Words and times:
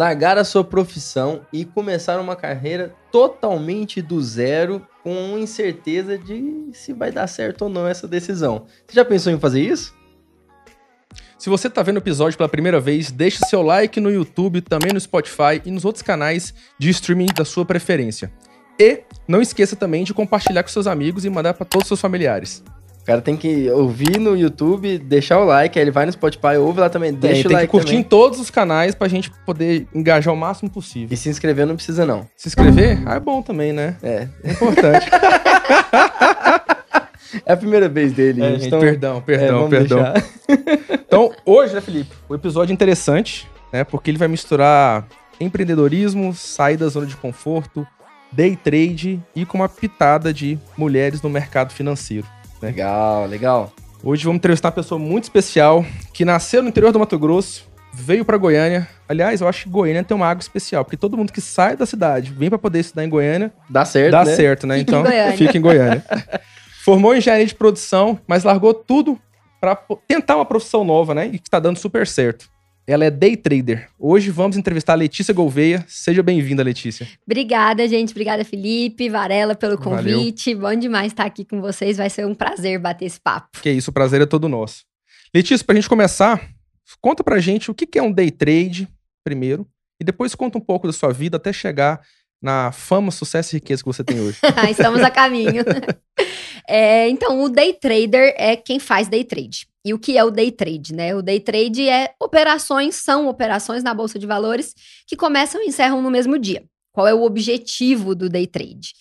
largar 0.00 0.38
a 0.38 0.44
sua 0.44 0.64
profissão 0.64 1.42
e 1.52 1.62
começar 1.62 2.18
uma 2.18 2.34
carreira 2.34 2.94
totalmente 3.12 4.00
do 4.00 4.18
zero, 4.22 4.80
com 5.02 5.36
incerteza 5.38 6.16
de 6.16 6.70
se 6.72 6.94
vai 6.94 7.12
dar 7.12 7.26
certo 7.26 7.62
ou 7.62 7.68
não 7.68 7.86
essa 7.86 8.08
decisão. 8.08 8.64
Você 8.86 8.94
já 8.94 9.04
pensou 9.04 9.30
em 9.30 9.38
fazer 9.38 9.60
isso? 9.60 9.94
Se 11.38 11.50
você 11.50 11.68
está 11.68 11.82
vendo 11.82 11.96
o 11.96 12.00
episódio 12.00 12.38
pela 12.38 12.48
primeira 12.48 12.80
vez, 12.80 13.10
deixe 13.10 13.44
seu 13.44 13.60
like 13.60 14.00
no 14.00 14.10
YouTube, 14.10 14.62
também 14.62 14.90
no 14.90 14.98
Spotify 14.98 15.60
e 15.66 15.70
nos 15.70 15.84
outros 15.84 16.00
canais 16.02 16.54
de 16.78 16.88
streaming 16.88 17.26
da 17.36 17.44
sua 17.44 17.66
preferência. 17.66 18.32
E 18.78 19.02
não 19.28 19.42
esqueça 19.42 19.76
também 19.76 20.02
de 20.02 20.14
compartilhar 20.14 20.62
com 20.62 20.70
seus 20.70 20.86
amigos 20.86 21.26
e 21.26 21.30
mandar 21.30 21.52
para 21.52 21.66
todos 21.66 21.84
os 21.84 21.88
seus 21.88 22.00
familiares. 22.00 22.64
O 23.02 23.06
cara 23.10 23.20
tem 23.20 23.36
que 23.36 23.68
ouvir 23.70 24.18
no 24.20 24.36
YouTube, 24.36 24.98
deixar 24.98 25.40
o 25.40 25.44
like, 25.44 25.76
aí 25.78 25.82
ele 25.84 25.90
vai 25.90 26.06
no 26.06 26.12
Spotify, 26.12 26.56
ouve 26.58 26.78
lá 26.80 26.88
também, 26.88 27.12
deixa 27.12 27.34
tem, 27.34 27.40
o 27.40 27.48
tem 27.48 27.52
like 27.56 27.66
que 27.66 27.70
curtir 27.72 27.86
também. 27.88 28.00
em 28.00 28.04
todos 28.04 28.38
os 28.38 28.50
canais 28.50 28.94
pra 28.94 29.08
gente 29.08 29.30
poder 29.44 29.86
engajar 29.94 30.32
o 30.32 30.36
máximo 30.36 30.70
possível. 30.70 31.08
E 31.10 31.16
se 31.16 31.28
inscrever 31.28 31.66
não 31.66 31.74
precisa 31.76 32.06
não. 32.06 32.26
Se 32.36 32.48
inscrever, 32.48 33.02
ah, 33.06 33.14
é 33.16 33.20
bom 33.20 33.42
também, 33.42 33.72
né? 33.72 33.96
É, 34.02 34.28
É 34.44 34.52
importante. 34.52 35.08
é 37.44 37.52
a 37.52 37.56
primeira 37.56 37.88
vez 37.88 38.12
dele, 38.12 38.42
É, 38.42 38.50
gente, 38.52 38.66
então- 38.66 38.80
perdão, 38.80 39.18
é, 39.18 39.20
perdão, 39.20 39.68
vamos 39.68 39.70
perdão. 39.70 40.04
Então, 41.10 41.32
hoje, 41.44 41.74
né, 41.74 41.80
Felipe? 41.80 42.10
O 42.28 42.34
episódio 42.36 42.72
é 42.72 42.74
interessante, 42.74 43.48
né? 43.72 43.82
Porque 43.82 44.10
ele 44.10 44.18
vai 44.18 44.28
misturar 44.28 45.04
empreendedorismo, 45.40 46.32
sair 46.34 46.76
da 46.76 46.86
zona 46.86 47.04
de 47.06 47.16
conforto, 47.16 47.84
day 48.30 48.54
trade 48.54 49.20
e 49.34 49.44
com 49.44 49.58
uma 49.58 49.68
pitada 49.68 50.32
de 50.32 50.56
mulheres 50.76 51.20
no 51.20 51.28
mercado 51.28 51.72
financeiro. 51.72 52.26
Legal, 52.62 53.26
legal. 53.26 53.72
Hoje 54.02 54.24
vamos 54.24 54.38
entrevistar 54.38 54.68
uma 54.68 54.72
pessoa 54.72 54.98
muito 54.98 55.24
especial 55.24 55.84
que 56.12 56.24
nasceu 56.24 56.62
no 56.62 56.68
interior 56.68 56.92
do 56.92 56.98
Mato 56.98 57.18
Grosso, 57.18 57.68
veio 57.92 58.24
para 58.24 58.36
Goiânia. 58.36 58.88
Aliás, 59.08 59.40
eu 59.40 59.48
acho 59.48 59.64
que 59.64 59.70
Goiânia 59.70 60.04
tem 60.04 60.16
uma 60.16 60.26
água 60.26 60.40
especial, 60.40 60.84
porque 60.84 60.96
todo 60.96 61.16
mundo 61.16 61.32
que 61.32 61.40
sai 61.40 61.76
da 61.76 61.86
cidade 61.86 62.32
vem 62.32 62.48
para 62.48 62.58
poder 62.58 62.80
estudar 62.80 63.04
em 63.04 63.08
Goiânia, 63.08 63.52
Dá 63.68 63.84
certo, 63.84 64.12
dá 64.12 64.24
né? 64.24 64.34
certo, 64.34 64.66
né? 64.66 64.78
Em 64.78 64.82
então, 64.82 65.04
fica 65.36 65.56
em 65.56 65.60
Goiânia. 65.60 66.04
Formou 66.84 67.14
em 67.14 67.18
engenharia 67.18 67.46
de 67.46 67.54
produção, 67.54 68.18
mas 68.26 68.44
largou 68.44 68.72
tudo 68.72 69.18
para 69.60 69.76
tentar 70.08 70.36
uma 70.36 70.46
profissão 70.46 70.84
nova, 70.84 71.14
né? 71.14 71.26
E 71.26 71.38
que 71.38 71.46
está 71.46 71.58
dando 71.60 71.78
super 71.78 72.06
certo. 72.06 72.46
Ela 72.90 73.04
é 73.04 73.10
day 73.10 73.36
trader. 73.36 73.88
Hoje 73.96 74.32
vamos 74.32 74.56
entrevistar 74.56 74.94
a 74.94 74.96
Letícia 74.96 75.32
Gouveia. 75.32 75.84
Seja 75.86 76.24
bem-vinda, 76.24 76.60
Letícia. 76.60 77.06
Obrigada, 77.24 77.86
gente. 77.86 78.10
Obrigada, 78.10 78.44
Felipe, 78.44 79.08
Varela, 79.08 79.54
pelo 79.54 79.78
Valeu. 79.78 80.18
convite. 80.18 80.52
Bom 80.56 80.74
demais 80.74 81.12
estar 81.12 81.24
aqui 81.24 81.44
com 81.44 81.60
vocês. 81.60 81.98
Vai 81.98 82.10
ser 82.10 82.26
um 82.26 82.34
prazer 82.34 82.80
bater 82.80 83.04
esse 83.04 83.20
papo. 83.20 83.60
Que 83.62 83.70
isso, 83.70 83.90
o 83.90 83.94
prazer 83.94 84.20
é 84.20 84.26
todo 84.26 84.48
nosso. 84.48 84.82
Letícia, 85.32 85.64
pra 85.64 85.76
gente 85.76 85.88
começar, 85.88 86.50
conta 87.00 87.22
pra 87.22 87.38
gente 87.38 87.70
o 87.70 87.74
que 87.74 87.86
que 87.86 87.96
é 87.96 88.02
um 88.02 88.10
day 88.10 88.28
trade, 88.28 88.88
primeiro, 89.22 89.64
e 90.00 90.04
depois 90.04 90.34
conta 90.34 90.58
um 90.58 90.60
pouco 90.60 90.88
da 90.88 90.92
sua 90.92 91.12
vida 91.12 91.36
até 91.36 91.52
chegar 91.52 92.00
na 92.42 92.72
fama, 92.72 93.12
sucesso 93.12 93.54
e 93.54 93.58
riqueza 93.58 93.84
que 93.84 93.86
você 93.86 94.02
tem 94.02 94.18
hoje. 94.18 94.38
Estamos 94.68 95.00
a 95.00 95.10
caminho. 95.10 95.62
É, 96.72 97.08
então, 97.08 97.42
o 97.42 97.48
day 97.48 97.72
trader 97.72 98.32
é 98.36 98.54
quem 98.54 98.78
faz 98.78 99.08
day 99.08 99.24
trade. 99.24 99.66
E 99.84 99.94
o 99.94 99.98
que 99.98 100.18
é 100.18 100.24
o 100.24 100.30
day 100.30 100.50
trade, 100.52 100.94
né? 100.94 101.14
O 101.14 101.22
day 101.22 101.40
trade 101.40 101.88
é 101.88 102.14
operações, 102.20 102.96
são 102.96 103.28
operações 103.28 103.82
na 103.82 103.94
bolsa 103.94 104.18
de 104.18 104.26
valores 104.26 104.74
que 105.06 105.16
começam 105.16 105.62
e 105.62 105.68
encerram 105.68 106.02
no 106.02 106.10
mesmo 106.10 106.38
dia. 106.38 106.64
Qual 106.92 107.06
é 107.06 107.14
o 107.14 107.22
objetivo 107.22 108.14
do 108.14 108.28
day 108.28 108.46
trade? 108.46 108.92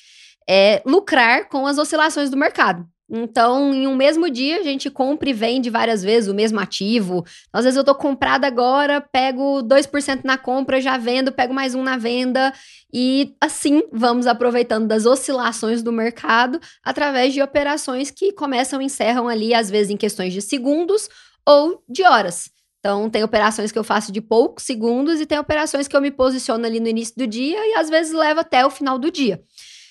É 0.47 0.81
lucrar 0.85 1.49
com 1.49 1.67
as 1.67 1.77
oscilações 1.77 2.29
do 2.29 2.37
mercado. 2.37 2.87
Então, 3.11 3.73
em 3.73 3.87
um 3.87 3.95
mesmo 3.95 4.29
dia, 4.29 4.59
a 4.59 4.63
gente 4.63 4.89
compra 4.89 5.29
e 5.29 5.33
vende 5.33 5.69
várias 5.69 6.03
vezes 6.03 6.29
o 6.29 6.33
mesmo 6.33 6.59
ativo. 6.59 7.25
Às 7.51 7.63
vezes 7.63 7.77
eu 7.77 7.83
tô 7.83 7.95
comprada 7.95 8.45
agora, 8.45 9.01
pego 9.01 9.63
2% 9.63 10.21
na 10.23 10.37
compra, 10.37 10.79
já 10.79 10.95
vendo, 10.97 11.31
pego 11.31 11.51
mais 11.53 11.73
um 11.73 11.81
na 11.81 11.97
venda. 11.97 12.53
E 12.93 13.33
assim 13.41 13.81
vamos 13.91 14.27
aproveitando 14.27 14.87
das 14.87 15.07
oscilações 15.07 15.81
do 15.81 15.91
mercado 15.91 16.59
através 16.83 17.33
de 17.33 17.41
operações 17.41 18.11
que 18.11 18.31
começam 18.31 18.79
e 18.81 18.85
encerram 18.85 19.27
ali, 19.27 19.53
às 19.55 19.71
vezes 19.71 19.89
em 19.89 19.97
questões 19.97 20.31
de 20.31 20.41
segundos 20.41 21.09
ou 21.45 21.83
de 21.89 22.03
horas. 22.03 22.51
Então, 22.79 23.09
tem 23.09 23.23
operações 23.23 23.71
que 23.71 23.79
eu 23.79 23.83
faço 23.83 24.11
de 24.11 24.21
poucos 24.21 24.63
segundos 24.63 25.19
e 25.19 25.25
tem 25.25 25.37
operações 25.37 25.87
que 25.87 25.95
eu 25.95 26.01
me 26.01 26.11
posiciono 26.11 26.65
ali 26.65 26.79
no 26.79 26.87
início 26.87 27.15
do 27.17 27.27
dia 27.27 27.57
e 27.57 27.73
às 27.73 27.89
vezes 27.89 28.13
levo 28.13 28.39
até 28.39 28.65
o 28.65 28.69
final 28.69 28.97
do 28.97 29.11
dia. 29.11 29.41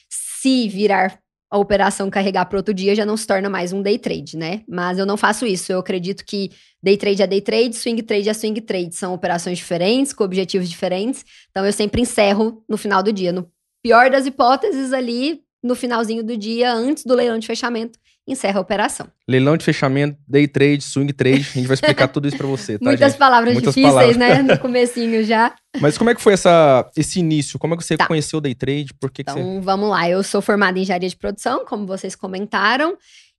Se 0.08 0.68
virar 0.68 1.20
a 1.50 1.59
operação 1.59 2.10
carregar 2.10 2.44
para 2.47 2.59
outro 2.59 2.75
dia, 2.75 2.94
já 2.94 3.06
não 3.06 3.16
se 3.16 3.26
torna 3.26 3.48
mais 3.48 3.72
um 3.72 3.81
day 3.81 3.98
trade, 3.98 4.36
né? 4.36 4.62
Mas 4.69 4.98
eu 4.98 5.06
não 5.06 5.16
faço 5.16 5.47
isso. 5.47 5.72
Eu 5.72 5.78
acredito 5.78 6.25
que 6.25 6.50
day 6.82 6.97
trade 6.97 7.22
é 7.22 7.26
day 7.26 7.41
trade, 7.41 7.75
swing 7.75 8.03
trade 8.03 8.28
é 8.28 8.34
swing 8.34 8.60
trade. 8.60 8.94
São 8.94 9.14
operações 9.14 9.56
diferentes, 9.56 10.12
com 10.12 10.25
objetivos 10.25 10.69
diferentes. 10.69 11.25
Então, 11.50 11.64
eu 11.64 11.72
sempre 11.72 12.03
encerro 12.03 12.62
no 12.69 12.76
final 12.76 13.03
do 13.03 13.12
dia. 13.12 13.32
No 13.32 13.50
pior 13.82 14.10
das 14.10 14.26
hipóteses, 14.26 14.92
ali 14.92 15.41
no 15.62 15.75
finalzinho 15.75 16.22
do 16.22 16.37
dia, 16.37 16.72
antes 16.72 17.04
do 17.04 17.14
leilão 17.14 17.38
de 17.38 17.47
fechamento, 17.47 17.98
encerra 18.32 18.58
a 18.58 18.60
operação. 18.60 19.08
Leilão 19.26 19.56
de 19.56 19.64
fechamento, 19.64 20.18
day 20.28 20.46
trade, 20.46 20.82
swing 20.82 21.12
trade, 21.12 21.40
a 21.50 21.58
gente 21.58 21.66
vai 21.66 21.74
explicar 21.74 22.08
tudo 22.08 22.28
isso 22.28 22.36
pra 22.36 22.46
você, 22.46 22.78
tá, 22.78 22.84
Muitas 22.84 23.12
gente? 23.12 23.18
palavras 23.18 23.54
Muitas 23.54 23.74
difíceis, 23.74 23.94
palavras. 24.16 24.16
né? 24.18 24.42
No 24.42 24.58
comecinho 24.58 25.24
já. 25.24 25.54
Mas 25.80 25.96
como 25.98 26.10
é 26.10 26.14
que 26.14 26.20
foi 26.20 26.32
essa, 26.34 26.88
esse 26.96 27.18
início? 27.20 27.58
Como 27.58 27.74
é 27.74 27.76
que 27.76 27.84
você 27.84 27.96
Tá. 27.96 28.06
conheceu 28.06 28.38
o 28.38 28.40
day 28.40 28.54
trade? 28.54 28.92
Por 28.94 29.10
que, 29.10 29.22
que 29.24 29.30
você... 29.32 29.38
Então, 29.40 29.60
vamos 29.62 29.88
lá. 29.90 30.08
Eu 30.08 30.22
sou 30.22 30.40
formada 30.42 30.78
em 30.78 30.82
engenharia 30.82 31.08
de 31.08 31.16
produção, 31.16 31.64
como 31.64 31.86
vocês 31.86 32.14
comentaram. 32.14 32.96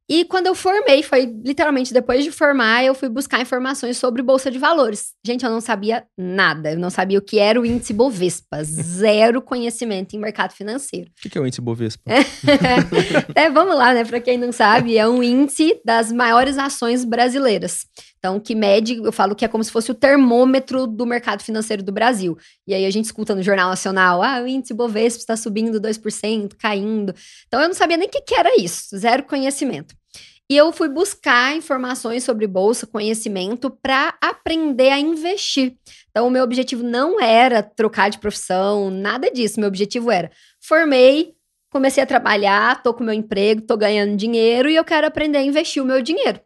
E 0.09 0.25
quando 0.25 0.47
eu 0.47 0.55
formei, 0.55 1.03
foi 1.03 1.31
literalmente 1.45 1.93
depois 1.93 2.23
de 2.23 2.31
formar, 2.31 2.83
eu 2.83 2.95
fui 2.95 3.07
buscar 3.07 3.39
informações 3.41 3.95
sobre 3.95 4.23
bolsa 4.23 4.49
de 4.49 4.57
valores. 4.57 5.13
Gente, 5.23 5.45
eu 5.45 5.51
não 5.51 5.61
sabia 5.61 6.03
nada. 6.17 6.71
Eu 6.71 6.79
não 6.79 6.89
sabia 6.89 7.19
o 7.19 7.21
que 7.21 7.37
era 7.37 7.61
o 7.61 7.65
índice 7.65 7.93
Bovespa. 7.93 8.63
Zero 8.63 9.39
conhecimento 9.39 10.15
em 10.15 10.19
mercado 10.19 10.53
financeiro. 10.53 11.11
O 11.23 11.29
que, 11.29 11.37
é 11.37 11.41
o 11.41 11.45
índice 11.45 11.61
Bovespa? 11.61 12.01
é, 13.35 13.51
vamos 13.51 13.75
lá, 13.75 13.93
né? 13.93 14.03
Para 14.03 14.19
quem 14.19 14.35
não 14.35 14.51
sabe, 14.51 14.97
é 14.97 15.07
um 15.07 15.21
índice 15.21 15.79
das 15.85 16.11
maiores 16.11 16.57
ações 16.57 17.05
brasileiras. 17.05 17.85
Então, 18.17 18.39
que 18.39 18.55
mede, 18.55 18.95
eu 18.95 19.11
falo 19.11 19.35
que 19.35 19.45
é 19.45 19.47
como 19.47 19.63
se 19.63 19.71
fosse 19.71 19.91
o 19.91 19.95
termômetro 19.95 20.87
do 20.87 21.05
mercado 21.05 21.43
financeiro 21.43 21.83
do 21.83 21.91
Brasil. 21.91 22.35
E 22.67 22.73
aí 22.73 22.85
a 22.85 22.89
gente 22.89 23.05
escuta 23.05 23.35
no 23.35 23.43
Jornal 23.43 23.69
Nacional, 23.69 24.21
ah, 24.23 24.41
o 24.41 24.47
índice 24.47 24.73
Bovespa 24.73 25.19
está 25.19 25.37
subindo 25.37 25.79
2%, 25.79 26.55
caindo. 26.57 27.13
Então, 27.47 27.61
eu 27.61 27.67
não 27.67 27.75
sabia 27.75 27.95
nem 27.95 28.07
o 28.07 28.11
que, 28.11 28.21
que 28.21 28.35
era 28.35 28.59
isso, 28.59 28.97
zero 28.97 29.23
conhecimento. 29.23 29.98
E 30.51 30.57
eu 30.57 30.71
fui 30.71 30.89
buscar 30.89 31.55
informações 31.55 32.23
sobre 32.23 32.47
bolsa, 32.47 32.87
conhecimento, 32.87 33.69
para 33.69 34.17
aprender 34.19 34.89
a 34.89 34.99
investir. 34.99 35.77
Então, 36.09 36.27
o 36.27 36.31
meu 36.31 36.43
objetivo 36.43 36.81
não 36.81 37.21
era 37.21 37.61
trocar 37.61 38.09
de 38.09 38.17
profissão, 38.17 38.89
nada 38.89 39.29
disso. 39.29 39.59
Meu 39.59 39.69
objetivo 39.69 40.09
era, 40.09 40.31
formei, 40.59 41.35
comecei 41.69 42.01
a 42.01 42.07
trabalhar, 42.07 42.81
tô 42.81 42.95
com 42.95 43.03
meu 43.03 43.13
emprego, 43.13 43.61
tô 43.61 43.77
ganhando 43.77 44.17
dinheiro 44.17 44.67
e 44.67 44.75
eu 44.75 44.83
quero 44.83 45.05
aprender 45.05 45.37
a 45.37 45.43
investir 45.43 45.83
o 45.83 45.85
meu 45.85 46.01
dinheiro. 46.01 46.41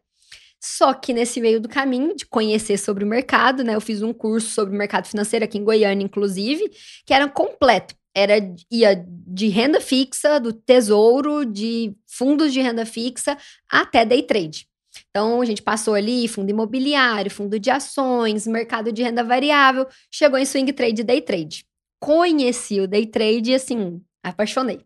Só 0.60 0.94
que 0.94 1.14
nesse 1.14 1.40
meio 1.40 1.62
do 1.62 1.70
caminho 1.70 2.14
de 2.14 2.26
conhecer 2.26 2.78
sobre 2.78 3.06
o 3.06 3.08
mercado, 3.08 3.64
né? 3.64 3.76
Eu 3.76 3.82
fiz 3.82 4.02
um 4.02 4.14
curso 4.14 4.50
sobre 4.50 4.78
mercado 4.78 5.08
financeiro 5.08 5.46
aqui 5.46 5.58
em 5.58 5.64
Goiânia, 5.64 6.04
inclusive, 6.04 6.70
que 7.06 7.14
era 7.14 7.30
completo. 7.30 7.96
Era 8.16 8.36
ia 8.72 9.04
de 9.08 9.48
renda 9.48 9.82
fixa, 9.82 10.40
do 10.40 10.54
tesouro, 10.54 11.46
de 11.46 11.94
fundos 12.08 12.54
de 12.54 12.62
renda 12.62 12.86
fixa 12.86 13.38
até 13.70 14.06
day 14.06 14.22
trade. 14.22 14.68
Então, 15.10 15.42
a 15.42 15.46
gente 15.46 15.62
passou 15.62 15.96
ali 15.96 16.28
fundo 16.28 16.50
imobiliário, 16.52 17.32
fundo 17.32 17.60
de 17.60 17.72
ações, 17.72 18.46
mercado 18.46 18.92
de 18.92 19.02
renda 19.02 19.24
variável, 19.24 19.88
chegou 20.12 20.38
em 20.38 20.46
swing 20.46 20.72
trade 20.72 21.02
e 21.02 21.04
day 21.04 21.22
trade. 21.22 21.66
Conheci 22.00 22.80
o 22.80 22.88
day 22.88 23.06
trade 23.08 23.52
e, 23.52 23.56
assim, 23.56 24.00
apaixonei. 24.24 24.82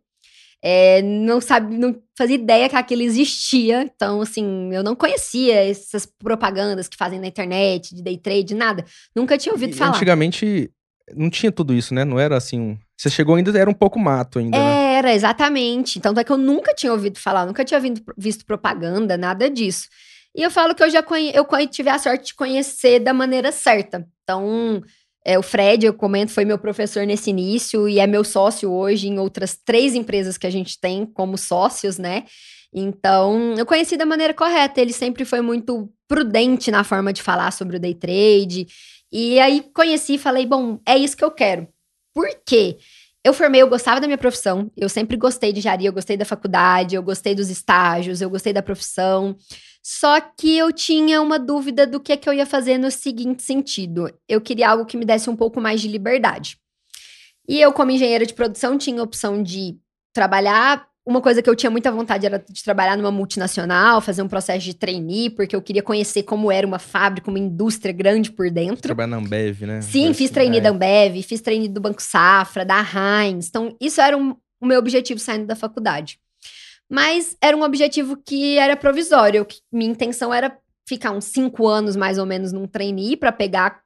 É, 0.63 1.01
não 1.01 1.39
sabe, 1.41 1.77
não 1.77 2.01
fazia 2.17 2.35
ideia 2.35 2.69
que 2.69 2.75
aquilo 2.75 3.01
existia. 3.01 3.83
Então, 3.83 4.21
assim, 4.21 4.73
eu 4.73 4.81
não 4.83 4.95
conhecia 4.95 5.55
essas 5.69 6.05
propagandas 6.05 6.87
que 6.87 6.97
fazem 6.97 7.19
na 7.19 7.27
internet, 7.27 7.93
de 7.93 8.01
day 8.01 8.17
trade, 8.17 8.55
nada. 8.55 8.85
Nunca 9.15 9.37
tinha 9.37 9.53
ouvido 9.53 9.71
E 9.71 9.75
falar. 9.77 9.95
Antigamente 9.95 10.71
não 11.15 11.29
tinha 11.29 11.51
tudo 11.51 11.73
isso, 11.73 11.93
né? 11.93 12.05
Não 12.05 12.19
era 12.19 12.37
assim. 12.37 12.59
um- 12.59 12.77
Você 12.97 13.09
chegou 13.11 13.35
ainda, 13.35 13.57
era 13.57 13.69
um 13.69 13.73
pouco 13.73 13.99
mato 13.99 14.39
ainda, 14.39 14.57
né? 14.57 14.93
Era, 14.95 15.13
exatamente. 15.13 15.99
Tanto 15.99 16.19
é 16.19 16.23
que 16.23 16.31
eu 16.31 16.37
nunca 16.37 16.73
tinha 16.73 16.91
ouvido 16.91 17.19
falar, 17.19 17.45
nunca 17.45 17.63
tinha 17.63 17.79
vindo- 17.79 18.01
visto 18.17 18.43
propaganda, 18.43 19.15
nada 19.15 19.49
disso. 19.49 19.87
E 20.35 20.41
eu 20.41 20.49
falo 20.49 20.73
que 20.73 20.83
eu 20.83 20.89
já 20.89 21.03
eu 21.33 21.67
tive 21.67 21.89
a 21.89 21.99
sorte 21.99 22.27
de 22.27 22.35
conhecer 22.35 22.99
da 22.99 23.13
maneira 23.13 23.51
certa. 23.51 24.07
Então, 24.23 24.81
é, 25.23 25.37
o 25.37 25.43
Fred, 25.43 25.85
eu 25.85 25.93
comento, 25.93 26.31
foi 26.31 26.43
meu 26.43 26.57
professor 26.57 27.05
nesse 27.05 27.29
início 27.29 27.87
e 27.87 27.99
é 27.99 28.07
meu 28.07 28.23
sócio 28.23 28.71
hoje 28.71 29.07
em 29.07 29.19
outras 29.19 29.57
três 29.63 29.93
empresas 29.93 30.37
que 30.37 30.47
a 30.47 30.49
gente 30.51 30.79
tem 30.79 31.05
como 31.05 31.37
sócios, 31.37 31.97
né? 31.97 32.23
Então, 32.73 33.53
eu 33.57 33.65
conheci 33.65 33.95
da 33.95 34.05
maneira 34.05 34.33
correta. 34.33 34.81
Ele 34.81 34.93
sempre 34.93 35.23
foi 35.25 35.41
muito 35.41 35.91
prudente 36.07 36.71
na 36.71 36.83
forma 36.83 37.13
de 37.13 37.21
falar 37.21 37.51
sobre 37.51 37.77
o 37.77 37.79
day 37.79 37.93
trade. 37.93 38.67
E 39.11 39.39
aí 39.39 39.63
conheci 39.73 40.15
e 40.15 40.19
falei, 40.19 40.45
bom, 40.45 40.79
é 40.85 40.97
isso 40.97 41.15
que 41.15 41.23
eu 41.23 41.31
quero. 41.31 41.67
Por 42.17 42.29
quê? 42.43 42.79
Eu 43.23 43.31
formei, 43.31 43.61
eu 43.61 43.69
gostava 43.69 44.01
da 44.01 44.07
minha 44.07 44.17
profissão, 44.17 44.71
eu 44.75 44.89
sempre 44.89 45.15
gostei 45.15 45.53
de 45.53 45.59
engenharia, 45.59 45.87
eu 45.87 45.93
gostei 45.93 46.17
da 46.17 46.25
faculdade, 46.25 46.95
eu 46.95 47.03
gostei 47.03 47.35
dos 47.35 47.47
estágios, 47.47 48.21
eu 48.21 48.29
gostei 48.29 48.51
da 48.51 48.63
profissão. 48.63 49.37
Só 49.83 50.19
que 50.19 50.57
eu 50.57 50.73
tinha 50.73 51.21
uma 51.21 51.37
dúvida 51.37 51.85
do 51.85 51.99
que, 51.99 52.11
é 52.11 52.17
que 52.17 52.27
eu 52.27 52.33
ia 52.33 52.47
fazer 52.47 52.79
no 52.79 52.89
seguinte 52.89 53.43
sentido. 53.43 54.11
Eu 54.27 54.41
queria 54.41 54.71
algo 54.71 54.83
que 54.83 54.97
me 54.97 55.05
desse 55.05 55.29
um 55.29 55.35
pouco 55.35 55.61
mais 55.61 55.79
de 55.79 55.87
liberdade. 55.87 56.57
E 57.47 57.61
eu, 57.61 57.71
como 57.71 57.91
engenheira 57.91 58.25
de 58.25 58.33
produção, 58.33 58.79
tinha 58.79 58.99
a 58.99 59.03
opção 59.03 59.43
de 59.43 59.77
trabalhar. 60.11 60.87
Uma 61.07 61.21
coisa 61.21 61.41
que 61.41 61.49
eu 61.49 61.55
tinha 61.55 61.69
muita 61.69 61.89
vontade 61.89 62.25
era 62.25 62.37
de 62.37 62.61
trabalhar 62.61 62.97
numa 62.97 63.09
multinacional, 63.09 64.01
fazer 64.01 64.21
um 64.21 64.27
processo 64.27 64.65
de 64.65 64.73
trainee, 64.73 65.29
porque 65.29 65.55
eu 65.55 65.61
queria 65.61 65.81
conhecer 65.81 66.23
como 66.23 66.51
era 66.51 66.67
uma 66.67 66.79
fábrica, 66.79 67.29
uma 67.29 67.39
indústria 67.39 67.93
grande 67.93 68.29
por 68.29 68.51
dentro. 68.51 68.81
Trabalhar 68.81 69.07
na 69.07 69.15
Ambev, 69.15 69.61
né? 69.61 69.81
Sim, 69.81 70.13
fiz 70.13 70.29
trainee 70.29 70.59
da 70.59 70.69
Ambev, 70.69 71.23
fiz 71.23 71.39
trainee 71.39 71.69
do 71.69 71.79
Banco 71.79 72.01
Safra, 72.01 72.65
da 72.65 72.81
Heinz. 72.81 73.47
Então, 73.47 73.73
isso 73.79 74.01
era 74.01 74.17
um, 74.17 74.35
o 74.59 74.65
meu 74.65 74.77
objetivo 74.77 75.17
saindo 75.17 75.45
da 75.45 75.55
faculdade. 75.55 76.19
Mas 76.89 77.37
era 77.41 77.55
um 77.55 77.63
objetivo 77.63 78.17
que 78.17 78.57
era 78.57 78.75
provisório. 78.75 79.45
Que 79.45 79.59
minha 79.71 79.89
intenção 79.89 80.33
era 80.33 80.57
ficar 80.85 81.11
uns 81.11 81.23
cinco 81.23 81.67
anos, 81.67 81.95
mais 81.95 82.17
ou 82.17 82.25
menos, 82.25 82.51
num 82.51 82.67
trainee 82.67 83.15
para 83.15 83.31
pegar 83.31 83.79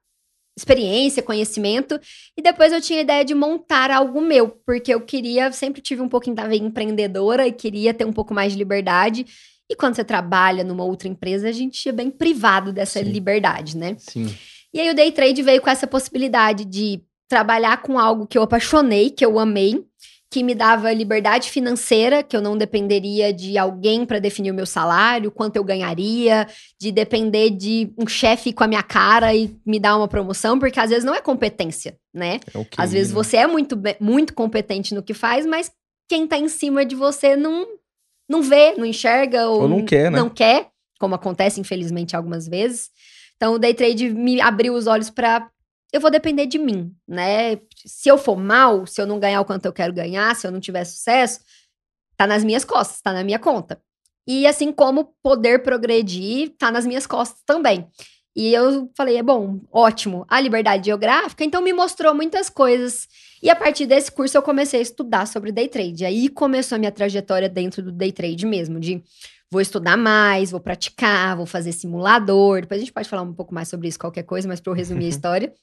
experiência, 0.58 1.24
conhecimento. 1.24 2.00
E 2.38 2.42
depois 2.42 2.72
eu 2.74 2.82
tinha 2.82 3.00
a 3.00 3.04
ideia 3.04 3.26
de 3.26 3.34
montar 3.34 3.92
algo 3.92 4.22
meu, 4.22 4.50
porque 4.66 4.94
eu 4.94 5.02
queria, 5.02 5.52
sempre 5.52 5.82
tive 5.82 6.02
um 6.02 6.10
pouquinho 6.10 6.36
da 6.36 6.48
veia 6.48 6.62
empreendedora 6.62 7.48
e 7.48 7.52
queria 7.52 7.94
ter 7.94 8.06
um 8.06 8.14
pouco 8.14 8.34
mais 8.34 8.54
de 8.54 8.58
liberdade. 8.58 9.26
E 9.70 9.76
quando 9.76 9.96
você 9.96 10.04
trabalha 10.04 10.64
numa 10.64 10.84
outra 10.84 11.08
empresa, 11.08 11.48
a 11.48 11.52
gente 11.52 11.88
é 11.88 11.92
bem 11.92 12.10
privado 12.10 12.74
dessa 12.74 13.00
Sim. 13.00 13.10
liberdade, 13.10 13.78
né? 13.78 13.96
Sim. 13.98 14.34
E 14.74 14.80
aí 14.80 14.90
o 14.90 14.96
day 14.96 15.12
trade 15.12 15.42
veio 15.42 15.62
com 15.62 15.70
essa 15.70 15.88
possibilidade 15.88 16.66
de 16.66 17.02
trabalhar 17.30 17.82
com 17.82 17.98
algo 17.98 18.28
que 18.28 18.38
eu 18.38 18.44
apaixonei, 18.44 19.10
que 19.10 19.26
eu 19.26 19.40
amei, 19.40 19.86
que 20.32 20.44
me 20.44 20.56
dava 20.56 20.94
liberdade 20.94 21.52
financeira, 21.52 22.24
que 22.24 22.38
eu 22.38 22.42
não 22.42 22.58
dependeria 22.58 23.34
de 23.34 23.58
alguém 23.58 24.06
para 24.06 24.18
definir 24.18 24.50
o 24.50 24.54
meu 24.54 24.66
salário, 24.66 25.30
quanto 25.30 25.58
eu 25.58 25.64
ganharia, 25.64 26.48
de 26.80 26.90
depender 26.90 27.50
de 27.50 27.94
um 27.98 28.08
chefe 28.08 28.54
com 28.54 28.64
a 28.64 28.68
minha 28.68 28.82
cara 28.82 29.36
e 29.36 29.54
me 29.66 29.78
dar 29.78 29.98
uma 29.98 30.08
promoção, 30.08 30.58
porque 30.58 30.80
às 30.80 30.90
vezes 30.90 31.04
não 31.04 31.14
é 31.14 31.20
competência, 31.20 31.98
né? 32.14 32.40
É 32.56 32.58
okay, 32.58 32.78
às 32.78 32.94
vezes 32.94 33.12
né? 33.12 33.16
você 33.16 33.38
é 33.38 33.46
muito, 33.46 33.78
muito 34.00 34.34
competente 34.34 34.96
no 34.96 35.04
que 35.04 35.14
faz, 35.14 35.46
mas 35.46 35.70
quem 36.08 36.26
tá 36.26 36.38
em 36.38 36.48
cima 36.48 36.86
de 36.86 36.96
você 36.96 37.36
não, 37.36 37.68
não 38.30 38.42
vê, 38.42 38.74
não 38.78 38.86
enxerga 38.86 39.50
ou, 39.50 39.64
ou 39.64 39.68
não 39.68 39.84
quer, 39.84 40.10
né? 40.10 40.18
Não 40.18 40.30
quer, 40.30 40.70
como 40.98 41.14
acontece 41.14 41.60
infelizmente 41.60 42.16
algumas 42.16 42.48
vezes. 42.48 42.90
Então 43.36 43.56
o 43.56 43.60
day 43.60 43.74
trade 43.74 44.10
me 44.10 44.40
abriu 44.40 44.76
os 44.76 44.88
olhos 44.88 45.10
para 45.10 45.50
eu 45.92 46.00
vou 46.00 46.10
depender 46.10 46.46
de 46.46 46.58
mim, 46.58 46.96
né? 47.08 47.60
Se 47.86 48.10
eu 48.10 48.18
for 48.18 48.38
mal, 48.38 48.86
se 48.86 49.02
eu 49.02 49.06
não 49.06 49.20
ganhar 49.20 49.42
o 49.42 49.46
quanto 49.46 49.66
eu 49.66 49.74
quero 49.74 49.94
ganhar, 49.94 50.36
se 50.36 50.48
eu 50.48 50.52
não 50.52 50.60
tiver 50.60 50.86
sucesso, 50.86 51.42
tá 52.16 52.26
nas 52.26 52.44
minhas 52.44 52.64
costas, 52.64 53.02
tá 53.02 53.12
na 53.12 53.24
minha 53.24 53.40
conta. 53.40 53.82
E 54.28 54.48
assim 54.48 54.72
como 54.72 55.14
poder 55.22 55.64
progredir, 55.64 56.56
tá 56.58 56.72
nas 56.72 56.86
minhas 56.86 57.08
costas 57.08 57.42
também. 57.46 57.88
E 58.34 58.54
eu 58.54 58.90
falei, 58.96 59.18
é 59.18 59.24
bom, 59.24 59.60
ótimo, 59.72 60.26
a 60.30 60.40
liberdade 60.40 60.86
geográfica, 60.86 61.44
então 61.44 61.62
me 61.62 61.74
mostrou 61.74 62.14
muitas 62.16 62.50
coisas. 62.50 63.08
E 63.44 63.50
a 63.50 63.56
partir 63.56 63.86
desse 63.86 64.10
curso 64.10 64.38
eu 64.38 64.42
comecei 64.42 64.80
a 64.80 64.84
estudar 64.84 65.26
sobre 65.26 65.52
day 65.52 65.68
trade. 65.68 66.06
Aí 66.06 66.30
começou 66.30 66.78
a 66.78 66.80
minha 66.80 66.92
trajetória 66.92 67.50
dentro 67.50 67.84
do 67.84 67.92
day 67.92 68.12
trade 68.12 68.46
mesmo, 68.46 68.80
de 68.80 69.04
vou 69.52 69.60
estudar 69.60 69.98
mais, 69.98 70.52
vou 70.52 70.62
praticar, 70.62 71.36
vou 71.36 71.46
fazer 71.46 71.74
simulador. 71.74 72.62
Depois 72.62 72.80
a 72.80 72.84
gente 72.84 72.94
pode 72.94 73.10
falar 73.10 73.24
um 73.24 73.34
pouco 73.34 73.54
mais 73.54 73.68
sobre 73.68 73.90
isso, 73.90 74.00
qualquer 74.00 74.24
coisa, 74.24 74.48
mas 74.48 74.62
para 74.62 74.72
eu 74.72 74.76
resumir 74.76 75.06
a 75.06 75.10
história. 75.10 75.54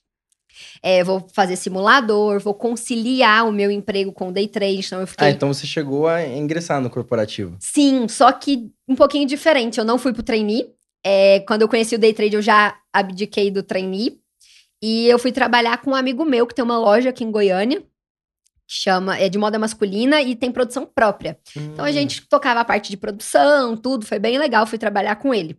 É, 0.82 1.04
vou 1.04 1.26
fazer 1.32 1.56
simulador, 1.56 2.40
vou 2.40 2.54
conciliar 2.54 3.46
o 3.46 3.52
meu 3.52 3.70
emprego 3.70 4.12
com 4.12 4.28
o 4.28 4.32
day 4.32 4.48
trade. 4.48 4.80
Então 4.84 5.00
eu 5.00 5.06
fiquei... 5.06 5.26
Ah, 5.26 5.30
então 5.30 5.52
você 5.52 5.66
chegou 5.66 6.06
a 6.06 6.26
ingressar 6.26 6.80
no 6.80 6.90
corporativo. 6.90 7.56
Sim, 7.60 8.08
só 8.08 8.30
que 8.32 8.70
um 8.88 8.94
pouquinho 8.94 9.26
diferente. 9.26 9.78
Eu 9.78 9.84
não 9.84 9.98
fui 9.98 10.12
pro 10.12 10.22
trainee. 10.22 10.70
É, 11.04 11.40
quando 11.40 11.62
eu 11.62 11.68
conheci 11.68 11.94
o 11.94 11.98
day 11.98 12.12
trade, 12.12 12.34
eu 12.34 12.42
já 12.42 12.76
abdiquei 12.92 13.50
do 13.50 13.62
trainee. 13.62 14.18
E 14.82 15.06
eu 15.08 15.18
fui 15.18 15.32
trabalhar 15.32 15.78
com 15.78 15.90
um 15.90 15.94
amigo 15.94 16.24
meu 16.24 16.46
que 16.46 16.54
tem 16.54 16.64
uma 16.64 16.78
loja 16.78 17.10
aqui 17.10 17.24
em 17.24 17.30
Goiânia. 17.30 17.80
Que 17.80 18.74
chama, 18.74 19.18
é 19.18 19.28
de 19.28 19.38
moda 19.38 19.58
masculina 19.58 20.20
e 20.20 20.36
tem 20.36 20.52
produção 20.52 20.86
própria. 20.86 21.38
Hum. 21.56 21.70
Então 21.72 21.84
a 21.84 21.92
gente 21.92 22.26
tocava 22.28 22.60
a 22.60 22.64
parte 22.64 22.90
de 22.90 22.96
produção, 22.96 23.76
tudo, 23.76 24.06
foi 24.06 24.18
bem 24.18 24.38
legal. 24.38 24.66
Fui 24.66 24.78
trabalhar 24.78 25.16
com 25.16 25.34
ele 25.34 25.56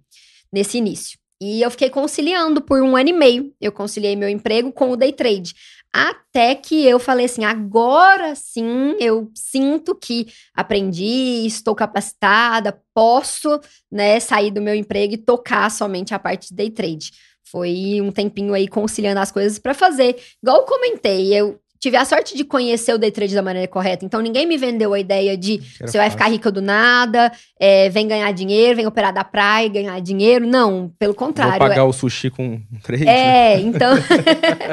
nesse 0.53 0.77
início. 0.77 1.18
E 1.41 1.61
eu 1.61 1.71
fiquei 1.71 1.89
conciliando 1.89 2.61
por 2.61 2.81
um 2.81 2.97
ano 2.97 3.09
e 3.09 3.13
meio. 3.13 3.53
Eu 3.61 3.71
conciliei 3.71 4.15
meu 4.15 4.27
emprego 4.27 4.71
com 4.71 4.91
o 4.91 4.97
day 4.97 5.13
trade. 5.13 5.53
Até 5.91 6.53
que 6.53 6.85
eu 6.85 6.99
falei 6.99 7.25
assim: 7.25 7.43
agora 7.45 8.35
sim 8.35 8.95
eu 8.99 9.31
sinto 9.33 9.95
que 9.95 10.27
aprendi, 10.53 11.45
estou 11.45 11.73
capacitada, 11.73 12.79
posso 12.93 13.59
né, 13.91 14.19
sair 14.19 14.51
do 14.51 14.61
meu 14.61 14.75
emprego 14.75 15.13
e 15.13 15.17
tocar 15.17 15.71
somente 15.71 16.13
a 16.13 16.19
parte 16.19 16.49
de 16.49 16.55
day 16.55 16.69
trade. 16.69 17.11
Foi 17.43 17.99
um 18.01 18.11
tempinho 18.11 18.53
aí 18.53 18.67
conciliando 18.67 19.19
as 19.19 19.31
coisas 19.31 19.57
para 19.57 19.73
fazer. 19.73 20.21
Igual 20.43 20.57
eu 20.57 20.65
comentei, 20.65 21.33
eu 21.33 21.59
tive 21.79 21.95
a 21.95 22.03
sorte 22.03 22.35
de 22.35 22.43
conhecer 22.43 22.93
o 22.93 22.97
day 22.97 23.09
trade 23.09 23.33
da 23.33 23.41
maneira 23.41 23.67
correta. 23.67 24.05
Então 24.05 24.19
ninguém 24.21 24.45
me 24.45 24.57
vendeu 24.57 24.93
a 24.93 24.99
ideia 24.99 25.37
de 25.37 25.61
você 25.79 25.97
vai 25.97 26.09
ficar 26.09 26.27
rica 26.27 26.51
do 26.51 26.61
nada, 26.61 27.31
é, 27.59 27.89
vem 27.89 28.07
ganhar 28.07 28.31
dinheiro, 28.33 28.75
vem 28.75 28.85
operar 28.85 29.13
da 29.13 29.23
praia 29.23 29.65
e 29.65 29.69
ganhar 29.69 29.99
dinheiro. 30.01 30.45
Não, 30.45 30.91
pelo 30.99 31.13
contrário. 31.13 31.57
Vou 31.57 31.67
pagar 31.67 31.81
é... 31.81 31.83
o 31.83 31.93
sushi 31.93 32.29
com 32.29 32.59
trade. 32.83 33.07
É, 33.07 33.59
então. 33.59 33.95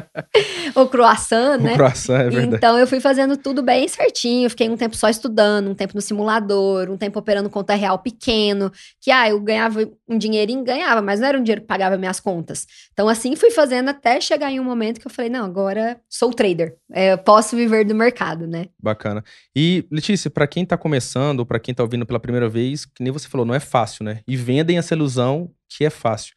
o 0.75 0.87
croissant, 0.87 1.59
né? 1.59 1.75
O 1.75 1.77
croissant, 1.77 2.21
é 2.21 2.31
verdade. 2.31 2.57
Então 2.57 2.79
eu 2.79 2.87
fui 2.87 3.01
fazendo 3.01 3.37
tudo 3.37 3.63
bem 3.63 3.87
certinho. 3.87 4.51
Fiquei 4.51 4.69
um 4.69 4.77
tempo 4.77 4.97
só 4.97 5.09
estudando, 5.09 5.71
um 5.71 5.75
tempo 5.75 5.95
no 5.95 6.01
simulador, 6.01 6.91
um 6.91 6.97
tempo 6.97 7.19
operando 7.19 7.49
conta 7.49 7.75
real 7.75 7.99
pequeno. 7.99 8.73
Que, 9.01 9.11
ah, 9.11 9.29
eu 9.29 9.41
ganhava 9.41 9.89
um 10.09 10.19
dinheirinho, 10.19 10.65
ganhava, 10.65 11.01
mas 11.01 11.21
não 11.21 11.29
era 11.29 11.39
um 11.39 11.43
dinheiro 11.43 11.61
que 11.61 11.67
pagava 11.69 11.97
minhas 11.97 12.19
contas. 12.19 12.67
Então 12.93 13.09
assim 13.09 13.37
fui 13.37 13.51
fazendo 13.51 13.91
até 13.91 14.21
chegar 14.21 14.51
em 14.51 14.59
um 14.59 14.65
momento 14.65 15.01
que 15.01 15.07
eu 15.07 15.11
falei: 15.11 15.31
não, 15.31 15.45
agora 15.45 16.01
sou 16.09 16.33
trader 16.33 16.75
é, 16.97 17.15
posso 17.15 17.55
viver 17.55 17.85
do 17.85 17.95
mercado, 17.95 18.47
né? 18.47 18.69
Bacana. 18.83 19.23
E, 19.55 19.87
Letícia, 19.91 20.31
para 20.31 20.47
quem 20.47 20.65
tá 20.65 20.79
começando, 20.79 21.45
para 21.45 21.61
quem 21.61 21.75
tá 21.75 21.83
ouvindo 21.83 22.07
pela 22.07 22.19
primeira 22.19 22.49
vez, 22.49 22.87
que 22.87 23.03
nem 23.03 23.13
você 23.13 23.29
falou, 23.29 23.45
não 23.45 23.55
é 23.55 23.61
fácil, 23.61 24.03
né? 24.03 24.23
E 24.27 24.35
vendem 24.35 24.79
essa 24.79 24.95
ilusão 24.95 25.53
que 25.69 25.85
é 25.85 25.91
fácil. 25.91 26.35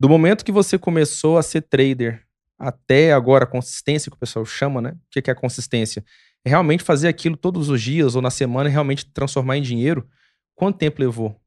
Do 0.00 0.08
momento 0.08 0.42
que 0.42 0.50
você 0.50 0.78
começou 0.78 1.36
a 1.36 1.42
ser 1.42 1.60
trader 1.60 2.22
até 2.58 3.12
agora, 3.12 3.44
a 3.44 3.46
consistência 3.46 4.10
que 4.10 4.16
o 4.16 4.18
pessoal 4.18 4.46
chama, 4.46 4.80
né? 4.80 4.92
O 4.92 5.20
que 5.20 5.28
é 5.28 5.34
a 5.34 5.36
consistência? 5.36 6.02
É 6.46 6.48
realmente 6.48 6.82
fazer 6.82 7.06
aquilo 7.06 7.36
todos 7.36 7.68
os 7.68 7.82
dias 7.82 8.14
ou 8.16 8.22
na 8.22 8.30
semana 8.30 8.70
e 8.70 8.72
realmente 8.72 9.04
transformar 9.04 9.58
em 9.58 9.62
dinheiro. 9.62 10.08
Quanto 10.54 10.78
tempo 10.78 11.02
levou? 11.02 11.38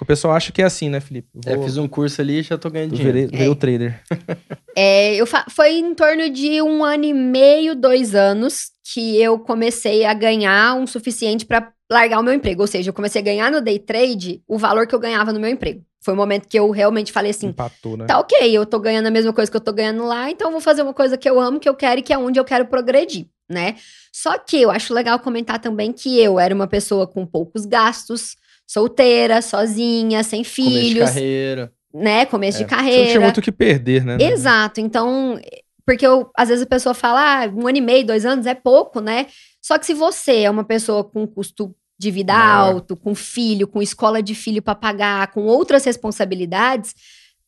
O 0.00 0.04
pessoal 0.04 0.34
acha 0.34 0.52
que 0.52 0.62
é 0.62 0.64
assim, 0.64 0.88
né, 0.88 1.00
Felipe? 1.00 1.28
É, 1.44 1.54
Vou... 1.54 1.64
É, 1.64 1.66
fiz 1.66 1.76
um 1.76 1.88
curso 1.88 2.20
ali 2.20 2.38
e 2.38 2.42
já 2.42 2.56
tô 2.56 2.70
ganhando 2.70 2.94
dinheiro. 2.94 3.12
Virei, 3.12 3.30
virei 3.30 3.46
é. 3.46 3.50
o 3.50 3.54
trader. 3.54 4.02
É, 4.76 5.16
eu 5.16 5.26
fa... 5.26 5.44
Foi 5.50 5.72
em 5.72 5.92
torno 5.92 6.30
de 6.30 6.62
um 6.62 6.84
ano 6.84 7.04
e 7.04 7.12
meio, 7.12 7.74
dois 7.74 8.14
anos, 8.14 8.70
que 8.92 9.20
eu 9.20 9.36
comecei 9.36 10.04
a 10.04 10.14
ganhar 10.14 10.76
um 10.76 10.86
suficiente 10.86 11.44
para 11.44 11.72
largar 11.90 12.20
o 12.20 12.22
meu 12.22 12.32
emprego. 12.32 12.62
Ou 12.62 12.66
seja, 12.68 12.90
eu 12.90 12.94
comecei 12.94 13.20
a 13.20 13.24
ganhar 13.24 13.50
no 13.50 13.60
day 13.60 13.80
trade 13.80 14.40
o 14.46 14.56
valor 14.56 14.86
que 14.86 14.94
eu 14.94 15.00
ganhava 15.00 15.32
no 15.32 15.40
meu 15.40 15.50
emprego. 15.50 15.82
Foi 16.00 16.14
o 16.14 16.16
momento 16.16 16.46
que 16.46 16.58
eu 16.58 16.70
realmente 16.70 17.10
falei 17.10 17.32
assim: 17.32 17.48
Empatou, 17.48 17.96
né? 17.96 18.06
tá 18.06 18.20
ok, 18.20 18.56
eu 18.56 18.64
tô 18.64 18.78
ganhando 18.78 19.06
a 19.06 19.10
mesma 19.10 19.32
coisa 19.32 19.50
que 19.50 19.56
eu 19.56 19.60
tô 19.60 19.72
ganhando 19.72 20.06
lá, 20.06 20.30
então 20.30 20.46
eu 20.46 20.52
vou 20.52 20.60
fazer 20.60 20.82
uma 20.82 20.94
coisa 20.94 21.18
que 21.18 21.28
eu 21.28 21.40
amo, 21.40 21.58
que 21.58 21.68
eu 21.68 21.74
quero 21.74 21.98
e 21.98 22.02
que 22.02 22.12
é 22.12 22.18
onde 22.18 22.38
eu 22.38 22.44
quero 22.44 22.66
progredir, 22.66 23.26
né? 23.48 23.74
Só 24.12 24.38
que 24.38 24.62
eu 24.62 24.70
acho 24.70 24.94
legal 24.94 25.18
comentar 25.18 25.58
também 25.58 25.92
que 25.92 26.20
eu 26.20 26.38
era 26.38 26.54
uma 26.54 26.68
pessoa 26.68 27.06
com 27.06 27.26
poucos 27.26 27.66
gastos 27.66 28.36
solteira, 28.68 29.40
sozinha, 29.40 30.22
sem 30.22 30.44
filhos. 30.44 30.74
Começo 30.74 30.94
de 30.94 31.00
carreira. 31.00 31.72
Né? 31.92 32.26
Começo 32.26 32.58
é, 32.58 32.64
de 32.64 32.68
carreira. 32.68 32.98
Você 32.98 33.04
não 33.04 33.10
tinha 33.12 33.20
muito 33.22 33.38
o 33.38 33.42
que 33.42 33.50
perder, 33.50 34.04
né? 34.04 34.18
Exato. 34.20 34.78
Então, 34.78 35.40
porque 35.86 36.06
eu, 36.06 36.30
às 36.36 36.50
vezes 36.50 36.64
a 36.64 36.68
pessoa 36.68 36.94
fala, 36.94 37.44
ah, 37.44 37.48
um 37.48 37.66
ano 37.66 37.78
e 37.78 37.80
meio, 37.80 38.06
dois 38.06 38.26
anos 38.26 38.44
é 38.44 38.54
pouco, 38.54 39.00
né? 39.00 39.26
Só 39.62 39.78
que 39.78 39.86
se 39.86 39.94
você 39.94 40.42
é 40.42 40.50
uma 40.50 40.64
pessoa 40.64 41.02
com 41.02 41.26
custo 41.26 41.74
de 41.98 42.10
vida 42.10 42.34
alto, 42.34 42.94
com 42.94 43.14
filho, 43.14 43.66
com 43.66 43.82
escola 43.82 44.22
de 44.22 44.34
filho 44.34 44.62
para 44.62 44.74
pagar, 44.74 45.32
com 45.32 45.46
outras 45.46 45.84
responsabilidades, 45.84 46.94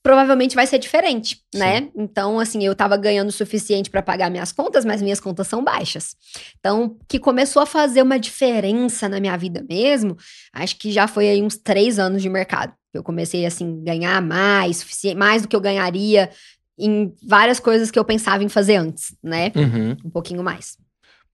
provavelmente 0.02 0.54
vai 0.54 0.66
ser 0.66 0.78
diferente, 0.78 1.37
Sim. 1.52 1.59
né? 1.59 1.88
Então, 1.95 2.38
assim, 2.38 2.64
eu 2.64 2.75
tava 2.75 2.97
ganhando 2.97 3.28
o 3.28 3.33
suficiente 3.33 3.90
para 3.90 4.02
pagar 4.02 4.30
minhas 4.30 4.52
contas, 4.52 4.85
mas 4.85 5.02
minhas 5.02 5.21
contas 5.21 5.47
são 5.47 5.62
baixas. 5.62 6.16
Então, 6.59 6.97
que 7.09 7.19
começou 7.19 7.62
a 7.62 7.66
fazer 7.66 8.02
uma 8.02 8.19
diferença 8.19 9.09
na 9.09 9.21
minha 9.21 9.37
vida 9.37 9.64
mesmo, 9.69 10.16
acho 10.52 10.78
que 10.78 10.90
já 10.90 11.07
foi 11.07 11.28
aí 11.28 11.42
uns 11.42 11.57
três 11.57 11.99
anos 11.99 12.23
de 12.23 12.28
mercado. 12.28 12.73
Eu 12.92 13.02
comecei, 13.02 13.45
assim, 13.47 13.83
ganhar 13.85 14.21
mais, 14.23 14.85
mais 15.16 15.42
do 15.42 15.49
que 15.49 15.54
eu 15.54 15.61
ganharia 15.61 16.30
em 16.78 17.14
várias 17.23 17.61
coisas 17.61 17.90
que 17.90 17.99
eu 17.99 18.04
pensava 18.04 18.42
em 18.42 18.49
fazer 18.49 18.76
antes, 18.76 19.14
né? 19.23 19.52
Uhum. 19.54 19.97
Um 20.04 20.11
pouquinho 20.11 20.42
mais. 20.42 20.76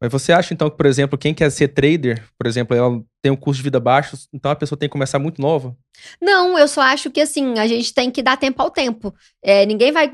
Mas 0.00 0.12
você 0.12 0.32
acha, 0.32 0.52
então, 0.52 0.68
que, 0.68 0.76
por 0.76 0.86
exemplo, 0.86 1.18
quem 1.18 1.32
quer 1.32 1.50
ser 1.50 1.68
trader, 1.68 2.22
por 2.38 2.46
exemplo, 2.46 2.76
ela 2.76 3.02
tem 3.22 3.32
um 3.32 3.36
custo 3.36 3.58
de 3.58 3.62
vida 3.64 3.80
baixo, 3.80 4.16
então 4.32 4.50
a 4.50 4.56
pessoa 4.56 4.78
tem 4.78 4.88
que 4.88 4.92
começar 4.92 5.18
muito 5.18 5.40
nova? 5.40 5.76
Não, 6.20 6.58
eu 6.58 6.68
só 6.68 6.82
acho 6.82 7.10
que, 7.10 7.20
assim, 7.20 7.58
a 7.58 7.66
gente 7.66 7.94
tem 7.94 8.10
que 8.10 8.22
dar 8.22 8.36
tempo 8.36 8.60
ao 8.60 8.70
tempo. 8.70 9.14
É, 9.42 9.64
ninguém 9.64 9.92
vai 9.92 10.10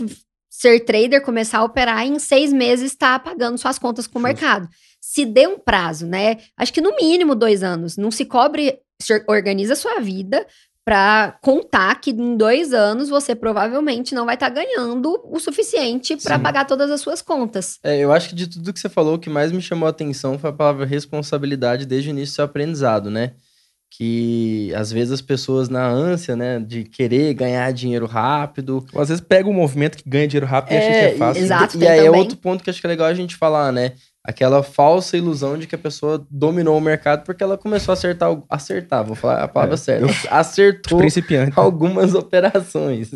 ser 0.48 0.80
trader, 0.80 1.22
começar 1.22 1.58
a 1.58 1.64
operar 1.64 2.06
e 2.06 2.10
em 2.10 2.18
seis 2.18 2.52
meses 2.52 2.92
estar 2.92 3.18
tá 3.18 3.30
pagando 3.30 3.58
suas 3.58 3.78
contas 3.78 4.06
com 4.06 4.18
o 4.18 4.22
mercado. 4.22 4.68
Se 5.00 5.24
dê 5.24 5.46
um 5.46 5.58
prazo, 5.58 6.06
né? 6.06 6.36
Acho 6.56 6.72
que 6.72 6.80
no 6.80 6.94
mínimo 6.94 7.34
dois 7.34 7.62
anos. 7.62 7.96
Não 7.96 8.10
se 8.10 8.24
cobre, 8.24 8.78
se 9.00 9.24
organiza 9.26 9.72
a 9.72 9.76
sua 9.76 9.98
vida, 9.98 10.46
para 10.84 11.38
contar 11.40 12.00
que 12.00 12.10
em 12.10 12.36
dois 12.36 12.72
anos 12.72 13.08
você 13.08 13.34
provavelmente 13.34 14.14
não 14.14 14.26
vai 14.26 14.34
estar 14.34 14.48
ganhando 14.48 15.20
o 15.24 15.38
suficiente 15.38 16.16
para 16.16 16.38
pagar 16.38 16.64
todas 16.64 16.90
as 16.90 17.00
suas 17.00 17.22
contas. 17.22 17.78
É, 17.84 17.98
eu 17.98 18.12
acho 18.12 18.30
que 18.30 18.34
de 18.34 18.48
tudo 18.48 18.72
que 18.72 18.80
você 18.80 18.88
falou, 18.88 19.14
o 19.14 19.18
que 19.18 19.30
mais 19.30 19.52
me 19.52 19.62
chamou 19.62 19.86
a 19.86 19.90
atenção 19.90 20.38
foi 20.38 20.50
a 20.50 20.52
palavra 20.52 20.84
responsabilidade 20.84 21.86
desde 21.86 22.08
o 22.08 22.10
início 22.10 22.32
do 22.32 22.36
seu 22.36 22.44
aprendizado, 22.44 23.10
né? 23.10 23.32
Que 23.96 24.72
às 24.74 24.90
vezes 24.90 25.12
as 25.12 25.20
pessoas, 25.20 25.68
na 25.68 25.86
ânsia, 25.86 26.34
né, 26.34 26.58
de 26.58 26.82
querer 26.82 27.34
ganhar 27.34 27.70
dinheiro 27.72 28.06
rápido. 28.06 28.84
Ou 28.92 29.02
às 29.02 29.08
vezes 29.08 29.22
pega 29.22 29.48
um 29.48 29.52
movimento 29.52 29.98
que 29.98 30.08
ganha 30.08 30.26
dinheiro 30.26 30.46
rápido 30.46 30.72
e 30.72 30.78
acha 30.78 30.88
que 30.88 30.94
é 30.94 31.14
fácil. 31.16 31.42
E, 31.42 31.44
Exato, 31.44 31.76
e 31.76 31.80
tem 31.80 31.88
aí 31.88 31.98
é 32.00 32.04
também. 32.04 32.20
outro 32.20 32.36
ponto 32.38 32.64
que 32.64 32.70
acho 32.70 32.80
que 32.80 32.86
é 32.86 32.90
legal 32.90 33.06
a 33.06 33.14
gente 33.14 33.36
falar, 33.36 33.70
né? 33.70 33.92
Aquela 34.24 34.62
falsa 34.62 35.16
ilusão 35.16 35.58
de 35.58 35.66
que 35.66 35.74
a 35.74 35.78
pessoa 35.78 36.24
dominou 36.30 36.78
o 36.78 36.80
mercado 36.80 37.24
porque 37.24 37.42
ela 37.42 37.58
começou 37.58 37.90
a 37.92 37.94
acertar, 37.94 38.32
o- 38.32 38.44
acertar, 38.48 39.04
vou 39.04 39.16
falar 39.16 39.42
a 39.42 39.48
palavra 39.48 39.74
É, 39.74 39.78
certa, 39.78 40.06
Os 40.06 40.26
acertou 40.30 41.00
algumas 41.56 42.14
operações. 42.14 43.10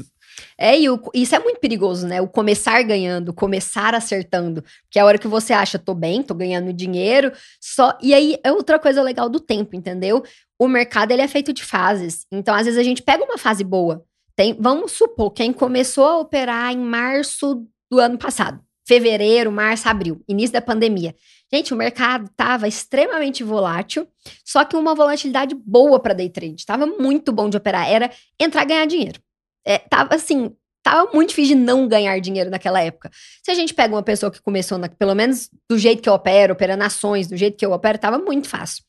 É, 0.58 0.78
e 0.78 0.90
o- 0.90 1.00
isso 1.14 1.34
é 1.34 1.38
muito 1.38 1.60
perigoso, 1.60 2.06
né? 2.08 2.20
O 2.20 2.26
começar 2.26 2.82
ganhando, 2.82 3.32
começar 3.32 3.94
acertando. 3.94 4.62
Porque 4.82 4.98
é 4.98 5.02
a 5.02 5.04
hora 5.06 5.16
que 5.18 5.28
você 5.28 5.52
acha, 5.52 5.78
tô 5.78 5.94
bem, 5.94 6.22
tô 6.24 6.34
ganhando 6.34 6.72
dinheiro, 6.72 7.30
só. 7.60 7.96
E 8.02 8.12
aí 8.12 8.36
é 8.42 8.50
outra 8.50 8.78
coisa 8.78 9.00
legal 9.00 9.28
do 9.28 9.38
tempo, 9.38 9.76
entendeu? 9.76 10.24
O 10.58 10.66
mercado 10.66 11.12
ele 11.12 11.22
é 11.22 11.28
feito 11.28 11.52
de 11.52 11.62
fases. 11.64 12.26
Então, 12.32 12.54
às 12.54 12.64
vezes, 12.64 12.80
a 12.80 12.82
gente 12.82 13.02
pega 13.02 13.22
uma 13.24 13.38
fase 13.38 13.62
boa. 13.62 14.02
Tem, 14.34 14.56
vamos 14.58 14.92
supor, 14.92 15.30
quem 15.30 15.52
começou 15.52 16.04
a 16.04 16.18
operar 16.18 16.72
em 16.72 16.78
março 16.78 17.64
do 17.90 17.98
ano 18.00 18.18
passado. 18.18 18.60
Fevereiro, 18.86 19.50
março, 19.50 19.88
abril, 19.88 20.22
início 20.28 20.52
da 20.52 20.60
pandemia. 20.62 21.14
Gente, 21.52 21.72
o 21.74 21.76
mercado 21.76 22.26
estava 22.26 22.68
extremamente 22.68 23.42
volátil, 23.42 24.06
só 24.44 24.64
que 24.64 24.76
uma 24.76 24.94
volatilidade 24.94 25.54
boa 25.54 25.98
para 26.00 26.14
day 26.14 26.28
trade. 26.28 26.64
Tava 26.64 26.86
muito 26.86 27.32
bom 27.32 27.48
de 27.48 27.56
operar. 27.56 27.88
Era 27.90 28.10
entrar 28.40 28.62
e 28.62 28.66
ganhar 28.66 28.86
dinheiro. 28.86 29.20
É, 29.66 29.78
tava 29.78 30.14
assim, 30.14 30.52
tava 30.82 31.10
muito 31.12 31.30
difícil 31.30 31.56
de 31.56 31.62
não 31.62 31.88
ganhar 31.88 32.18
dinheiro 32.20 32.50
naquela 32.50 32.80
época. 32.80 33.10
Se 33.44 33.50
a 33.50 33.54
gente 33.54 33.74
pega 33.74 33.94
uma 33.94 34.02
pessoa 34.02 34.30
que 34.30 34.40
começou, 34.40 34.78
na- 34.78 34.88
pelo 34.88 35.14
menos 35.14 35.48
do 35.68 35.76
jeito 35.78 36.00
que 36.02 36.08
eu 36.08 36.12
opero, 36.14 36.52
operando 36.52 36.84
ações, 36.84 37.26
do 37.26 37.36
jeito 37.36 37.56
que 37.56 37.66
eu 37.66 37.72
opero, 37.72 37.98
tava 37.98 38.18
muito 38.18 38.48
fácil. 38.48 38.84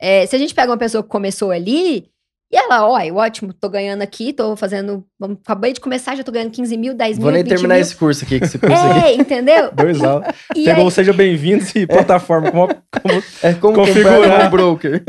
É, 0.00 0.26
se 0.26 0.34
a 0.34 0.38
gente 0.38 0.54
pega 0.54 0.70
uma 0.70 0.78
pessoa 0.78 1.02
que 1.02 1.08
começou 1.08 1.50
ali, 1.50 2.08
e 2.50 2.56
ela, 2.56 2.86
ó, 2.88 2.98
ótimo, 3.14 3.52
tô 3.52 3.68
ganhando 3.68 4.02
aqui, 4.02 4.32
tô 4.32 4.56
fazendo. 4.56 5.04
Vamos, 5.18 5.38
acabei 5.44 5.72
de 5.72 5.80
começar, 5.80 6.14
já 6.16 6.24
tô 6.24 6.32
ganhando 6.32 6.50
15 6.50 6.76
mil, 6.76 6.94
10 6.94 7.16
Vou 7.18 7.26
mil. 7.26 7.34
nem 7.34 7.42
20 7.42 7.48
terminar 7.50 7.74
mil. 7.74 7.82
esse 7.82 7.94
curso 7.96 8.24
aqui, 8.24 8.38
que 8.38 8.44
esse 8.46 8.58
curso 8.58 8.74
aqui 8.74 9.00
É, 9.06 9.14
entendeu? 9.20 9.70
Dois 9.72 10.02
aulas. 10.02 10.34
Pegou 10.54 10.74
aí, 10.82 10.86
o 10.86 10.90
Seja 10.90 11.12
Bem-vindos 11.12 11.72
e 11.76 11.86
plataforma. 11.86 12.50
Como, 12.50 12.68
como- 12.68 13.22
é 13.42 13.54
como 13.54 13.74
Configurar. 13.74 14.46
um 14.46 14.50
broker. 14.50 15.02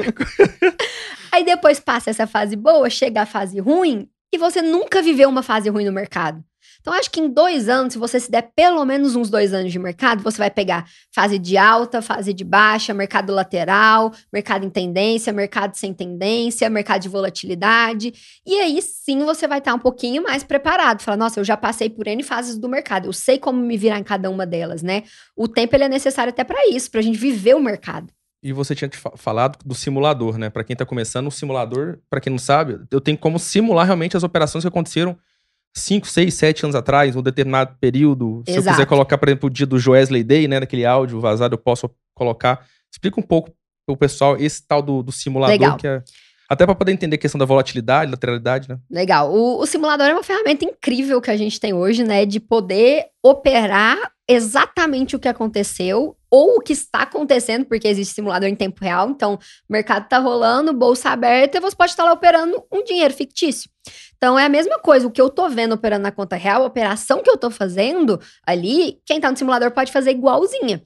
aí 1.32 1.44
depois 1.46 1.80
passa 1.80 2.10
essa 2.10 2.28
fase 2.28 2.56
boa, 2.56 2.90
chega 2.90 3.22
a 3.22 3.26
fase 3.26 3.60
ruim, 3.60 4.08
e 4.34 4.38
você 4.38 4.62
nunca 4.62 5.02
viveu 5.02 5.30
uma 5.30 5.42
fase 5.42 5.70
ruim 5.70 5.86
no 5.86 5.92
mercado. 5.92 6.44
Então, 6.90 7.00
acho 7.00 7.12
que 7.12 7.20
em 7.20 7.30
dois 7.30 7.70
anos, 7.70 7.94
se 7.94 8.00
você 8.00 8.20
se 8.20 8.32
der 8.32 8.52
pelo 8.56 8.84
menos 8.84 9.16
uns 9.16 9.30
dois 9.30 9.54
anos 9.54 9.72
de 9.72 9.78
mercado, 9.78 10.24
você 10.24 10.40
vai 10.40 10.50
pegar 10.50 10.90
fase 11.14 11.38
de 11.38 11.56
alta, 11.56 12.02
fase 12.02 12.34
de 12.34 12.44
baixa, 12.44 12.96
mercado 12.96 13.32
lateral, 13.32 14.12
mercado 14.34 14.66
em 14.66 14.72
tendência, 14.72 15.32
mercado 15.32 15.76
sem 15.76 15.94
tendência, 15.94 16.68
mercado 16.68 17.04
de 17.04 17.08
volatilidade. 17.08 18.12
E 18.44 18.56
aí 18.56 18.82
sim 18.82 19.20
você 19.20 19.48
vai 19.48 19.60
estar 19.60 19.76
um 19.76 19.78
pouquinho 19.78 20.24
mais 20.24 20.44
preparado. 20.44 21.04
Falar, 21.04 21.18
nossa, 21.18 21.40
eu 21.40 21.44
já 21.44 21.56
passei 21.56 21.92
por 21.92 22.08
N 22.08 22.24
fases 22.24 22.58
do 22.58 22.68
mercado, 22.68 23.06
eu 23.06 23.14
sei 23.14 23.38
como 23.38 23.62
me 23.62 23.78
virar 23.78 24.00
em 24.00 24.04
cada 24.04 24.28
uma 24.28 24.48
delas, 24.48 24.82
né? 24.82 25.04
O 25.38 25.48
tempo 25.48 25.76
ele 25.76 25.84
é 25.84 25.90
necessário 25.90 26.32
até 26.32 26.44
para 26.44 26.70
isso, 26.70 26.90
para 26.90 27.02
a 27.02 27.04
gente 27.04 27.20
viver 27.20 27.56
o 27.56 27.60
mercado. 27.60 28.12
E 28.42 28.52
você 28.52 28.74
tinha 28.74 28.90
falado 29.16 29.60
do 29.64 29.76
simulador, 29.76 30.40
né? 30.40 30.50
Pra 30.50 30.64
quem 30.64 30.76
tá 30.76 30.88
começando, 30.88 31.28
o 31.28 31.32
simulador, 31.32 32.00
pra 32.10 32.20
quem 32.20 32.32
não 32.32 32.40
sabe, 32.40 32.80
eu 32.90 33.00
tenho 33.00 33.18
como 33.18 33.38
simular 33.38 33.86
realmente 33.86 34.18
as 34.18 34.24
operações 34.24 34.64
que 34.64 34.68
aconteceram 34.68 35.16
5, 35.76 36.08
6, 36.08 36.34
7 36.34 36.66
anos 36.66 36.76
atrás, 36.76 37.16
um 37.16 37.22
determinado 37.22 37.76
período. 37.80 38.44
Se 38.48 38.58
eu 38.58 38.64
quiser 38.64 38.86
colocar, 38.86 39.18
por 39.18 39.30
exemplo, 39.30 39.48
o 39.48 39.50
dia 39.50 39.66
do 39.66 39.80
Joesley 39.80 40.24
Day, 40.24 40.48
né? 40.48 40.60
Daquele 40.60 40.86
áudio 40.86 41.20
vazado, 41.20 41.56
eu 41.56 41.60
posso 41.60 41.90
colocar. 42.14 42.66
Explica 42.92 43.20
um 43.20 43.24
pouco 43.24 43.52
pro 43.86 43.98
pessoal 43.98 44.38
esse 44.38 44.66
tal 44.66 44.82
do, 44.82 45.02
do 45.02 45.12
simulador, 45.12 45.54
Legal. 45.54 45.78
que 45.78 45.88
é. 45.88 46.04
Até 46.50 46.66
pra 46.66 46.74
poder 46.74 46.92
entender 46.92 47.16
a 47.16 47.20
questão 47.20 47.38
da 47.38 47.46
volatilidade, 47.46 48.10
lateralidade, 48.10 48.68
né? 48.68 48.80
Legal. 48.90 49.32
O, 49.32 49.62
o 49.62 49.66
simulador 49.68 50.08
é 50.08 50.14
uma 50.14 50.24
ferramenta 50.24 50.66
incrível 50.66 51.22
que 51.22 51.30
a 51.30 51.38
gente 51.38 51.60
tem 51.60 51.74
hoje, 51.74 52.04
né? 52.04 52.26
De 52.26 52.40
poder 52.40 53.06
operar 53.24 53.98
exatamente 54.28 55.16
o 55.16 55.20
que 55.20 55.28
aconteceu 55.28 56.16
ou 56.30 56.58
o 56.58 56.60
que 56.60 56.74
está 56.74 57.04
acontecendo, 57.04 57.66
porque 57.66 57.88
existe 57.88 58.14
simulador 58.14 58.48
em 58.48 58.56
tempo 58.56 58.84
real. 58.84 59.10
Então, 59.10 59.36
o 59.36 59.40
mercado 59.74 60.04
está 60.04 60.18
rolando, 60.20 60.74
bolsa 60.74 61.10
aberta, 61.10 61.58
e 61.58 61.62
você 61.62 61.76
pode 61.76 61.92
estar 61.92 62.04
lá 62.04 62.14
operando 62.14 62.64
um 62.72 62.84
dinheiro 62.84 63.14
fictício. 63.14 63.70
Então, 64.18 64.38
é 64.38 64.46
a 64.46 64.50
mesma 64.50 64.80
coisa. 64.80 65.08
O 65.08 65.12
que 65.12 65.22
eu 65.22 65.30
tô 65.30 65.50
vendo 65.50 65.74
operando 65.74 66.04
na 66.04 66.12
conta 66.12 66.36
real, 66.36 66.64
a 66.64 66.68
operação 66.68 67.24
que 67.24 67.30
eu 67.30 67.38
tô 67.38 67.50
fazendo 67.50 68.20
ali, 68.46 69.00
quem 69.06 69.20
tá 69.20 69.32
no 69.32 69.38
simulador 69.38 69.72
pode 69.72 69.92
fazer 69.92 70.12
igualzinha. 70.12 70.84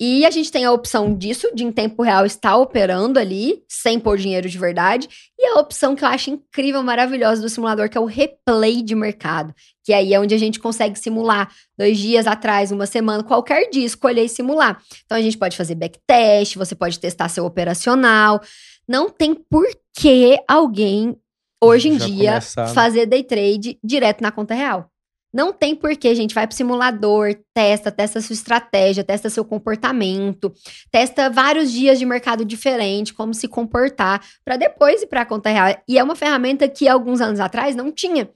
E 0.00 0.24
a 0.24 0.30
gente 0.30 0.50
tem 0.50 0.64
a 0.64 0.72
opção 0.72 1.14
disso, 1.14 1.54
de 1.54 1.62
em 1.62 1.70
tempo 1.70 2.02
real 2.02 2.24
estar 2.24 2.56
operando 2.56 3.18
ali, 3.18 3.62
sem 3.68 4.00
pôr 4.00 4.16
dinheiro 4.16 4.48
de 4.48 4.56
verdade. 4.56 5.06
E 5.38 5.46
a 5.48 5.60
opção 5.60 5.94
que 5.94 6.02
eu 6.02 6.08
acho 6.08 6.30
incrível, 6.30 6.82
maravilhosa 6.82 7.42
do 7.42 7.50
simulador, 7.50 7.90
que 7.90 7.98
é 7.98 8.00
o 8.00 8.06
replay 8.06 8.80
de 8.80 8.94
mercado. 8.94 9.54
Que 9.84 9.92
aí 9.92 10.14
é 10.14 10.18
onde 10.18 10.34
a 10.34 10.38
gente 10.38 10.58
consegue 10.58 10.98
simular 10.98 11.52
dois 11.76 11.98
dias 11.98 12.26
atrás, 12.26 12.72
uma 12.72 12.86
semana, 12.86 13.22
qualquer 13.22 13.68
dia, 13.68 13.84
escolher 13.84 14.24
e 14.24 14.28
simular. 14.30 14.80
Então 15.04 15.18
a 15.18 15.22
gente 15.22 15.36
pode 15.36 15.54
fazer 15.54 15.74
backtest, 15.74 16.56
você 16.56 16.74
pode 16.74 16.98
testar 16.98 17.28
seu 17.28 17.44
operacional. 17.44 18.40
Não 18.88 19.10
tem 19.10 19.34
por 19.34 19.66
que 19.94 20.38
alguém, 20.48 21.14
hoje 21.62 21.88
em 21.90 21.98
Já 21.98 22.06
dia, 22.06 22.30
começar, 22.30 22.68
né? 22.68 22.72
fazer 22.72 23.04
day 23.04 23.22
trade 23.22 23.78
direto 23.84 24.22
na 24.22 24.32
conta 24.32 24.54
real. 24.54 24.90
Não 25.32 25.52
tem 25.52 25.76
porquê, 25.76 26.14
gente 26.14 26.34
vai 26.34 26.46
pro 26.46 26.56
simulador, 26.56 27.36
testa, 27.54 27.90
testa 27.92 28.20
sua 28.20 28.34
estratégia, 28.34 29.04
testa 29.04 29.30
seu 29.30 29.44
comportamento, 29.44 30.52
testa 30.90 31.30
vários 31.30 31.70
dias 31.70 31.98
de 31.98 32.04
mercado 32.04 32.44
diferente, 32.44 33.14
como 33.14 33.32
se 33.32 33.46
comportar, 33.46 34.24
para 34.44 34.56
depois 34.56 35.02
ir 35.02 35.06
para 35.06 35.24
conta 35.24 35.50
real. 35.50 35.80
E 35.86 35.98
é 35.98 36.02
uma 36.02 36.16
ferramenta 36.16 36.68
que 36.68 36.88
alguns 36.88 37.20
anos 37.20 37.38
atrás 37.38 37.76
não 37.76 37.92
tinha. 37.92 38.28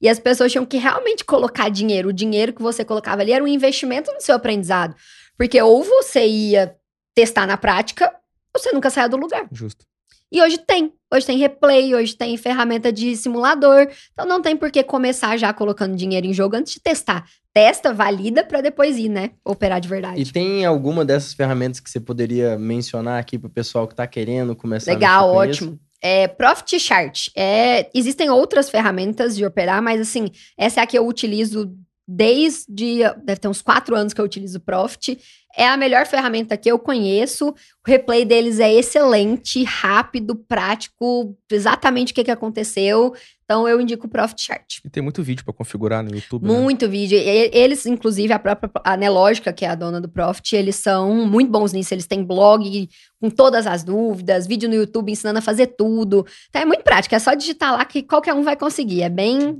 E 0.00 0.08
as 0.08 0.18
pessoas 0.18 0.52
tinham 0.52 0.64
que 0.64 0.78
realmente 0.78 1.24
colocar 1.24 1.68
dinheiro. 1.68 2.08
O 2.08 2.12
dinheiro 2.12 2.52
que 2.52 2.62
você 2.62 2.84
colocava 2.84 3.22
ali 3.22 3.32
era 3.32 3.44
um 3.44 3.48
investimento 3.48 4.12
no 4.12 4.20
seu 4.20 4.36
aprendizado. 4.36 4.94
Porque 5.36 5.60
ou 5.60 5.82
você 5.82 6.26
ia 6.26 6.76
testar 7.14 7.46
na 7.46 7.56
prática, 7.56 8.14
ou 8.54 8.60
você 8.60 8.72
nunca 8.72 8.90
saiu 8.90 9.08
do 9.08 9.16
lugar. 9.16 9.46
Justo. 9.52 9.84
E 10.30 10.42
hoje 10.42 10.58
tem. 10.58 10.92
Hoje 11.12 11.24
tem 11.24 11.38
replay, 11.38 11.94
hoje 11.94 12.14
tem 12.14 12.36
ferramenta 12.36 12.92
de 12.92 13.16
simulador. 13.16 13.88
Então 14.12 14.26
não 14.26 14.42
tem 14.42 14.56
por 14.56 14.70
que 14.70 14.82
começar 14.82 15.36
já 15.38 15.52
colocando 15.54 15.96
dinheiro 15.96 16.26
em 16.26 16.34
jogo 16.34 16.54
antes 16.56 16.74
de 16.74 16.80
testar. 16.80 17.24
Testa, 17.54 17.94
valida 17.94 18.44
pra 18.44 18.60
depois 18.60 18.98
ir, 18.98 19.08
né? 19.08 19.30
Operar 19.42 19.80
de 19.80 19.88
verdade. 19.88 20.20
E 20.20 20.30
tem 20.30 20.66
alguma 20.66 21.04
dessas 21.04 21.32
ferramentas 21.32 21.80
que 21.80 21.88
você 21.90 21.98
poderia 21.98 22.58
mencionar 22.58 23.18
aqui 23.18 23.38
pro 23.38 23.48
pessoal 23.48 23.88
que 23.88 23.94
tá 23.94 24.06
querendo 24.06 24.54
começar 24.54 24.90
a 24.90 24.94
Legal, 24.94 25.28
mexer 25.28 25.34
com 25.34 25.50
isso? 25.50 25.64
ótimo. 25.64 25.80
É, 26.00 26.28
Profit 26.28 26.78
Chart. 26.78 27.28
É, 27.34 27.88
existem 27.94 28.30
outras 28.30 28.70
ferramentas 28.70 29.34
de 29.34 29.44
operar, 29.44 29.82
mas 29.82 30.00
assim, 30.00 30.30
essa 30.56 30.80
é 30.80 30.82
a 30.82 30.86
que 30.86 30.96
eu 30.96 31.06
utilizo 31.06 31.74
desde. 32.06 33.00
Deve 33.24 33.40
ter 33.40 33.48
uns 33.48 33.60
quatro 33.62 33.96
anos 33.96 34.12
que 34.12 34.20
eu 34.20 34.24
utilizo 34.24 34.60
Profit. 34.60 35.18
É 35.58 35.66
a 35.68 35.76
melhor 35.76 36.06
ferramenta 36.06 36.56
que 36.56 36.70
eu 36.70 36.78
conheço. 36.78 37.48
O 37.48 37.54
replay 37.90 38.24
deles 38.24 38.60
é 38.60 38.72
excelente, 38.72 39.64
rápido, 39.64 40.36
prático, 40.36 41.36
exatamente 41.50 42.12
o 42.12 42.14
que, 42.14 42.22
que 42.22 42.30
aconteceu. 42.30 43.12
Então 43.44 43.66
eu 43.66 43.80
indico 43.80 44.06
o 44.06 44.10
Profit 44.10 44.42
Chart. 44.42 44.78
E 44.84 44.90
tem 44.90 45.02
muito 45.02 45.22
vídeo 45.22 45.42
pra 45.44 45.54
configurar 45.54 46.04
no 46.04 46.14
YouTube. 46.14 46.46
né? 46.46 46.52
Muito 46.60 46.88
vídeo. 46.88 47.18
E- 47.18 47.50
Eles, 47.52 47.86
inclusive, 47.86 48.32
a 48.32 48.38
própria 48.38 48.70
a 48.84 48.96
Nelógica, 48.96 49.52
que 49.52 49.64
é 49.64 49.68
a 49.68 49.74
dona 49.74 50.00
do 50.00 50.08
Profit, 50.08 50.54
eles 50.54 50.76
são 50.76 51.26
muito 51.26 51.50
bons 51.50 51.72
nisso. 51.72 51.92
Eles 51.92 52.06
têm 52.06 52.22
blog 52.22 52.88
com 53.20 53.28
todas 53.30 53.66
as 53.66 53.82
dúvidas, 53.82 54.46
vídeo 54.46 54.68
no 54.68 54.74
YouTube 54.76 55.10
ensinando 55.10 55.38
a 55.38 55.42
fazer 55.42 55.68
tudo. 55.68 56.24
Então 56.50 56.62
é 56.62 56.64
muito 56.66 56.84
prático, 56.84 57.14
é 57.14 57.18
só 57.18 57.34
digitar 57.34 57.72
lá 57.72 57.84
que 57.84 58.02
qualquer 58.02 58.34
um 58.34 58.42
vai 58.42 58.54
conseguir. 58.56 59.02
É 59.02 59.08
bem, 59.08 59.58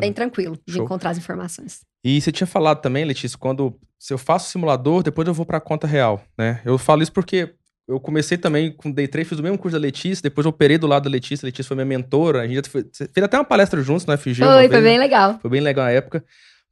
bem 0.00 0.12
tranquilo 0.12 0.56
de 0.66 0.74
Show. 0.74 0.84
encontrar 0.84 1.10
as 1.10 1.18
informações. 1.18 1.80
E 2.04 2.20
você 2.20 2.30
tinha 2.30 2.46
falado 2.46 2.80
também, 2.82 3.04
Letícia, 3.04 3.38
quando 3.38 3.74
se 3.98 4.12
eu 4.12 4.18
faço 4.18 4.50
simulador, 4.50 5.02
depois 5.02 5.26
eu 5.26 5.32
vou 5.34 5.46
pra 5.46 5.58
conta 5.60 5.86
real, 5.86 6.22
né? 6.36 6.60
Eu 6.64 6.76
falo 6.76 7.02
isso 7.02 7.12
porque 7.12 7.54
eu 7.88 7.98
comecei 7.98 8.36
também 8.36 8.70
com 8.72 8.90
Day 8.90 9.08
Trade, 9.08 9.28
fiz 9.28 9.38
o 9.38 9.42
mesmo 9.42 9.56
curso 9.58 9.76
da 9.78 9.80
Letícia, 9.80 10.22
depois 10.22 10.44
eu 10.44 10.50
operei 10.50 10.76
do 10.78 10.86
lado 10.86 11.04
da 11.04 11.10
Letícia, 11.10 11.44
a 11.44 11.48
Letícia 11.48 11.64
foi 11.68 11.74
minha 11.76 11.86
mentora, 11.86 12.42
a 12.42 12.46
gente 12.46 12.56
já 12.56 12.62
foi- 12.70 12.84
fez 12.92 13.24
até 13.24 13.38
uma 13.38 13.44
palestra 13.44 13.80
juntos 13.82 14.04
no 14.04 14.12
FG. 14.12 14.42
uma 14.42 14.52
Foi, 14.54 14.68
foi 14.68 14.80
bem 14.82 14.98
legal. 14.98 15.38
Foi 15.40 15.50
bem 15.50 15.60
legal 15.60 15.84
na 15.86 15.90
época. 15.92 16.22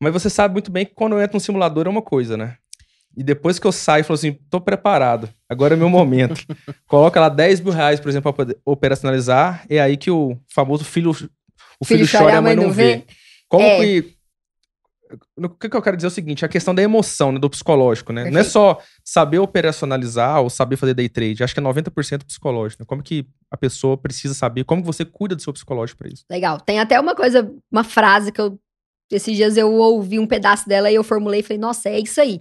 Mas 0.00 0.12
você 0.12 0.28
sabe 0.28 0.52
muito 0.52 0.70
bem 0.70 0.84
que 0.84 0.92
quando 0.94 1.12
eu 1.14 1.22
entro 1.22 1.36
no 1.36 1.40
simulador 1.40 1.86
é 1.86 1.90
uma 1.90 2.02
coisa, 2.02 2.36
né? 2.36 2.56
E 3.16 3.22
depois 3.22 3.58
que 3.58 3.66
eu 3.66 3.72
saio, 3.72 4.04
falo 4.04 4.14
assim, 4.14 4.32
tô 4.50 4.60
preparado, 4.60 5.28
agora 5.48 5.74
é 5.74 5.76
meu 5.76 5.88
momento. 5.88 6.44
Coloca 6.88 7.20
lá 7.20 7.28
10 7.28 7.60
mil 7.60 7.72
reais, 7.72 8.00
por 8.00 8.08
exemplo, 8.08 8.32
pra 8.32 8.44
poder 8.44 8.58
operacionalizar, 8.64 9.64
é 9.68 9.80
aí 9.80 9.96
que 9.96 10.10
o 10.10 10.36
famoso 10.48 10.84
filho, 10.84 11.10
o 11.80 11.84
filho, 11.84 12.06
chora 12.10 12.32
e 12.32 12.36
a 12.36 12.42
mãe 12.42 12.56
não 12.56 12.70
vê. 12.70 13.04
Como 13.48 13.64
É. 13.64 13.78
que... 13.80 14.14
O 15.36 15.48
que, 15.48 15.68
que 15.68 15.76
eu 15.76 15.82
quero 15.82 15.96
dizer 15.96 16.06
é 16.06 16.10
o 16.10 16.12
seguinte: 16.12 16.44
a 16.44 16.48
questão 16.48 16.74
da 16.74 16.82
emoção, 16.82 17.32
né, 17.32 17.38
do 17.38 17.48
psicológico, 17.50 18.12
né? 18.12 18.22
Não 18.22 18.28
é 18.28 18.32
Perfeito. 18.32 18.52
só 18.52 18.78
saber 19.04 19.38
operacionalizar 19.38 20.40
ou 20.40 20.50
saber 20.50 20.76
fazer 20.76 20.94
day 20.94 21.08
trade. 21.08 21.42
Acho 21.42 21.54
que 21.54 21.60
é 21.60 21.62
90% 21.62 22.24
psicológico. 22.24 22.82
Né? 22.82 22.86
Como 22.86 23.02
que 23.02 23.26
a 23.50 23.56
pessoa 23.56 23.96
precisa 23.96 24.34
saber, 24.34 24.64
como 24.64 24.82
que 24.82 24.86
você 24.86 25.04
cuida 25.04 25.34
do 25.34 25.42
seu 25.42 25.52
psicológico 25.52 25.98
para 25.98 26.08
isso? 26.08 26.24
Legal. 26.30 26.60
Tem 26.60 26.80
até 26.80 26.98
uma 26.98 27.14
coisa, 27.14 27.50
uma 27.70 27.84
frase 27.84 28.32
que 28.32 28.40
eu. 28.40 28.58
Esses 29.10 29.36
dias 29.36 29.56
eu 29.58 29.70
ouvi 29.70 30.18
um 30.18 30.26
pedaço 30.26 30.66
dela 30.66 30.90
e 30.90 30.94
eu 30.94 31.04
formulei 31.04 31.40
e 31.40 31.42
falei, 31.42 31.58
nossa, 31.58 31.90
é 31.90 31.98
isso 31.98 32.18
aí. 32.18 32.40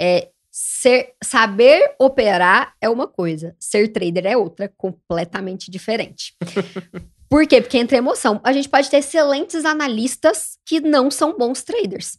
É, 0.00 0.28
ser, 0.52 1.14
saber 1.24 1.94
operar 1.98 2.74
é 2.80 2.88
uma 2.88 3.08
coisa, 3.08 3.56
ser 3.58 3.88
trader 3.88 4.26
é 4.26 4.36
outra, 4.36 4.72
completamente 4.76 5.70
diferente. 5.70 6.34
Por 7.32 7.46
quê? 7.46 7.62
Porque 7.62 7.78
entra 7.78 7.96
emoção. 7.96 8.42
A 8.44 8.52
gente 8.52 8.68
pode 8.68 8.90
ter 8.90 8.98
excelentes 8.98 9.64
analistas 9.64 10.58
que 10.66 10.80
não 10.80 11.10
são 11.10 11.34
bons 11.34 11.62
traders. 11.62 12.18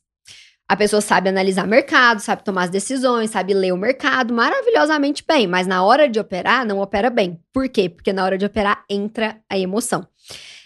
A 0.68 0.76
pessoa 0.76 1.02
sabe 1.02 1.30
analisar 1.30 1.68
mercado, 1.68 2.20
sabe 2.20 2.44
tomar 2.44 2.64
as 2.64 2.72
decisões, 2.72 3.30
sabe 3.30 3.54
ler 3.54 3.72
o 3.72 3.78
mercado 3.78 4.34
maravilhosamente 4.34 5.24
bem, 5.24 5.46
mas 5.46 5.68
na 5.68 5.84
hora 5.84 6.10
de 6.10 6.20
operar, 6.20 6.66
não 6.66 6.80
opera 6.80 7.12
bem. 7.12 7.40
Por 7.54 7.70
quê? 7.70 7.90
Porque 7.90 8.12
na 8.12 8.26
hora 8.26 8.40
de 8.40 8.46
operar 8.48 8.84
entra 8.90 9.40
a 9.48 9.56
emoção. 9.56 10.08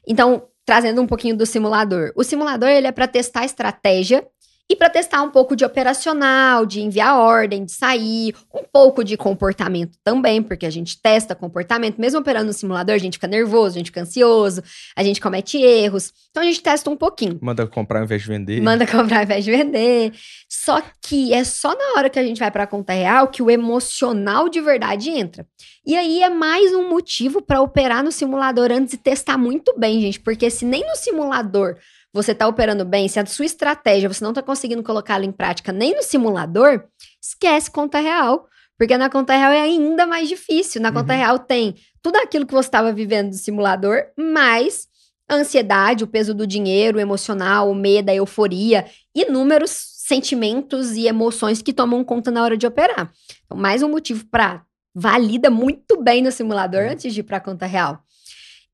Então, 0.08 0.48
trazendo 0.66 1.02
um 1.02 1.08
pouquinho 1.08 1.36
do 1.36 1.46
simulador. 1.46 2.14
O 2.16 2.24
simulador 2.24 2.70
ele 2.70 2.88
é 2.88 2.92
para 2.94 3.06
testar 3.06 3.44
estratégia 3.44 4.26
e 4.70 4.76
para 4.76 4.90
testar 4.90 5.22
um 5.22 5.30
pouco 5.30 5.56
de 5.56 5.64
operacional, 5.64 6.66
de 6.66 6.82
enviar 6.82 7.18
ordem, 7.18 7.64
de 7.64 7.72
sair, 7.72 8.36
um 8.54 8.64
pouco 8.72 9.02
de 9.02 9.16
comportamento 9.16 9.98
também, 10.04 10.44
porque 10.44 10.66
a 10.66 10.70
gente 10.70 11.02
testa 11.02 11.34
comportamento, 11.34 12.00
mesmo 12.00 12.20
operando 12.20 12.48
no 12.48 12.54
simulador, 12.54 12.94
a 12.94 12.98
gente 12.98 13.14
fica 13.14 13.28
nervoso, 13.28 13.76
a 13.76 13.78
gente 13.78 13.88
fica 13.88 14.02
ansioso, 14.02 14.62
a 14.96 15.04
gente 15.04 15.22
comete 15.22 15.58
erros. 15.58 16.12
Então 16.32 16.44
a 16.44 16.46
gente 16.46 16.62
testa 16.62 16.90
um 16.90 16.98
pouquinho. 16.98 17.40
Manda 17.42 17.66
comprar 17.66 18.00
ao 18.00 18.06
invés 18.06 18.24
de 18.24 18.28
vender. 18.28 18.62
Manda 18.62 18.86
comprar 18.86 19.20
ao 19.20 19.24
invés 19.24 19.46
de 19.46 19.52
vender. 19.52 20.14
Só 20.50 20.82
que 21.02 21.34
é 21.34 21.46
só 21.46 21.74
na 21.74 21.98
hora 21.98 22.10
que 22.10 22.20
a 22.20 22.24
gente 22.24 22.40
vai 22.40 22.52
para 22.52 22.64
a 22.64 22.68
conta 22.68 22.92
real 22.92 23.30
que 23.30 23.42
o 23.42 23.50
emocional 23.50 24.50
de 24.50 24.60
verdade 24.60 25.10
entra. 25.10 25.48
E 25.86 25.96
aí 25.96 26.22
é 26.22 26.30
mais 26.30 26.74
um 26.74 26.90
motivo 26.90 27.42
para 27.42 27.62
operar 27.62 28.04
no 28.04 28.12
simulador 28.12 28.70
antes 28.72 28.94
e 28.96 28.98
testar 28.98 29.38
muito 29.38 29.74
bem, 29.80 30.02
gente, 30.02 30.20
porque 30.20 30.50
se 30.50 30.66
nem 30.66 30.86
no 30.86 30.96
simulador 30.98 31.78
você 32.14 32.34
tá 32.34 32.48
operando 32.48 32.84
bem, 32.86 33.08
se 33.08 33.20
a 33.20 33.26
sua 33.26 33.46
estratégia 33.46 34.08
você 34.12 34.24
não 34.24 34.34
tá 34.34 34.42
conseguindo 34.42 34.82
colocá-la 34.84 35.26
em 35.26 35.32
prática 35.32 35.72
nem 35.72 35.96
no 35.96 36.02
simulador, 36.04 36.84
esquece 37.22 37.70
conta 37.70 38.00
real. 38.00 38.48
Porque 38.78 38.96
na 38.96 39.10
conta 39.10 39.36
real 39.36 39.52
é 39.52 39.62
ainda 39.62 40.06
mais 40.06 40.30
difícil. 40.30 40.80
Na 40.80 40.92
conta 40.92 41.12
Uhum. 41.14 41.20
real 41.20 41.40
tem 41.40 41.76
tudo 42.02 42.16
aquilo 42.18 42.46
que 42.46 42.54
você 42.54 42.68
estava 42.68 42.94
vivendo 42.94 43.30
do 43.32 43.36
simulador, 43.36 44.04
mais 44.16 44.88
a 45.28 45.36
ansiedade, 45.36 46.04
o 46.04 46.08
peso 46.08 46.32
do 46.34 46.46
dinheiro, 46.46 46.98
o 46.98 47.02
emocional, 47.02 47.70
o 47.72 47.76
medo, 47.76 48.10
a 48.10 48.16
euforia, 48.16 48.86
inúmeros 49.16 49.72
sentimentos 49.72 50.92
e 50.94 51.08
emoções 51.08 51.62
que 51.62 51.74
tomam 51.74 52.04
conta 52.04 52.30
na 52.32 52.44
hora 52.44 52.56
de 52.56 52.68
operar. 52.68 53.12
Então, 53.46 53.58
mais 53.58 53.82
um 53.82 53.90
motivo 53.90 54.26
para 54.30 54.64
valida 54.96 55.50
muito 55.50 56.02
bem 56.02 56.22
no 56.22 56.32
simulador 56.32 56.84
Uhum. 56.86 56.92
antes 56.92 57.14
de 57.14 57.20
ir 57.22 57.24
para 57.24 57.38
a 57.38 57.42
conta 57.42 57.66
real. 57.66 58.00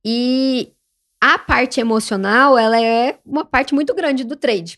E 0.06 0.74
a 1.26 1.40
parte 1.40 1.80
emocional, 1.80 2.58
ela 2.58 2.78
é 2.82 3.18
uma 3.26 3.46
parte 3.46 3.74
muito 3.74 3.96
grande 3.96 4.26
do 4.26 4.36
trade. 4.36 4.78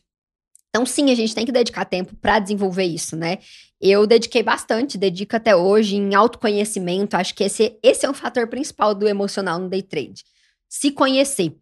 Então, 0.69 0.85
sim, 0.85 1.09
a 1.09 1.15
gente 1.15 1.33
tem 1.33 1.43
que 1.43 1.51
dedicar 1.51 1.85
tempo 1.85 2.15
para 2.17 2.37
desenvolver 2.37 2.83
isso, 2.83 3.15
né? 3.15 3.39
Eu 3.81 4.05
dediquei 4.05 4.43
bastante, 4.43 4.95
dedico 4.95 5.35
até 5.35 5.55
hoje 5.55 5.95
em 5.95 6.13
autoconhecimento. 6.13 7.17
Acho 7.17 7.33
que 7.33 7.45
esse, 7.45 7.75
esse 7.81 8.05
é 8.05 8.09
um 8.09 8.13
fator 8.13 8.45
principal 8.45 8.93
do 8.93 9.07
emocional 9.07 9.57
no 9.57 9.67
day 9.67 9.81
trade. 9.81 10.23
Se 10.69 10.91
conhecer. 10.91 11.55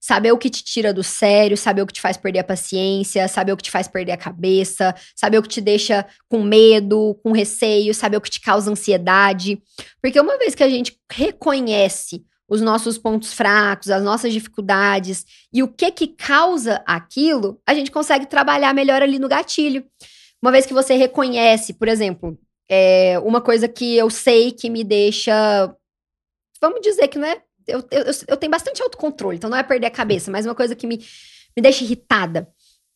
Saber 0.00 0.32
o 0.32 0.38
que 0.38 0.48
te 0.48 0.64
tira 0.64 0.94
do 0.94 1.04
sério, 1.04 1.58
saber 1.58 1.82
o 1.82 1.86
que 1.86 1.92
te 1.92 2.00
faz 2.00 2.16
perder 2.16 2.38
a 2.38 2.44
paciência, 2.44 3.28
saber 3.28 3.52
o 3.52 3.56
que 3.58 3.64
te 3.64 3.70
faz 3.70 3.86
perder 3.86 4.12
a 4.12 4.16
cabeça, 4.16 4.94
saber 5.14 5.36
o 5.36 5.42
que 5.42 5.48
te 5.50 5.60
deixa 5.60 6.06
com 6.30 6.42
medo, 6.42 7.14
com 7.22 7.32
receio, 7.32 7.92
saber 7.92 8.16
o 8.16 8.20
que 8.22 8.30
te 8.30 8.40
causa 8.40 8.70
ansiedade. 8.70 9.62
Porque 10.00 10.18
uma 10.18 10.38
vez 10.38 10.54
que 10.54 10.62
a 10.62 10.70
gente 10.70 10.98
reconhece 11.12 12.24
os 12.50 12.60
nossos 12.60 12.98
pontos 12.98 13.32
fracos, 13.32 13.88
as 13.90 14.02
nossas 14.02 14.32
dificuldades 14.32 15.24
e 15.52 15.62
o 15.62 15.68
que 15.68 15.92
que 15.92 16.08
causa 16.08 16.82
aquilo, 16.84 17.60
a 17.64 17.72
gente 17.72 17.92
consegue 17.92 18.26
trabalhar 18.26 18.74
melhor 18.74 19.00
ali 19.02 19.20
no 19.20 19.28
gatilho. 19.28 19.84
Uma 20.42 20.50
vez 20.50 20.66
que 20.66 20.74
você 20.74 20.94
reconhece, 20.94 21.72
por 21.72 21.86
exemplo, 21.86 22.36
é, 22.68 23.18
uma 23.20 23.40
coisa 23.40 23.68
que 23.68 23.96
eu 23.96 24.10
sei 24.10 24.50
que 24.50 24.68
me 24.68 24.82
deixa. 24.82 25.32
Vamos 26.60 26.80
dizer 26.80 27.08
que 27.08 27.18
não 27.18 27.28
é. 27.28 27.40
Eu, 27.68 27.84
eu, 27.90 28.04
eu- 28.26 28.36
tenho 28.36 28.50
bastante 28.50 28.82
autocontrole, 28.82 29.36
então 29.36 29.48
não 29.48 29.56
é 29.56 29.62
perder 29.62 29.86
a 29.86 29.90
cabeça, 29.90 30.30
mas 30.30 30.44
uma 30.44 30.54
coisa 30.54 30.74
que 30.74 30.86
me, 30.86 30.96
me 31.56 31.62
deixa 31.62 31.84
irritada 31.84 32.48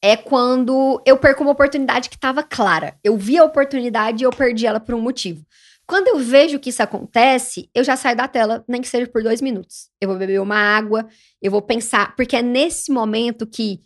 é 0.02 0.16
quando 0.16 1.00
eu 1.06 1.16
perco 1.16 1.42
uma 1.42 1.52
oportunidade 1.52 2.08
que 2.08 2.16
estava 2.16 2.42
clara. 2.42 2.96
Eu 3.04 3.16
vi 3.16 3.38
a 3.38 3.44
oportunidade 3.44 4.22
e 4.22 4.26
eu 4.26 4.30
perdi 4.30 4.66
ela 4.66 4.80
por 4.80 4.94
um 4.94 5.00
motivo. 5.00 5.46
Quando 5.86 6.08
eu 6.08 6.18
vejo 6.18 6.58
que 6.58 6.70
isso 6.70 6.82
acontece, 6.82 7.68
eu 7.74 7.84
já 7.84 7.96
saio 7.96 8.16
da 8.16 8.26
tela, 8.26 8.64
nem 8.66 8.80
que 8.80 8.88
seja 8.88 9.06
por 9.06 9.22
dois 9.22 9.40
minutos. 9.42 9.88
Eu 10.00 10.08
vou 10.08 10.16
beber 10.18 10.40
uma 10.40 10.56
água, 10.56 11.06
eu 11.42 11.50
vou 11.50 11.60
pensar, 11.62 12.14
porque 12.16 12.36
é 12.36 12.42
nesse 12.42 12.90
momento 12.90 13.46
que 13.46 13.80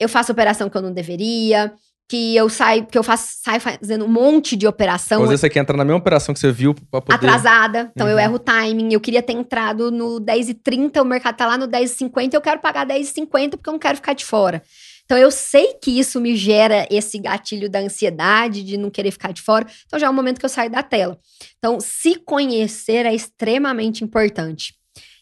eu 0.00 0.08
faço 0.08 0.32
operação 0.32 0.68
que 0.70 0.76
eu 0.76 0.82
não 0.82 0.92
deveria, 0.92 1.72
que 2.08 2.36
eu 2.36 2.48
saio, 2.48 2.84
que 2.86 2.98
eu 2.98 3.02
faço, 3.02 3.38
saio 3.42 3.60
fazendo 3.60 4.04
um 4.04 4.08
monte 4.08 4.54
de 4.56 4.66
operação 4.66 5.22
Às 5.22 5.28
vezes 5.30 5.40
você 5.40 5.48
quer 5.48 5.60
entrar 5.60 5.76
na 5.76 5.84
mesma 5.84 5.98
operação 5.98 6.34
que 6.34 6.40
você 6.40 6.52
viu 6.52 6.74
pra 6.90 7.00
poder... 7.00 7.14
atrasada. 7.14 7.90
Então 7.94 8.08
eu 8.08 8.16
Uhum. 8.16 8.22
erro 8.22 8.34
o 8.34 8.38
timing. 8.38 8.92
Eu 8.92 9.00
queria 9.00 9.22
ter 9.22 9.32
entrado 9.32 9.90
no 9.90 10.20
10h30, 10.20 11.00
o 11.00 11.04
mercado 11.04 11.36
tá 11.36 11.46
lá 11.46 11.56
no 11.56 11.66
10h50, 11.68 12.34
eu 12.34 12.40
quero 12.40 12.60
pagar 12.60 12.86
10h50 12.86 13.50
porque 13.50 13.68
eu 13.68 13.72
não 13.72 13.78
quero 13.78 13.96
ficar 13.96 14.12
de 14.14 14.24
fora. 14.24 14.62
Então 15.04 15.18
eu 15.18 15.30
sei 15.30 15.74
que 15.74 15.98
isso 15.98 16.20
me 16.20 16.36
gera 16.36 16.86
esse 16.90 17.18
gatilho 17.18 17.68
da 17.68 17.80
ansiedade, 17.80 18.62
de 18.62 18.76
não 18.76 18.90
querer 18.90 19.10
ficar 19.10 19.32
de 19.32 19.42
fora. 19.42 19.66
Então 19.86 19.98
já 19.98 20.06
é 20.06 20.10
o 20.10 20.14
momento 20.14 20.38
que 20.38 20.44
eu 20.44 20.48
saio 20.50 20.70
da 20.70 20.82
tela. 20.82 21.18
Então, 21.58 21.78
se 21.80 22.16
conhecer 22.16 23.04
é 23.04 23.14
extremamente 23.14 24.02
importante. 24.02 24.74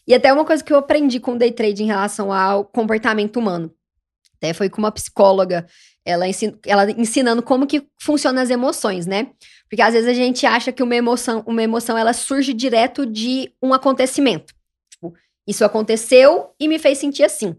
E 0.07 0.13
até 0.13 0.31
uma 0.31 0.45
coisa 0.45 0.63
que 0.63 0.71
eu 0.71 0.77
aprendi 0.77 1.19
com 1.19 1.33
o 1.33 1.37
day 1.37 1.51
trade 1.51 1.83
em 1.83 1.87
relação 1.87 2.31
ao 2.31 2.65
comportamento 2.65 3.37
humano. 3.37 3.73
Até 4.37 4.53
foi 4.53 4.69
com 4.69 4.79
uma 4.79 4.91
psicóloga, 4.91 5.67
ela, 6.03 6.27
ensin- 6.27 6.57
ela 6.65 6.89
ensinando 6.91 7.43
como 7.43 7.67
que 7.67 7.83
funcionam 8.01 8.41
as 8.41 8.49
emoções, 8.49 9.05
né? 9.05 9.27
Porque 9.69 9.81
às 9.81 9.93
vezes 9.93 10.09
a 10.09 10.13
gente 10.13 10.45
acha 10.45 10.71
que 10.71 10.81
uma 10.81 10.95
emoção, 10.95 11.43
uma 11.45 11.61
emoção 11.61 11.95
ela 11.97 12.11
surge 12.13 12.51
direto 12.53 13.05
de 13.05 13.53
um 13.61 13.71
acontecimento. 13.73 14.51
Tipo, 14.91 15.13
isso 15.47 15.63
aconteceu 15.63 16.49
e 16.59 16.67
me 16.67 16.79
fez 16.79 16.97
sentir 16.97 17.23
assim. 17.23 17.55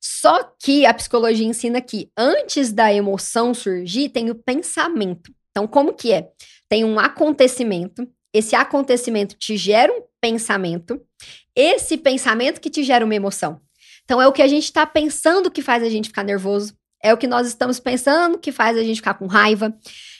Só 0.00 0.42
que 0.58 0.86
a 0.86 0.94
psicologia 0.94 1.46
ensina 1.46 1.80
que 1.80 2.10
antes 2.16 2.72
da 2.72 2.92
emoção 2.92 3.52
surgir, 3.52 4.08
tem 4.08 4.30
o 4.30 4.34
pensamento. 4.34 5.32
Então, 5.50 5.66
como 5.66 5.92
que 5.92 6.12
é? 6.12 6.28
Tem 6.68 6.84
um 6.84 6.98
acontecimento, 6.98 8.08
esse 8.32 8.56
acontecimento 8.56 9.34
te 9.36 9.56
gera 9.56 9.92
um 9.92 10.02
pensamento, 10.20 11.00
esse 11.54 11.98
pensamento 11.98 12.60
que 12.60 12.70
te 12.70 12.82
gera 12.82 13.04
uma 13.04 13.14
emoção. 13.14 13.60
Então, 14.04 14.22
é 14.22 14.26
o 14.26 14.32
que 14.32 14.42
a 14.42 14.48
gente 14.48 14.64
está 14.64 14.86
pensando 14.86 15.50
que 15.50 15.60
faz 15.60 15.82
a 15.82 15.88
gente 15.90 16.08
ficar 16.08 16.24
nervoso, 16.24 16.74
é 17.02 17.12
o 17.12 17.18
que 17.18 17.26
nós 17.26 17.46
estamos 17.46 17.78
pensando 17.80 18.38
que 18.38 18.52
faz 18.52 18.76
a 18.76 18.82
gente 18.82 18.96
ficar 18.96 19.14
com 19.14 19.26
raiva, 19.26 19.74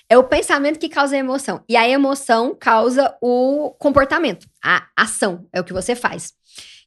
é 0.09 0.19
o 0.19 0.25
pensamento 0.25 0.79
que 0.79 0.89
causa 0.89 1.15
a 1.15 1.19
emoção. 1.19 1.63
E 1.69 1.77
a 1.77 1.89
emoção 1.89 2.55
causa 2.55 3.17
o 3.23 3.71
comportamento, 3.79 4.47
a 4.63 4.87
ação, 4.97 5.47
é 5.53 5.61
o 5.61 5.65
que 5.65 5.73
você 5.73 5.95
faz. 5.95 6.35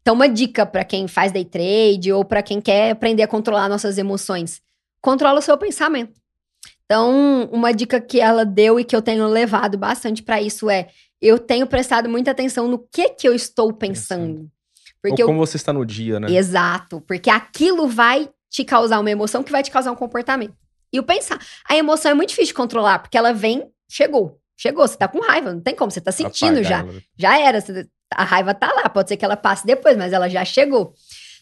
Então, 0.04 0.16
uma 0.16 0.28
dica 0.28 0.66
para 0.66 0.84
quem 0.84 1.08
faz 1.08 1.32
day 1.32 1.46
trade 1.46 2.12
ou 2.12 2.26
para 2.26 2.44
quem 2.44 2.60
quer 2.60 2.92
aprender 2.92 3.24
a 3.24 3.28
controlar 3.28 3.70
nossas 3.70 3.98
emoções: 3.98 4.62
controla 5.02 5.40
o 5.40 5.42
seu 5.42 5.58
pensamento. 5.58 6.14
Então, 6.86 7.50
uma 7.52 7.74
dica 7.74 8.02
que 8.02 8.20
ela 8.20 8.46
deu 8.46 8.78
e 8.80 8.84
que 8.84 8.96
eu 8.96 9.02
tenho 9.02 9.26
levado 9.28 9.78
bastante 9.78 10.22
para 10.22 10.42
isso 10.42 10.70
é: 10.70 10.90
eu 11.22 11.40
tenho 11.40 11.66
prestado 11.66 12.10
muita 12.10 12.32
atenção 12.32 12.68
no 12.68 12.78
que 12.78 13.10
que 13.12 13.28
eu 13.28 13.34
estou 13.34 13.72
pensando. 13.72 14.52
Porque 15.02 15.22
Ou 15.22 15.28
eu 15.28 15.28
como 15.28 15.40
você 15.46 15.56
está 15.56 15.72
no 15.72 15.86
dia, 15.86 16.20
né? 16.20 16.30
Exato, 16.32 17.02
porque 17.02 17.30
aquilo 17.30 17.88
vai 17.88 18.30
te 18.50 18.66
causar 18.66 19.00
uma 19.00 19.10
emoção 19.10 19.42
que 19.42 19.52
vai 19.52 19.64
te 19.64 19.72
causar 19.72 19.92
um 19.92 19.96
comportamento. 19.96 20.54
E 20.92 21.00
o 21.00 21.04
pensar, 21.04 21.40
a 21.68 21.76
emoção 21.76 22.12
é 22.12 22.14
muito 22.14 22.30
difícil 22.30 22.50
de 22.50 22.54
controlar, 22.54 23.00
porque 23.00 23.18
ela 23.18 23.34
vem, 23.34 23.68
chegou, 23.90 24.40
chegou, 24.56 24.88
você 24.88 24.96
tá 24.96 25.08
com 25.08 25.20
raiva, 25.22 25.52
não 25.52 25.62
tem 25.62 25.74
como, 25.76 25.90
você 25.90 26.00
tá 26.00 26.12
sentindo 26.12 26.60
Apagar 26.60 26.64
já. 26.64 26.80
ela. 26.80 27.02
Já 27.18 27.40
era, 27.40 27.62
você- 27.62 27.88
a 28.16 28.24
raiva 28.24 28.54
tá 28.54 28.72
lá, 28.74 28.90
pode 28.90 29.10
ser 29.10 29.18
que 29.18 29.26
ela 29.26 29.38
passe 29.38 29.66
depois, 29.66 29.96
mas 29.98 30.14
ela 30.14 30.30
já 30.30 30.44
chegou. 30.46 30.94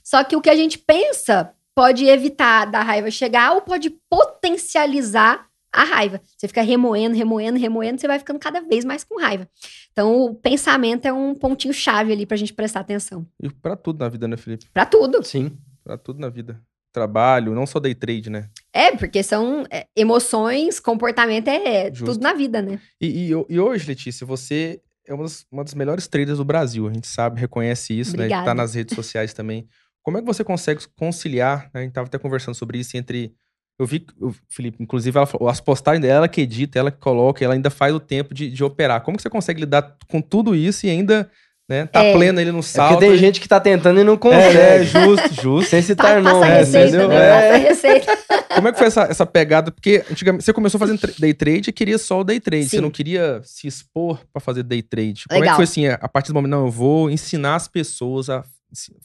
Só 0.04 0.24
que 0.24 0.36
o 0.36 0.42
que 0.42 0.50
a 0.50 0.56
gente 0.56 0.78
pensa 0.78 1.52
pode 1.76 2.06
evitar 2.06 2.66
da 2.66 2.82
raiva 2.82 3.10
chegar 3.12 3.54
ou 3.54 3.62
pode 3.62 3.90
potencializar 4.10 5.48
a 5.72 5.84
raiva. 5.86 6.20
Você 6.38 6.48
fica 6.48 6.62
remoendo, 6.62 7.16
remoendo, 7.16 7.58
remoendo, 7.58 8.00
você 8.02 8.08
vai 8.08 8.20
ficando 8.20 8.40
cada 8.40 8.60
vez 8.62 8.84
mais 8.84 9.04
com 9.04 9.20
raiva. 9.20 9.48
Então, 9.94 10.22
o 10.26 10.36
pensamento 10.36 11.06
é 11.06 11.14
um 11.14 11.34
pontinho 11.34 11.74
chave 11.74 12.12
ali 12.12 12.26
pra 12.26 12.36
gente 12.36 12.54
prestar 12.54 12.82
atenção. 12.82 13.26
E 13.42 13.50
pra 13.50 13.76
tudo 13.78 14.00
na 14.00 14.10
vida, 14.10 14.28
né, 14.28 14.36
Felipe? 14.36 14.66
Pra 14.74 14.86
tudo. 14.86 15.24
Sim. 15.24 15.58
Pra 15.84 15.98
tudo 15.98 16.20
na 16.20 16.28
vida. 16.30 16.62
Trabalho, 16.92 17.56
não 17.56 17.66
só 17.66 17.80
day 17.80 17.96
trade, 17.96 18.30
né? 18.30 18.50
É, 18.74 18.92
porque 18.98 19.24
são 19.24 19.66
é, 19.72 19.88
emoções, 19.96 20.78
comportamento 20.78 21.48
é, 21.48 21.86
é 21.88 21.94
Justo. 21.94 22.14
tudo 22.16 22.22
na 22.24 22.34
vida, 22.34 22.62
né? 22.62 22.82
E, 23.00 23.32
e- 23.32 23.46
e 23.50 23.60
hoje, 23.60 23.88
Letícia, 23.88 24.28
você 24.28 24.82
é 25.08 25.14
uma 25.14 25.24
das, 25.24 25.46
uma 25.52 25.64
das 25.64 25.74
melhores 25.74 26.08
traders 26.08 26.38
do 26.38 26.46
Brasil. 26.46 26.88
A 26.88 26.94
gente 26.94 27.08
sabe, 27.08 27.40
reconhece 27.40 27.98
isso, 27.98 28.16
né? 28.18 28.24
Obrigada. 28.24 28.46
Tá 28.46 28.54
nas 28.54 28.74
redes 28.74 28.96
sociais 28.96 29.34
também. 29.34 29.68
Como 30.04 30.18
é 30.18 30.22
que 30.22 30.28
você 30.28 30.44
consegue 30.44 30.82
conciliar, 30.96 31.70
né? 31.74 31.82
A 31.82 31.84
gente 31.84 31.94
tava 31.94 32.08
até 32.08 32.18
conversando 32.18 32.56
sobre 32.56 32.80
isso, 32.80 32.98
entre 32.98 33.34
Eu 33.80 33.86
vi, 33.86 34.06
o 34.20 34.34
Felipe, 34.50 34.82
inclusive, 34.82 35.18
ela, 35.18 35.28
as 35.50 35.62
postagens 35.62 36.02
dela, 36.02 36.18
ela 36.18 36.28
que 36.28 36.42
edita, 36.42 36.80
ela 36.80 36.92
que 36.92 37.00
coloca, 37.00 37.44
ela 37.44 37.54
ainda 37.54 37.70
faz 37.70 37.94
o 37.94 38.00
tempo 38.00 38.34
de, 38.34 38.50
de 38.50 38.64
operar. 38.64 39.02
Como 39.02 39.18
que 39.18 39.24
você 39.24 39.30
consegue 39.30 39.62
lidar 39.62 39.98
com 40.08 40.22
tudo 40.22 40.56
isso 40.56 40.86
e 40.86 40.90
ainda 40.90 41.30
né, 41.72 41.86
tá 41.86 42.04
É. 42.04 42.14
plena 42.14 42.42
ele 42.42 42.52
no 42.52 42.60
É 42.60 42.62
salto? 42.64 42.94
porque 42.96 43.06
tem 43.08 43.18
gente 43.18 43.40
que 43.40 43.48
tá 43.48 43.60
tentando 43.60 44.00
e 44.00 44.04
não 44.04 44.18
consegue. 44.18 44.58
É, 44.58 44.76
é, 44.82 44.84
justo, 44.84 45.34
justo. 45.42 45.70
Sem 45.70 45.82
citar 45.82 46.22
não, 46.22 46.44
a 46.44 46.46
né? 46.46 46.58
receita, 46.60 46.88
Entendeu? 46.90 47.08
né? 47.08 47.48
É. 47.50 47.58
Receita. 47.58 48.18
Como 48.54 48.68
é 48.68 48.72
que 48.74 48.78
foi 48.78 48.88
essa, 48.88 49.04
essa 49.04 49.26
pegada? 49.26 49.72
Porque 49.72 50.04
antigamente 50.12 50.44
você 50.44 50.52
começou 50.52 50.78
fazendo 50.78 51.00
day 51.18 51.34
trade 51.34 51.70
e 51.70 51.74
queria 51.74 51.98
só 51.98 52.20
o 52.20 52.24
day 52.26 52.40
trade. 52.40 52.66
Você 52.66 52.76
Sim. 52.78 52.82
não 52.82 52.92
queria 52.92 53.40
se 53.46 53.66
expor 53.66 54.20
pra 54.34 54.42
fazer 54.42 54.64
day 54.64 54.82
trade. 54.82 55.24
Como 55.30 55.36
é 55.36 55.38
que 55.38 55.42
Legal. 55.42 55.56
foi 55.56 55.64
assim, 55.64 55.88
a 55.88 56.10
partir 56.10 56.28
do 56.32 56.34
momento, 56.36 56.52
não, 56.52 56.66
eu 56.66 56.72
vou 56.72 57.10
ensinar 57.10 57.56
as 57.56 57.70
pessoas 57.70 58.30
a 58.30 58.44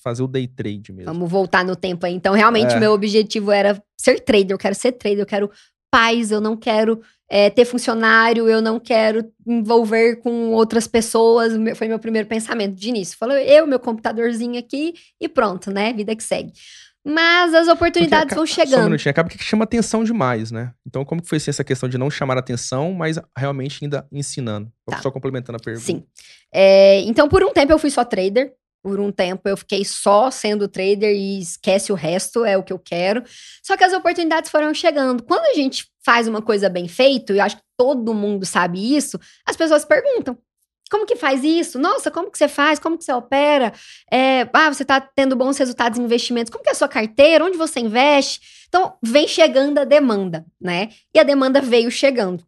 fazer 0.02 0.22
o 0.22 0.26
day 0.26 0.48
trade 0.48 0.92
mesmo. 0.92 1.12
Vamos 1.12 1.30
voltar 1.30 1.64
no 1.64 1.76
tempo 1.76 2.04
aí. 2.06 2.12
Então, 2.14 2.34
realmente, 2.34 2.74
É. 2.74 2.80
meu 2.80 2.92
objetivo 2.92 3.52
era 3.52 3.80
ser 3.96 4.18
trader. 4.20 4.50
Eu 4.50 4.58
quero 4.58 4.74
ser 4.74 4.92
trader, 4.92 5.20
eu 5.20 5.26
quero 5.26 5.50
paz, 5.90 6.30
eu 6.32 6.40
não 6.40 6.56
quero 6.56 7.00
é, 7.28 7.50
ter 7.50 7.64
funcionário, 7.64 8.48
eu 8.48 8.60
não 8.62 8.78
quero 8.78 9.24
envolver 9.46 10.16
com 10.16 10.52
outras 10.52 10.86
pessoas. 10.86 11.52
Foi 11.76 11.88
meu 11.88 11.98
primeiro 11.98 12.28
pensamento 12.28 12.74
de 12.74 12.88
início. 12.88 13.16
Falou, 13.18 13.36
eu, 13.36 13.66
meu 13.66 13.78
computadorzinho 13.80 14.58
aqui 14.58 14.94
e 15.20 15.28
pronto, 15.28 15.70
né? 15.70 15.92
Vida 15.92 16.14
que 16.14 16.22
segue. 16.22 16.52
Mas 17.08 17.54
as 17.54 17.68
oportunidades 17.68 18.26
aca- 18.32 18.34
vão 18.34 18.46
Só 18.46 18.52
um 18.52 18.54
chegando. 18.64 18.84
minutinho, 18.84 19.10
acaba 19.12 19.28
que 19.28 19.38
chama 19.42 19.62
atenção 19.62 20.02
demais, 20.02 20.50
né? 20.50 20.72
Então, 20.84 21.04
como 21.04 21.22
que 21.22 21.28
foi 21.28 21.38
assim, 21.38 21.50
essa 21.50 21.62
questão 21.62 21.88
de 21.88 21.96
não 21.96 22.10
chamar 22.10 22.36
atenção, 22.36 22.92
mas 22.92 23.16
realmente 23.38 23.78
ainda 23.84 24.04
ensinando? 24.10 24.72
Tá. 24.84 25.00
Só 25.00 25.10
complementando 25.12 25.56
a 25.56 25.60
pergunta. 25.60 25.86
Sim. 25.86 26.04
É, 26.52 27.00
então, 27.02 27.28
por 27.28 27.44
um 27.44 27.52
tempo 27.52 27.72
eu 27.72 27.78
fui 27.78 27.90
só 27.90 28.04
trader. 28.04 28.52
Por 28.86 29.00
um 29.00 29.10
tempo 29.10 29.48
eu 29.48 29.56
fiquei 29.56 29.84
só 29.84 30.30
sendo 30.30 30.68
trader 30.68 31.12
e 31.12 31.40
esquece 31.40 31.90
o 31.90 31.96
resto, 31.96 32.44
é 32.44 32.56
o 32.56 32.62
que 32.62 32.72
eu 32.72 32.78
quero. 32.78 33.24
Só 33.60 33.76
que 33.76 33.82
as 33.82 33.92
oportunidades 33.92 34.48
foram 34.48 34.72
chegando. 34.72 35.24
Quando 35.24 35.44
a 35.44 35.54
gente 35.54 35.88
faz 36.04 36.28
uma 36.28 36.40
coisa 36.40 36.68
bem 36.68 36.86
feita, 36.86 37.32
e 37.32 37.38
eu 37.38 37.42
acho 37.42 37.56
que 37.56 37.62
todo 37.76 38.14
mundo 38.14 38.46
sabe 38.46 38.96
isso, 38.96 39.18
as 39.44 39.56
pessoas 39.56 39.84
perguntam. 39.84 40.38
Como 40.88 41.04
que 41.04 41.16
faz 41.16 41.42
isso? 41.42 41.80
Nossa, 41.80 42.12
como 42.12 42.30
que 42.30 42.38
você 42.38 42.46
faz? 42.46 42.78
Como 42.78 42.96
que 42.96 43.02
você 43.02 43.12
opera? 43.12 43.72
É, 44.08 44.48
ah, 44.52 44.72
você 44.72 44.84
tá 44.84 45.00
tendo 45.00 45.34
bons 45.34 45.58
resultados 45.58 45.98
em 45.98 46.04
investimentos. 46.04 46.52
Como 46.52 46.62
que 46.62 46.70
é 46.70 46.72
a 46.72 46.76
sua 46.76 46.86
carteira? 46.86 47.44
Onde 47.44 47.58
você 47.58 47.80
investe? 47.80 48.40
Então, 48.68 48.96
vem 49.02 49.26
chegando 49.26 49.78
a 49.80 49.84
demanda, 49.84 50.46
né? 50.60 50.90
E 51.12 51.18
a 51.18 51.24
demanda 51.24 51.60
veio 51.60 51.90
chegando. 51.90 52.46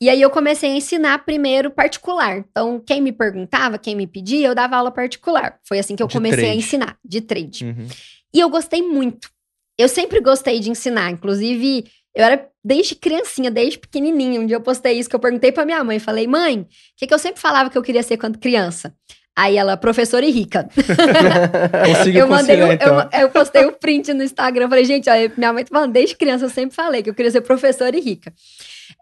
E 0.00 0.10
aí 0.10 0.20
eu 0.20 0.28
comecei 0.28 0.70
a 0.70 0.74
ensinar 0.74 1.24
primeiro 1.24 1.70
particular. 1.70 2.38
Então, 2.38 2.82
quem 2.86 3.00
me 3.00 3.12
perguntava, 3.12 3.78
quem 3.78 3.94
me 3.94 4.06
pedia, 4.06 4.48
eu 4.48 4.54
dava 4.54 4.76
aula 4.76 4.90
particular. 4.90 5.58
Foi 5.66 5.78
assim 5.78 5.96
que 5.96 6.02
eu 6.02 6.06
De 6.06 6.12
comecei 6.14 6.38
a 6.38 6.46
trade. 6.48 6.58
ensinar, 6.58 6.98
de 7.02 7.20
trade. 7.22 7.64
Uhum. 7.64 7.88
E 8.34 8.40
eu 8.40 8.50
gostei 8.50 8.82
muito. 8.82 9.30
Eu 9.78 9.88
sempre 9.88 10.20
gostei 10.20 10.60
de 10.60 10.70
ensinar. 10.70 11.10
Inclusive, 11.10 11.86
eu 12.14 12.24
era 12.24 12.46
desde 12.62 12.94
criancinha, 12.94 13.50
desde 13.50 13.78
pequenininha. 13.78 14.40
Um 14.40 14.46
dia 14.46 14.56
eu 14.56 14.60
postei 14.60 14.98
isso 14.98 15.08
que 15.08 15.16
eu 15.16 15.20
perguntei 15.20 15.50
pra 15.50 15.64
minha 15.64 15.82
mãe. 15.82 15.98
Falei, 15.98 16.26
mãe, 16.26 16.60
o 16.60 16.66
que, 16.96 17.06
que 17.06 17.14
eu 17.14 17.18
sempre 17.18 17.40
falava 17.40 17.70
que 17.70 17.78
eu 17.78 17.82
queria 17.82 18.02
ser 18.02 18.18
quando 18.18 18.38
criança? 18.38 18.94
Aí 19.38 19.56
ela, 19.56 19.76
professora 19.76 20.24
e 20.24 20.30
rica. 20.30 20.66
Eu 22.20 22.26
mandei, 22.26 22.56
então. 22.72 23.00
eu, 23.12 23.20
eu 23.20 23.30
postei 23.30 23.66
o 23.66 23.72
print 23.72 24.14
no 24.14 24.22
Instagram. 24.22 24.66
Falei, 24.66 24.84
gente, 24.86 25.10
olha, 25.10 25.30
minha 25.36 25.52
mãe 25.52 25.62
tá 25.62 25.68
falando, 25.74 25.92
desde 25.92 26.16
criança 26.16 26.46
eu 26.46 26.48
sempre 26.48 26.74
falei 26.74 27.02
que 27.02 27.10
eu 27.10 27.14
queria 27.14 27.30
ser 27.30 27.42
professora 27.42 27.94
e 27.94 28.00
rica. 28.00 28.32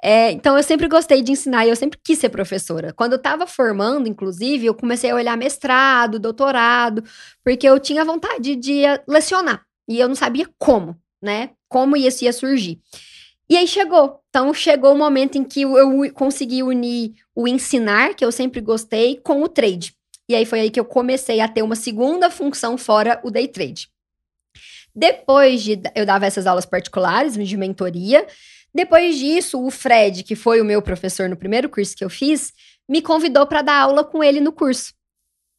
É, 0.03 0.31
então 0.31 0.57
eu 0.57 0.62
sempre 0.62 0.88
gostei 0.88 1.23
de 1.23 1.33
ensinar 1.33 1.66
e 1.66 1.70
eu 1.70 1.77
sempre 1.77 1.99
quis 2.03 2.18
ser 2.18 2.29
professora. 2.29 2.92
Quando 2.92 3.12
eu 3.12 3.18
tava 3.18 3.47
formando, 3.47 4.09
inclusive, 4.09 4.66
eu 4.66 4.75
comecei 4.75 5.11
a 5.11 5.14
olhar 5.14 5.37
mestrado, 5.37 6.18
doutorado, 6.18 7.03
porque 7.44 7.68
eu 7.68 7.79
tinha 7.79 8.05
vontade 8.05 8.57
de 8.57 8.83
lecionar. 9.07 9.64
E 9.88 9.99
eu 9.99 10.09
não 10.09 10.14
sabia 10.14 10.49
como, 10.59 10.97
né? 11.23 11.51
Como 11.68 11.97
isso 11.97 12.25
ia 12.25 12.33
surgir. 12.33 12.81
E 13.49 13.57
aí 13.57 13.66
chegou. 13.68 14.20
Então 14.31 14.53
chegou 14.55 14.94
o 14.94 14.99
momento 14.99 15.37
em 15.37 15.44
que 15.44 15.62
eu 15.62 15.77
eu 15.77 16.12
consegui 16.12 16.62
unir 16.62 17.14
o 17.35 17.47
ensinar, 17.47 18.14
que 18.14 18.25
eu 18.25 18.33
sempre 18.33 18.61
gostei, 18.61 19.20
com 19.23 19.42
o 19.42 19.49
trade. 19.49 19.94
E 20.29 20.35
aí 20.35 20.47
foi 20.47 20.61
aí 20.61 20.70
que 20.70 20.81
eu 20.81 20.85
comecei 20.85 21.40
a 21.40 21.49
ter 21.49 21.62
uma 21.62 21.77
segunda 21.77 22.31
função 22.31 22.79
fora 22.79 23.20
o 23.23 23.31
day 23.31 23.47
trade. 23.47 23.88
Depois 24.94 25.62
de 25.62 25.81
eu 25.94 26.07
dava 26.07 26.25
essas 26.25 26.47
aulas 26.47 26.64
particulares 26.64 27.35
de 27.35 27.57
mentoria, 27.57 28.27
depois 28.75 29.17
disso, 29.17 29.65
o 29.65 29.71
Fred, 29.71 30.23
que 30.25 30.35
foi 30.35 30.61
o 30.61 30.65
meu 30.65 30.83
professor 30.83 31.29
no 31.29 31.37
primeiro 31.37 31.69
curso 31.69 31.97
que 31.97 32.05
eu 32.05 32.11
fiz, 32.11 32.53
me 32.89 33.01
convidou 33.01 33.47
para 33.47 33.63
dar 33.63 33.81
aula 33.81 34.03
com 34.05 34.23
ele 34.23 34.41
no 34.41 34.53
curso. 34.53 34.93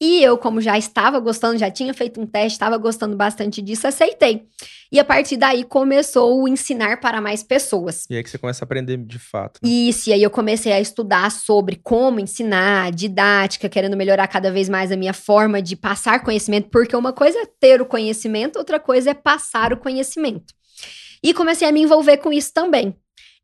E 0.01 0.21
eu, 0.21 0.37
como 0.37 0.59
já 0.59 0.77
estava 0.77 1.19
gostando, 1.19 1.57
já 1.57 1.71
tinha 1.71 1.93
feito 1.93 2.19
um 2.19 2.25
teste, 2.25 2.51
estava 2.57 2.77
gostando 2.77 3.15
bastante 3.15 3.61
disso, 3.61 3.87
aceitei. 3.87 4.45
E 4.91 4.99
a 4.99 5.05
partir 5.05 5.37
daí 5.37 5.63
começou 5.63 6.41
o 6.41 6.47
ensinar 6.49 6.99
para 6.99 7.21
mais 7.21 7.41
pessoas. 7.41 8.05
E 8.09 8.17
aí 8.17 8.21
que 8.21 8.29
você 8.29 8.37
começa 8.37 8.63
a 8.63 8.65
aprender 8.65 8.97
de 8.97 9.17
fato. 9.17 9.61
né? 9.63 9.69
Isso, 9.69 10.09
e 10.09 10.13
aí 10.13 10.21
eu 10.21 10.29
comecei 10.29 10.73
a 10.73 10.81
estudar 10.81 11.31
sobre 11.31 11.77
como 11.81 12.19
ensinar, 12.19 12.91
didática, 12.91 13.69
querendo 13.69 13.95
melhorar 13.95 14.27
cada 14.27 14.51
vez 14.51 14.67
mais 14.67 14.91
a 14.91 14.97
minha 14.97 15.13
forma 15.13 15.61
de 15.61 15.77
passar 15.77 16.21
conhecimento, 16.21 16.69
porque 16.69 16.95
uma 16.95 17.13
coisa 17.13 17.39
é 17.39 17.45
ter 17.45 17.81
o 17.81 17.85
conhecimento, 17.85 18.59
outra 18.59 18.81
coisa 18.81 19.11
é 19.11 19.13
passar 19.13 19.71
o 19.71 19.77
conhecimento. 19.77 20.53
E 21.23 21.33
comecei 21.33 21.67
a 21.67 21.71
me 21.71 21.81
envolver 21.81 22.17
com 22.17 22.33
isso 22.33 22.51
também. 22.53 22.93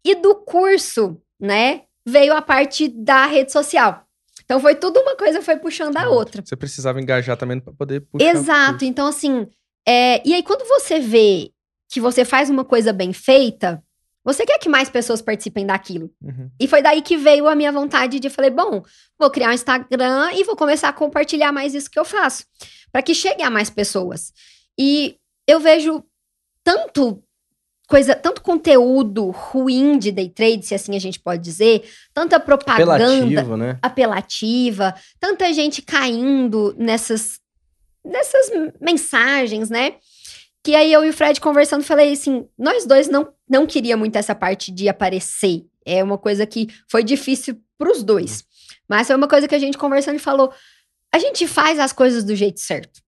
E 0.04 0.16
do 0.16 0.36
curso, 0.36 1.22
né, 1.40 1.84
veio 2.06 2.34
a 2.34 2.42
parte 2.42 2.88
da 2.88 3.26
rede 3.26 3.52
social. 3.52 4.06
Então 4.44 4.60
foi 4.60 4.76
tudo 4.76 5.00
uma 5.00 5.16
coisa 5.16 5.42
foi 5.42 5.58
puxando 5.58 5.96
a 5.98 6.10
outra. 6.10 6.42
Você 6.44 6.56
precisava 6.56 7.00
engajar 7.00 7.38
também 7.38 7.60
para 7.60 7.74
poder 7.74 8.02
puxar. 8.02 8.26
Exato. 8.26 8.84
Então, 8.84 9.08
assim, 9.08 9.48
é, 9.88 10.28
e 10.28 10.34
aí 10.34 10.44
quando 10.44 10.68
você 10.68 11.00
vê 11.00 11.52
que 11.90 12.02
você 12.02 12.26
faz 12.26 12.50
uma 12.50 12.66
coisa 12.66 12.92
bem 12.92 13.14
feita, 13.14 13.84
você 14.24 14.46
quer 14.46 14.60
que 14.60 14.70
mais 14.70 14.90
pessoas 14.90 15.22
participem 15.22 15.66
daquilo. 15.66 16.12
Uhum. 16.22 16.50
E 16.60 16.68
foi 16.68 16.82
daí 16.82 17.02
que 17.02 17.18
veio 17.18 17.48
a 17.48 17.56
minha 17.56 17.72
vontade 17.72 18.20
de 18.20 18.30
falei, 18.30 18.52
bom, 18.52 18.84
vou 19.18 19.32
criar 19.32 19.50
um 19.50 19.54
Instagram 19.54 20.32
e 20.34 20.44
vou 20.44 20.56
começar 20.56 20.90
a 20.90 20.94
compartilhar 20.94 21.52
mais 21.52 21.74
isso 21.74 21.90
que 21.90 22.00
eu 22.00 22.06
faço, 22.06 22.46
para 22.92 23.02
que 23.02 23.16
chegue 23.16 23.42
a 23.42 23.50
mais 23.50 23.70
pessoas. 23.70 24.32
E 24.78 25.18
eu 25.48 25.60
vejo 25.60 26.04
tanto 26.64 27.24
coisa, 27.92 28.16
tanto 28.16 28.42
conteúdo 28.42 29.30
ruim 29.32 30.00
de 30.00 30.14
day 30.14 30.30
trade, 30.30 30.66
se 30.66 30.74
assim 30.74 30.96
a 30.96 31.00
gente 31.00 31.20
pode 31.20 31.44
dizer, 31.44 31.84
tanta 32.14 32.40
propaganda 32.40 32.96
Apelativo, 32.96 33.58
né? 33.58 33.78
apelativa, 33.82 34.96
tanta 35.20 35.52
gente 35.52 35.82
caindo 35.82 36.74
nessas 36.78 37.42
nessas 38.04 38.50
mensagens, 38.80 39.70
né? 39.70 39.96
Que 40.64 40.74
aí 40.74 40.92
eu 40.94 41.04
e 41.04 41.10
o 41.10 41.14
Fred 41.14 41.40
conversando, 41.42 41.84
falei 41.84 42.14
assim, 42.14 42.48
nós 42.58 42.86
dois 42.86 43.10
não 43.10 43.28
não 43.48 43.68
queria 43.68 43.98
muito 43.98 44.16
essa 44.16 44.34
parte 44.34 44.72
de 44.72 44.88
aparecer. 44.88 45.66
É 45.86 46.02
uma 46.02 46.18
coisa 46.18 46.46
que 46.46 46.70
foi 46.90 47.04
difícil 47.04 47.60
pros 47.78 48.02
dois. 48.02 48.46
Mas 48.88 49.08
foi 49.08 49.16
uma 49.18 49.28
coisa 49.28 49.48
que 49.48 49.56
a 49.56 49.60
gente 49.60 49.78
conversando 49.78 50.16
e 50.16 50.20
falou, 50.20 50.54
a 51.14 51.20
gente 51.20 51.46
faz 51.46 51.78
as 51.78 51.92
coisas 51.92 52.24
do 52.24 52.36
jeito 52.36 52.62
certo. 52.62 53.02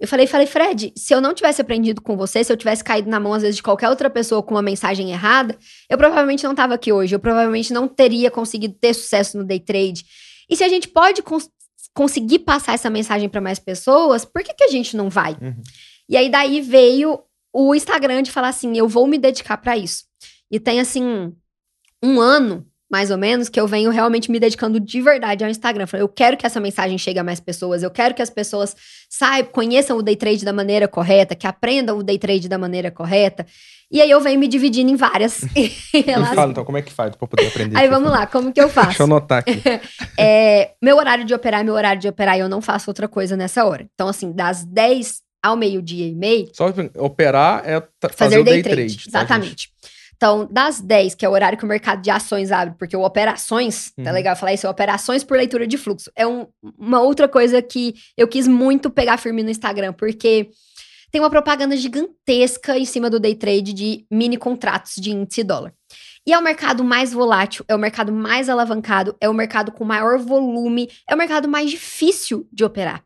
Eu 0.00 0.06
falei, 0.06 0.26
falei, 0.28 0.46
Fred, 0.46 0.92
se 0.96 1.12
eu 1.12 1.20
não 1.20 1.34
tivesse 1.34 1.60
aprendido 1.60 2.00
com 2.00 2.16
você, 2.16 2.44
se 2.44 2.52
eu 2.52 2.56
tivesse 2.56 2.84
caído 2.84 3.10
na 3.10 3.18
mão, 3.18 3.34
às 3.34 3.42
vezes, 3.42 3.56
de 3.56 3.62
qualquer 3.62 3.88
outra 3.88 4.08
pessoa 4.08 4.42
com 4.42 4.54
uma 4.54 4.62
mensagem 4.62 5.10
errada, 5.10 5.58
eu 5.90 5.98
provavelmente 5.98 6.44
não 6.44 6.54
tava 6.54 6.74
aqui 6.74 6.92
hoje. 6.92 7.14
Eu 7.14 7.18
provavelmente 7.18 7.72
não 7.72 7.88
teria 7.88 8.30
conseguido 8.30 8.74
ter 8.74 8.94
sucesso 8.94 9.36
no 9.36 9.44
day 9.44 9.58
trade. 9.58 10.04
E 10.48 10.56
se 10.56 10.62
a 10.62 10.68
gente 10.68 10.86
pode 10.86 11.20
cons- 11.22 11.50
conseguir 11.92 12.40
passar 12.40 12.74
essa 12.74 12.88
mensagem 12.88 13.28
para 13.28 13.40
mais 13.40 13.58
pessoas, 13.58 14.24
por 14.24 14.42
que, 14.44 14.54
que 14.54 14.64
a 14.64 14.68
gente 14.68 14.96
não 14.96 15.10
vai? 15.10 15.32
Uhum. 15.32 15.60
E 16.08 16.16
aí 16.16 16.30
daí 16.30 16.60
veio 16.60 17.20
o 17.52 17.74
Instagram 17.74 18.22
de 18.22 18.30
falar 18.30 18.48
assim, 18.48 18.78
eu 18.78 18.86
vou 18.86 19.06
me 19.06 19.18
dedicar 19.18 19.56
para 19.56 19.76
isso. 19.76 20.04
E 20.48 20.60
tem 20.60 20.78
assim 20.78 21.34
um 22.02 22.20
ano 22.20 22.64
mais 22.90 23.10
ou 23.10 23.18
menos 23.18 23.48
que 23.48 23.60
eu 23.60 23.66
venho 23.66 23.90
realmente 23.90 24.30
me 24.30 24.40
dedicando 24.40 24.80
de 24.80 25.00
verdade 25.00 25.44
ao 25.44 25.50
Instagram. 25.50 25.86
Eu 25.92 26.08
quero 26.08 26.36
que 26.36 26.46
essa 26.46 26.58
mensagem 26.60 26.96
chegue 26.96 27.18
a 27.18 27.24
mais 27.24 27.40
pessoas, 27.40 27.82
eu 27.82 27.90
quero 27.90 28.14
que 28.14 28.22
as 28.22 28.30
pessoas 28.30 28.74
saibam, 29.08 29.52
conheçam 29.52 29.96
o 29.98 30.02
day 30.02 30.16
trade 30.16 30.44
da 30.44 30.52
maneira 30.52 30.88
correta, 30.88 31.34
que 31.34 31.46
aprendam 31.46 31.98
o 31.98 32.02
day 32.02 32.18
trade 32.18 32.48
da 32.48 32.56
maneira 32.58 32.90
correta. 32.90 33.46
E 33.90 34.02
aí 34.02 34.10
eu 34.10 34.20
venho 34.20 34.38
me 34.38 34.46
dividindo 34.46 34.90
em 34.90 34.96
várias 34.96 35.40
relações. 35.92 36.34
fala 36.34 36.50
então, 36.50 36.64
como 36.64 36.76
é 36.76 36.82
que 36.82 36.92
faz 36.92 37.16
para 37.16 37.26
poder 37.26 37.46
aprender? 37.46 37.76
Aí 37.78 37.88
vamos 37.88 38.10
lá, 38.10 38.26
como 38.26 38.52
que 38.52 38.60
eu 38.60 38.68
faço? 38.68 38.88
Deixa 38.88 39.02
eu 39.02 39.06
anotar 39.06 39.38
aqui. 39.38 39.62
É, 40.20 40.72
meu 40.82 40.96
horário 40.96 41.24
de 41.24 41.32
operar 41.32 41.60
é 41.60 41.64
meu 41.64 41.74
horário 41.74 42.00
de 42.00 42.08
operar 42.08 42.36
e 42.36 42.40
eu 42.40 42.48
não 42.48 42.60
faço 42.60 42.90
outra 42.90 43.06
coisa 43.06 43.36
nessa 43.36 43.64
hora. 43.64 43.86
Então, 43.94 44.08
assim, 44.08 44.32
das 44.32 44.64
10 44.64 45.22
ao 45.40 45.56
meio-dia 45.56 46.06
e 46.08 46.12
meio, 46.14 46.48
Só 46.52 46.66
operar 46.96 47.62
é 47.64 47.80
fazer, 48.00 48.16
fazer 48.16 48.38
o 48.40 48.44
day, 48.44 48.54
day 48.54 48.62
trade. 48.64 48.96
trade. 48.96 49.10
tá, 49.10 49.18
exatamente. 49.20 49.70
Então, 50.18 50.48
das 50.50 50.80
10, 50.80 51.14
que 51.14 51.24
é 51.24 51.28
o 51.28 51.32
horário 51.32 51.56
que 51.56 51.64
o 51.64 51.68
mercado 51.68 52.02
de 52.02 52.10
ações 52.10 52.50
abre, 52.50 52.74
porque 52.76 52.96
o 52.96 53.02
operações, 53.02 53.92
tá 53.92 54.02
Uhum. 54.10 54.12
legal 54.12 54.34
falar 54.34 54.52
isso, 54.52 54.66
é 54.66 54.70
operações 54.70 55.22
por 55.22 55.36
leitura 55.36 55.64
de 55.64 55.78
fluxo. 55.78 56.10
É 56.16 56.26
um- 56.26 56.48
uma 56.76 57.00
outra 57.00 57.28
coisa 57.28 57.62
que 57.62 57.94
eu 58.16 58.26
quis 58.26 58.48
muito 58.48 58.90
pegar 58.90 59.16
firme 59.16 59.44
no 59.44 59.50
Instagram, 59.50 59.92
porque 59.92 60.50
tem 61.12 61.20
uma 61.20 61.30
propaganda 61.30 61.76
gigantesca 61.76 62.76
em 62.76 62.84
cima 62.84 63.08
do 63.08 63.20
day 63.20 63.36
trade 63.36 63.72
de 63.72 64.04
mini 64.10 64.36
contratos 64.36 64.94
de 64.96 65.12
índice 65.12 65.44
dólar. 65.44 65.72
E 66.26 66.32
é 66.32 66.38
o 66.38 66.42
mercado 66.42 66.82
mais 66.82 67.12
volátil, 67.12 67.64
é 67.68 67.74
o 67.76 67.78
mercado 67.78 68.12
mais 68.12 68.48
alavancado, 68.48 69.16
é 69.20 69.28
o 69.28 69.32
mercado 69.32 69.70
com 69.70 69.84
maior 69.84 70.18
volume, 70.18 70.90
é 71.08 71.14
o 71.14 71.18
mercado 71.18 71.48
mais 71.48 71.70
difícil 71.70 72.46
de 72.52 72.64
operar. 72.64 73.04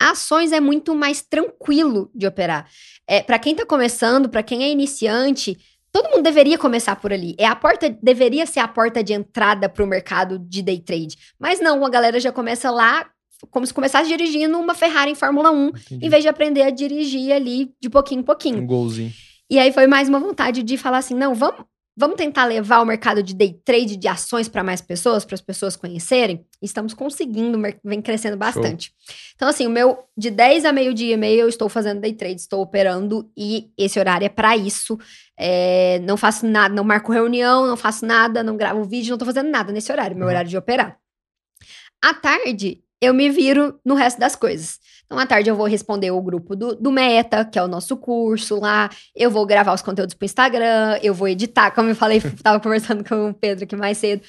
Ações 0.00 0.50
é 0.52 0.58
muito 0.60 0.92
mais 0.94 1.22
tranquilo 1.22 2.10
de 2.12 2.26
operar. 2.26 2.68
É, 3.06 3.22
para 3.22 3.38
quem 3.38 3.54
tá 3.54 3.64
começando, 3.64 4.28
para 4.28 4.42
quem 4.42 4.64
é 4.64 4.70
iniciante, 4.70 5.56
todo 5.92 6.10
mundo 6.10 6.22
deveria 6.22 6.58
começar 6.58 6.96
por 6.96 7.12
ali. 7.12 7.34
É 7.38 7.46
a 7.46 7.56
porta, 7.56 7.88
deveria 8.02 8.46
ser 8.46 8.60
a 8.60 8.68
porta 8.68 9.02
de 9.02 9.12
entrada 9.12 9.68
para 9.68 9.84
o 9.84 9.86
mercado 9.86 10.38
de 10.38 10.62
day 10.62 10.80
trade. 10.80 11.16
Mas 11.38 11.60
não, 11.60 11.84
a 11.84 11.90
galera 11.90 12.18
já 12.20 12.32
começa 12.32 12.70
lá 12.70 13.06
como 13.50 13.66
se 13.66 13.72
começasse 13.72 14.08
dirigindo 14.08 14.58
uma 14.58 14.74
Ferrari 14.74 15.12
em 15.12 15.14
Fórmula 15.14 15.50
1, 15.50 15.68
Entendi. 15.68 16.06
em 16.06 16.08
vez 16.08 16.22
de 16.22 16.28
aprender 16.28 16.62
a 16.62 16.70
dirigir 16.70 17.32
ali 17.32 17.70
de 17.80 17.88
pouquinho 17.88 18.20
em 18.20 18.24
pouquinho. 18.24 18.58
Um 18.58 18.66
golzinho. 18.66 19.12
E 19.50 19.58
aí 19.58 19.72
foi 19.72 19.86
mais 19.86 20.08
uma 20.08 20.18
vontade 20.18 20.62
de 20.62 20.76
falar 20.76 20.98
assim: 20.98 21.14
não, 21.14 21.34
vamos, 21.34 21.64
vamos 21.98 22.16
tentar 22.16 22.44
levar 22.44 22.80
o 22.80 22.84
mercado 22.84 23.24
de 23.24 23.34
day 23.34 23.60
trade 23.64 23.96
de 23.96 24.06
ações 24.06 24.48
para 24.48 24.62
mais 24.62 24.80
pessoas, 24.80 25.24
para 25.24 25.34
as 25.34 25.40
pessoas 25.40 25.74
conhecerem. 25.74 26.46
Estamos 26.62 26.94
conseguindo, 26.94 27.60
vem 27.84 28.00
crescendo 28.00 28.36
bastante. 28.36 28.92
Então, 29.34 29.48
assim, 29.48 29.66
o 29.66 29.70
meu 29.70 29.98
de 30.16 30.30
10 30.30 30.64
a 30.64 30.72
meio-dia 30.72 31.14
e 31.14 31.16
meio 31.16 31.40
eu 31.40 31.48
estou 31.48 31.68
fazendo 31.68 32.00
day 32.00 32.12
trade, 32.12 32.40
estou 32.40 32.62
operando 32.62 33.28
e 33.36 33.72
esse 33.76 33.98
horário 33.98 34.24
é 34.26 34.28
para 34.28 34.56
isso. 34.56 34.96
É, 35.36 35.98
não 36.04 36.16
faço 36.16 36.46
nada, 36.46 36.72
não 36.72 36.84
marco 36.84 37.10
reunião, 37.12 37.66
não 37.66 37.76
faço 37.76 38.06
nada, 38.06 38.44
não 38.44 38.56
gravo 38.56 38.84
vídeo, 38.84 39.10
não 39.10 39.18
tô 39.18 39.24
fazendo 39.24 39.50
nada 39.50 39.72
nesse 39.72 39.90
horário, 39.90 40.16
meu 40.16 40.24
Uhum. 40.24 40.30
horário 40.30 40.48
de 40.48 40.56
operar. 40.56 40.96
À 42.00 42.14
tarde, 42.14 42.80
eu 43.00 43.12
me 43.12 43.28
viro 43.28 43.80
no 43.84 43.96
resto 43.96 44.20
das 44.20 44.36
coisas. 44.36 44.78
Então, 45.10 45.18
à 45.18 45.24
tarde, 45.26 45.48
eu 45.48 45.56
vou 45.56 45.66
responder 45.66 46.10
o 46.10 46.20
grupo 46.20 46.54
do, 46.54 46.76
do 46.76 46.92
Meta, 46.92 47.42
que 47.42 47.58
é 47.58 47.62
o 47.62 47.66
nosso 47.68 47.96
curso 47.96 48.60
lá. 48.60 48.90
Eu 49.16 49.30
vou 49.30 49.46
gravar 49.46 49.72
os 49.72 49.80
conteúdos 49.80 50.14
pro 50.14 50.26
Instagram, 50.26 50.98
eu 51.02 51.14
vou 51.14 51.26
editar, 51.26 51.70
como 51.70 51.88
eu 51.88 51.96
falei, 51.96 52.20
tava 52.44 52.60
conversando 52.60 53.02
com 53.02 53.30
o 53.30 53.34
Pedro 53.34 53.64
aqui 53.64 53.74
mais 53.74 53.96
cedo. 53.96 54.20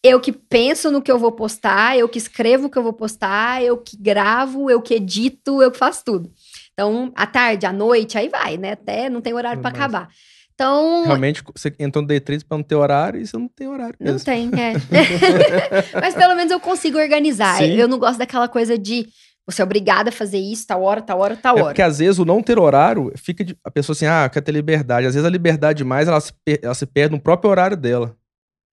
Eu 0.00 0.20
que 0.20 0.30
penso 0.30 0.92
no 0.92 1.02
que 1.02 1.10
eu 1.10 1.18
vou 1.18 1.32
postar, 1.32 1.98
eu 1.98 2.08
que 2.08 2.18
escrevo 2.18 2.68
o 2.68 2.70
que 2.70 2.78
eu 2.78 2.84
vou 2.84 2.92
postar, 2.92 3.64
eu 3.64 3.76
que 3.76 3.96
gravo, 3.96 4.70
eu 4.70 4.80
que 4.80 4.94
edito, 4.94 5.60
eu 5.60 5.72
que 5.72 5.78
faço 5.78 6.04
tudo. 6.04 6.30
Então, 6.72 7.10
à 7.16 7.26
tarde, 7.26 7.66
à 7.66 7.72
noite, 7.72 8.16
aí 8.16 8.28
vai, 8.28 8.56
né? 8.56 8.72
Até 8.74 9.10
não 9.10 9.20
tem 9.20 9.34
horário 9.34 9.60
pra 9.60 9.72
Mas- 9.72 9.80
acabar. 9.80 10.08
Então, 10.54 11.04
Realmente, 11.04 11.42
você 11.56 11.72
entrou 11.78 12.02
no 12.02 12.08
day 12.08 12.18
trade 12.20 12.44
pra 12.44 12.56
não 12.58 12.64
ter 12.64 12.74
horário 12.76 13.20
e 13.20 13.26
você 13.26 13.36
não 13.36 13.48
tem 13.48 13.68
horário. 13.68 13.94
não 14.00 14.12
mesmo. 14.12 14.24
tem, 14.24 14.50
é. 14.56 14.72
Mas 16.00 16.14
pelo 16.14 16.34
menos 16.36 16.50
eu 16.52 16.60
consigo 16.60 16.98
organizar. 16.98 17.58
Sim. 17.58 17.74
Eu 17.74 17.88
não 17.88 17.98
gosto 17.98 18.18
daquela 18.18 18.48
coisa 18.48 18.78
de 18.78 19.06
você 19.48 19.62
é 19.62 19.64
obrigada 19.64 20.10
a 20.10 20.12
fazer 20.12 20.38
isso, 20.38 20.66
tal 20.66 20.82
hora, 20.82 21.00
tal 21.00 21.18
hora, 21.20 21.36
tal 21.36 21.56
É 21.56 21.60
hora. 21.62 21.68
porque 21.70 21.82
às 21.82 21.98
vezes 21.98 22.18
o 22.18 22.24
não 22.24 22.42
ter 22.42 22.58
horário 22.58 23.12
fica 23.16 23.42
de, 23.44 23.56
a 23.64 23.70
pessoa 23.70 23.94
assim, 23.94 24.06
ah, 24.06 24.28
quer 24.32 24.40
ter 24.42 24.52
liberdade. 24.52 25.06
Às 25.06 25.14
vezes 25.14 25.26
a 25.26 25.30
liberdade 25.30 25.78
demais 25.78 26.06
ela 26.08 26.20
se, 26.20 26.32
per- 26.44 26.60
ela 26.62 26.74
se 26.74 26.84
perde 26.86 27.14
no 27.14 27.20
próprio 27.20 27.50
horário 27.50 27.76
dela. 27.76 28.14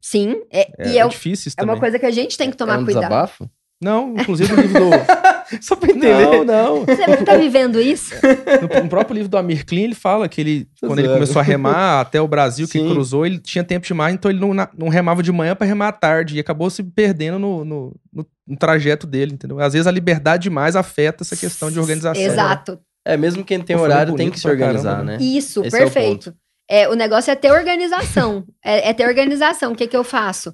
Sim, 0.01 0.41
é, 0.51 0.69
É, 0.77 0.91
e 0.93 0.97
é 0.99 1.01
é, 1.01 1.07
difícil 1.07 1.47
isso 1.49 1.55
é 1.59 1.63
uma 1.63 1.73
também. 1.73 1.79
coisa 1.81 1.97
que 1.99 2.05
a 2.05 2.11
gente 2.11 2.37
tem 2.37 2.51
que 2.51 2.57
tomar 2.57 2.75
é 2.75 2.77
um 2.79 2.85
cuidado. 2.85 3.03
desabafo? 3.03 3.49
Não, 3.81 4.13
inclusive 4.15 4.53
o 4.53 4.55
livro 4.61 4.79
do. 4.79 4.89
Só 5.61 5.75
pra 5.75 5.89
entender. 5.89 6.07
não, 6.13 6.43
não. 6.43 6.85
Você 6.85 7.17
tá 7.23 7.37
vivendo 7.37 7.79
isso? 7.79 8.13
No, 8.61 8.83
no 8.83 8.89
próprio 8.89 9.13
livro 9.15 9.29
do 9.29 9.37
Amir 9.37 9.65
Klein, 9.65 9.83
ele 9.85 9.95
fala 9.95 10.27
que 10.27 10.41
ele, 10.41 10.65
Tô 10.79 10.87
quando 10.87 10.99
ele 10.99 11.07
começou 11.09 11.39
a 11.39 11.43
remar 11.43 12.01
até 12.01 12.19
o 12.21 12.27
Brasil, 12.27 12.65
que 12.67 12.79
Sim. 12.79 12.89
cruzou, 12.89 13.25
ele 13.25 13.37
tinha 13.39 13.63
tempo 13.63 13.85
demais, 13.85 14.13
então 14.13 14.29
ele 14.31 14.39
não, 14.39 14.53
não 14.77 14.87
remava 14.89 15.21
de 15.23 15.31
manhã 15.31 15.55
pra 15.55 15.67
remar 15.67 15.89
à 15.89 15.91
tarde. 15.91 16.35
E 16.37 16.39
acabou 16.39 16.69
se 16.69 16.83
perdendo 16.83 17.37
no, 17.39 17.63
no, 17.65 17.95
no- 18.11 18.27
no 18.47 18.57
trajeto 18.57 19.07
dele, 19.07 19.33
entendeu? 19.33 19.59
Às 19.59 19.73
vezes 19.73 19.87
a 19.87 19.91
liberdade 19.91 20.43
demais 20.43 20.75
afeta 20.75 21.23
essa 21.23 21.35
questão 21.35 21.71
de 21.71 21.79
organização. 21.79 22.21
Exato. 22.21 22.79
É, 23.03 23.15
mesmo 23.17 23.43
quem 23.43 23.59
tem 23.61 23.75
horário 23.75 24.15
tem 24.15 24.29
que 24.31 24.37
se 24.37 24.43
pra 24.43 24.51
caramba, 24.57 24.79
organizar, 24.79 25.03
né? 25.03 25.17
né? 25.17 25.23
Isso, 25.23 25.63
Esse 25.63 25.75
é 25.75 25.79
o 25.79 25.83
perfeito. 25.83 26.33
É, 26.69 26.87
o 26.89 26.93
negócio 26.95 27.29
é 27.31 27.35
ter 27.35 27.51
organização. 27.51 28.43
é, 28.63 28.89
é 28.89 28.93
ter 28.93 29.07
organização. 29.07 29.73
O 29.73 29.75
que, 29.75 29.87
que 29.87 29.95
eu 29.97 30.03
faço? 30.03 30.53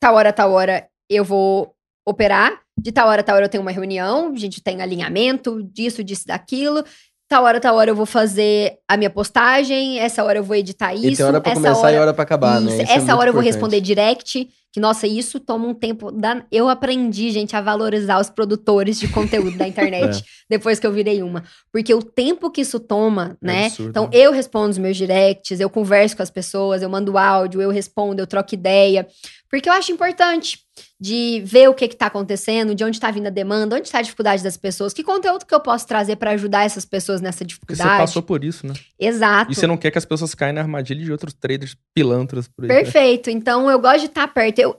Tal 0.00 0.14
hora, 0.16 0.32
tal 0.32 0.50
hora 0.52 0.86
eu 1.08 1.24
vou 1.24 1.72
operar. 2.06 2.52
De 2.78 2.92
tal 2.92 3.08
hora, 3.08 3.22
tal 3.22 3.36
hora 3.36 3.44
eu 3.46 3.48
tenho 3.48 3.62
uma 3.62 3.70
reunião. 3.70 4.32
A 4.32 4.38
gente 4.38 4.62
tem 4.62 4.82
alinhamento 4.82 5.62
disso, 5.62 6.02
disso, 6.02 6.26
daquilo. 6.26 6.84
Tal 7.28 7.44
hora, 7.44 7.58
tal 7.58 7.76
hora 7.76 7.90
eu 7.90 7.94
vou 7.96 8.06
fazer 8.06 8.74
a 8.86 8.96
minha 8.96 9.10
postagem. 9.10 9.98
Essa 9.98 10.22
hora 10.22 10.38
eu 10.38 10.44
vou 10.44 10.56
editar 10.56 10.94
isso. 10.94 11.06
E 11.06 11.16
tem 11.16 11.24
hora 11.24 11.40
pra 11.40 11.52
essa 11.52 11.60
começar 11.60 11.80
hora... 11.80 11.96
e 11.96 11.98
hora 11.98 12.14
pra 12.14 12.22
acabar, 12.22 12.60
Isso, 12.60 12.64
né? 12.66 12.72
Isso 12.72 12.80
é 12.80 12.84
essa 12.84 12.98
muito 13.06 13.18
hora 13.18 13.28
eu 13.30 13.34
vou 13.34 13.42
responder 13.42 13.80
direct. 13.80 14.48
Que, 14.72 14.80
nossa, 14.80 15.06
isso 15.06 15.38
toma 15.38 15.68
um 15.68 15.72
tempo. 15.72 16.10
Da... 16.10 16.44
Eu 16.50 16.68
aprendi, 16.68 17.30
gente, 17.30 17.54
a 17.54 17.60
valorizar 17.60 18.20
os 18.20 18.28
produtores 18.28 18.98
de 18.98 19.06
conteúdo 19.06 19.56
da 19.56 19.66
internet 19.68 20.24
depois 20.50 20.80
que 20.80 20.86
eu 20.86 20.92
virei 20.92 21.22
uma. 21.22 21.44
Porque 21.72 21.94
o 21.94 22.02
tempo 22.02 22.50
que 22.50 22.60
isso 22.60 22.80
toma, 22.80 23.38
É 23.40 23.46
né? 23.46 23.66
absurdo, 23.66 23.90
então, 23.90 24.04
né? 24.04 24.10
eu 24.12 24.32
respondo 24.32 24.70
os 24.70 24.78
meus 24.78 24.96
directs, 24.96 25.60
eu 25.60 25.70
converso 25.70 26.16
com 26.16 26.24
as 26.24 26.30
pessoas, 26.30 26.82
eu 26.82 26.90
mando 26.90 27.16
áudio, 27.16 27.62
eu 27.62 27.70
respondo, 27.70 28.20
eu 28.20 28.26
troco 28.26 28.52
ideia. 28.52 29.06
Porque 29.60 29.68
eu 29.68 29.72
acho 29.72 29.92
importante 29.92 30.58
de 31.00 31.40
ver 31.44 31.68
o 31.68 31.74
que 31.74 31.86
que 31.86 31.94
tá 31.96 32.06
acontecendo, 32.06 32.74
de 32.74 32.82
onde 32.84 32.98
tá 32.98 33.10
vindo 33.10 33.26
a 33.26 33.30
demanda, 33.30 33.76
onde 33.76 33.90
tá 33.90 33.98
a 33.98 34.02
dificuldade 34.02 34.42
das 34.42 34.56
pessoas, 34.56 34.92
que 34.92 35.04
conteúdo 35.04 35.44
que 35.46 35.54
eu 35.54 35.60
posso 35.60 35.86
trazer 35.86 36.16
pra 36.16 36.32
ajudar 36.32 36.64
essas 36.64 36.84
pessoas 36.84 37.20
nessa 37.20 37.38
Porque 37.44 37.54
dificuldade. 37.54 37.90
você 37.90 37.96
passou 37.98 38.22
por 38.22 38.42
isso, 38.42 38.66
né? 38.66 38.74
Exato. 38.98 39.52
E 39.52 39.54
você 39.54 39.66
não 39.66 39.76
quer 39.76 39.90
que 39.92 39.98
as 39.98 40.04
pessoas 40.04 40.34
caiam 40.34 40.54
na 40.54 40.60
armadilha 40.62 41.04
de 41.04 41.12
outros 41.12 41.32
traders 41.34 41.76
pilantras 41.94 42.48
por 42.48 42.64
aí. 42.64 42.68
né? 42.68 42.74
Perfeito. 42.82 43.30
Então, 43.30 43.70
eu 43.70 43.78
gosto 43.78 44.00
de 44.00 44.06
estar 44.06 44.26
perto. 44.26 44.58
Eu, 44.58 44.76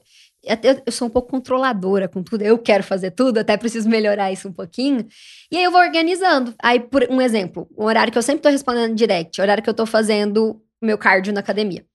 até- 0.49 0.81
eu 0.85 0.91
sou 0.91 1.07
um 1.07 1.11
pouco 1.11 1.29
controladora 1.29 2.07
com 2.09 2.21
tudo. 2.21 2.41
Eu 2.41 2.57
quero 2.57 2.83
fazer 2.83 3.11
tudo, 3.11 3.37
até 3.37 3.55
preciso 3.55 3.87
melhorar 3.87 4.29
isso 4.31 4.47
um 4.49 4.53
pouquinho. 4.53 5.07
E 5.51 5.57
aí 5.57 5.63
eu 5.63 5.71
vou 5.71 5.79
organizando. 5.79 6.53
Aí, 6.61 6.79
por 6.81 7.07
um 7.09 7.21
exemplo, 7.21 7.65
um 7.77 7.85
horário 7.85 8.11
que 8.11 8.17
eu 8.17 8.21
sempre 8.23 8.41
tô 8.41 8.49
respondendo 8.49 8.93
direct, 8.93 9.39
horário 9.39 9.63
que 9.63 9.69
eu 9.69 9.73
tô 9.73 9.85
fazendo 9.85 10.61
meu 10.81 10.97
cardio 10.97 11.31
na 11.33 11.39
academia. 11.39 11.85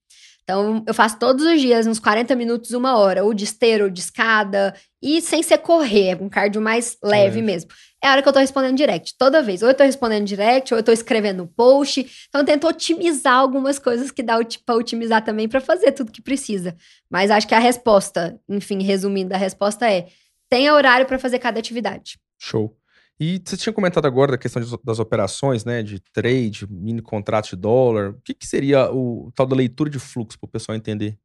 Então, 0.50 0.82
eu 0.84 0.92
faço 0.92 1.16
todos 1.16 1.44
os 1.44 1.60
dias, 1.60 1.86
uns 1.86 2.00
40 2.00 2.34
minutos, 2.34 2.72
uma 2.72 2.98
hora, 2.98 3.22
ou 3.22 3.32
de 3.32 3.44
esteira, 3.44 3.84
ou 3.84 3.90
de 3.90 4.00
escada, 4.00 4.74
e 5.00 5.20
sem 5.20 5.44
ser 5.44 5.58
correr, 5.58 6.20
um 6.20 6.28
cardio 6.28 6.60
mais 6.60 6.98
leve 7.00 7.36
Leve. 7.36 7.42
mesmo. 7.42 7.70
É 8.02 8.08
a 8.08 8.10
hora 8.10 8.22
que 8.22 8.28
eu 8.28 8.32
tô 8.32 8.40
respondendo 8.40 8.76
direct, 8.76 9.14
toda 9.16 9.42
vez. 9.42 9.62
Ou 9.62 9.68
eu 9.68 9.74
tô 9.74 9.84
respondendo 9.84 10.26
direct, 10.26 10.74
ou 10.74 10.80
eu 10.80 10.82
tô 10.82 10.90
escrevendo 10.90 11.46
post. 11.46 12.00
Então, 12.28 12.40
eu 12.40 12.44
tento 12.44 12.66
otimizar 12.66 13.34
algumas 13.34 13.78
coisas 13.78 14.10
que 14.10 14.24
dá 14.24 14.40
pra 14.66 14.74
otimizar 14.74 15.24
também 15.24 15.48
pra 15.48 15.60
fazer 15.60 15.92
tudo 15.92 16.10
que 16.10 16.20
precisa. 16.20 16.76
Mas 17.08 17.30
acho 17.30 17.46
que 17.46 17.54
a 17.54 17.60
resposta, 17.60 18.36
enfim, 18.48 18.82
resumindo, 18.82 19.32
a 19.32 19.38
resposta 19.38 19.88
é: 19.88 20.08
tenha 20.50 20.74
horário 20.74 21.06
pra 21.06 21.16
fazer 21.16 21.38
cada 21.38 21.60
atividade. 21.60 22.18
Show. 22.40 22.76
E 23.20 23.40
você 23.44 23.56
tinha 23.56 23.72
comentado 23.72 24.06
agora 24.06 24.32
da 24.32 24.38
questão 24.38 24.62
de- 24.62 24.78
das 24.82 24.98
operações, 24.98 25.62
né? 25.64 25.82
De 25.82 26.00
trade, 26.12 26.66
mini 26.70 27.02
contratos 27.02 27.50
de 27.50 27.56
dólar. 27.56 28.10
O 28.12 28.20
que, 28.24 28.32
que 28.32 28.46
seria 28.46 28.90
o 28.90 29.30
tal 29.34 29.44
da 29.46 29.54
leitura 29.54 29.90
de 29.90 29.98
fluxo 29.98 30.38
para 30.40 30.48
o 30.48 30.50
pessoal 30.50 30.74
entender? 30.76 31.18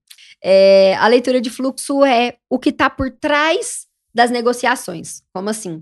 É, 0.43 0.95
a 0.95 1.07
leitura 1.07 1.39
de 1.39 1.49
fluxo 1.49 2.03
é 2.03 2.35
o 2.49 2.59
que 2.59 2.69
está 2.69 2.89
por 2.89 3.09
trás 3.11 3.87
das 4.13 4.29
negociações. 4.29 5.21
Como 5.33 5.49
assim? 5.49 5.81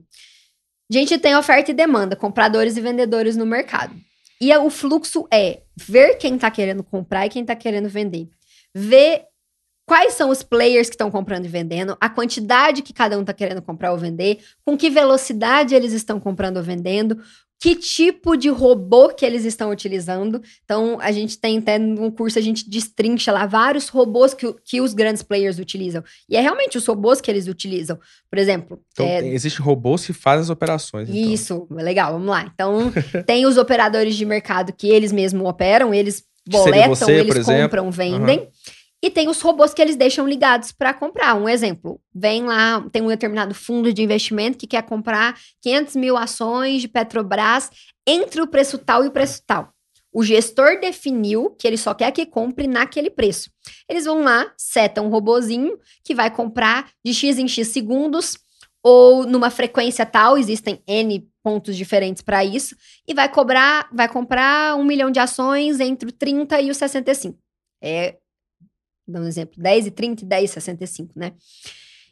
A 0.92 0.94
gente 0.94 1.18
tem 1.18 1.36
oferta 1.36 1.72
e 1.72 1.74
demanda, 1.74 2.16
compradores 2.16 2.78
e 2.78 2.82
vendedores 2.82 3.36
no 3.36 3.46
mercado. 3.46 3.96
E 4.40 4.52
é- 4.52 4.60
o 4.60 4.70
fluxo 4.70 5.28
é 5.34 5.62
ver 5.76 6.18
quem 6.18 6.36
está 6.36 6.52
querendo 6.52 6.84
comprar 6.84 7.26
e 7.26 7.30
quem 7.30 7.42
está 7.42 7.56
querendo 7.56 7.90
vender. 7.90 8.30
Ver 8.76 9.26
quais 9.86 10.14
são 10.14 10.30
os 10.30 10.42
players 10.44 10.88
que 10.90 10.96
estão 10.96 11.12
comprando 11.12 11.46
e 11.46 11.50
vendendo, 11.50 11.98
a 12.00 12.10
quantidade 12.10 12.82
que 12.82 12.94
cada 12.94 13.18
um 13.18 13.22
está 13.22 13.34
querendo 13.34 13.62
comprar 13.62 13.92
ou 13.92 13.98
vender, 13.98 14.40
com 14.66 14.78
que 14.78 14.90
velocidade 14.90 15.76
eles 15.76 15.92
estão 15.94 16.20
comprando 16.20 16.58
ou 16.58 16.64
vendendo, 16.64 17.20
que 17.62 17.76
tipo 17.76 18.36
de 18.36 18.50
robô 18.50 19.08
que 19.10 19.26
eles 19.26 19.46
estão 19.46 19.72
utilizando. 19.72 20.42
Então, 20.66 20.98
a 21.00 21.14
gente 21.14 21.38
tem 21.40 21.60
até 21.60 21.78
no 21.80 22.12
curso, 22.12 22.38
a 22.38 22.42
gente 22.42 22.70
destrincha 22.70 23.32
lá 23.32 23.46
vários 23.46 23.88
robôs 23.88 24.34
que, 24.34 24.54
que 24.66 24.82
os 24.82 24.94
grandes 24.94 25.24
players 25.24 25.60
utilizam. 25.60 26.04
E 26.28 26.36
é 26.36 26.42
realmente 26.42 26.78
os 26.78 26.86
robôs 26.86 27.22
que 27.22 27.32
eles 27.32 27.48
utilizam. 27.48 27.98
Por 28.30 28.38
exemplo, 28.38 28.82
Então, 28.92 29.06
é, 29.06 29.22
tem- 29.22 29.32
existem 29.34 29.64
robôs 29.64 30.06
que 30.06 30.12
fazem 30.12 30.42
as 30.42 30.50
operações. 30.50 31.08
então. 31.10 31.32
isso, 31.32 31.68
legal, 31.72 32.12
vamos 32.12 32.28
lá. 32.28 32.52
Então, 32.54 32.92
tem 33.26 33.46
os 33.46 33.56
operadores 33.58 34.16
de 34.18 34.26
mercado 34.26 34.74
que 34.74 34.88
eles 34.90 35.14
mesmos 35.14 35.48
operam, 35.48 35.94
eles 35.94 36.22
boletam, 36.46 36.90
você, 36.94 37.14
eles 37.14 37.36
exemplo. 37.38 37.62
compram, 37.64 37.90
vendem. 37.92 38.50
E 39.04 39.12
tem 39.12 39.28
os 39.28 39.42
robôs 39.42 39.74
que 39.74 39.82
eles 39.82 39.98
deixam 39.98 40.26
ligados 40.26 40.72
para 40.72 40.94
comprar. 40.94 41.36
Um 41.36 41.50
exemplo, 41.50 42.00
vem 42.16 42.46
lá, 42.46 42.88
tem 42.90 43.02
um 43.02 43.10
determinado 43.10 43.54
fundo 43.54 43.92
de 43.92 44.02
investimento 44.02 44.58
que 44.58 44.66
quer 44.66 44.82
comprar 44.84 45.38
500 45.62 45.98
mil 45.98 46.16
ações 46.16 46.82
de 46.82 46.88
Petrobras 46.88 47.70
entre 48.08 48.42
o 48.42 48.48
preço 48.48 48.78
tal 48.78 49.04
e 49.04 49.10
o 49.10 49.12
preço 49.12 49.44
tal. 49.46 49.74
O 50.10 50.24
gestor 50.24 50.80
definiu 50.80 51.50
que 51.60 51.68
ele 51.68 51.76
só 51.76 51.94
quer 51.94 52.12
que 52.12 52.26
compre 52.26 52.66
naquele 52.66 53.10
preço. 53.10 53.52
Eles 53.90 54.06
vão 54.06 54.22
lá, 54.22 54.54
setam 54.56 55.08
um 55.08 55.10
robozinho 55.10 55.78
que 56.02 56.16
vai 56.16 56.32
comprar 56.32 56.90
de 57.04 57.14
X 57.14 57.38
em 57.38 57.48
X 57.48 57.68
segundos 57.68 58.38
ou 58.82 59.26
numa 59.26 59.50
frequência 59.50 60.06
tal, 60.06 60.38
existem 60.38 60.82
N 60.88 61.28
pontos 61.44 61.76
diferentes 61.76 62.22
para 62.22 62.44
isso, 62.46 62.74
e 63.06 63.14
vai 63.14 63.28
cobrar, 63.28 63.90
vai 63.92 64.08
comprar 64.08 64.78
um 64.78 64.84
milhão 64.86 65.12
de 65.12 65.20
ações 65.20 65.82
entre 65.82 66.08
o 66.08 66.12
30 66.12 66.62
e 66.62 66.70
o 66.70 66.76
65. 66.76 67.38
É, 67.82 68.18
dando 69.08 69.26
um 69.26 69.28
exemplo, 69.28 69.62
10 69.62 69.88
e 69.88 69.92
30 69.92 70.24
e 70.24 70.28
10 70.28 70.50
e 70.50 70.54
65, 70.54 71.14
né? 71.16 71.34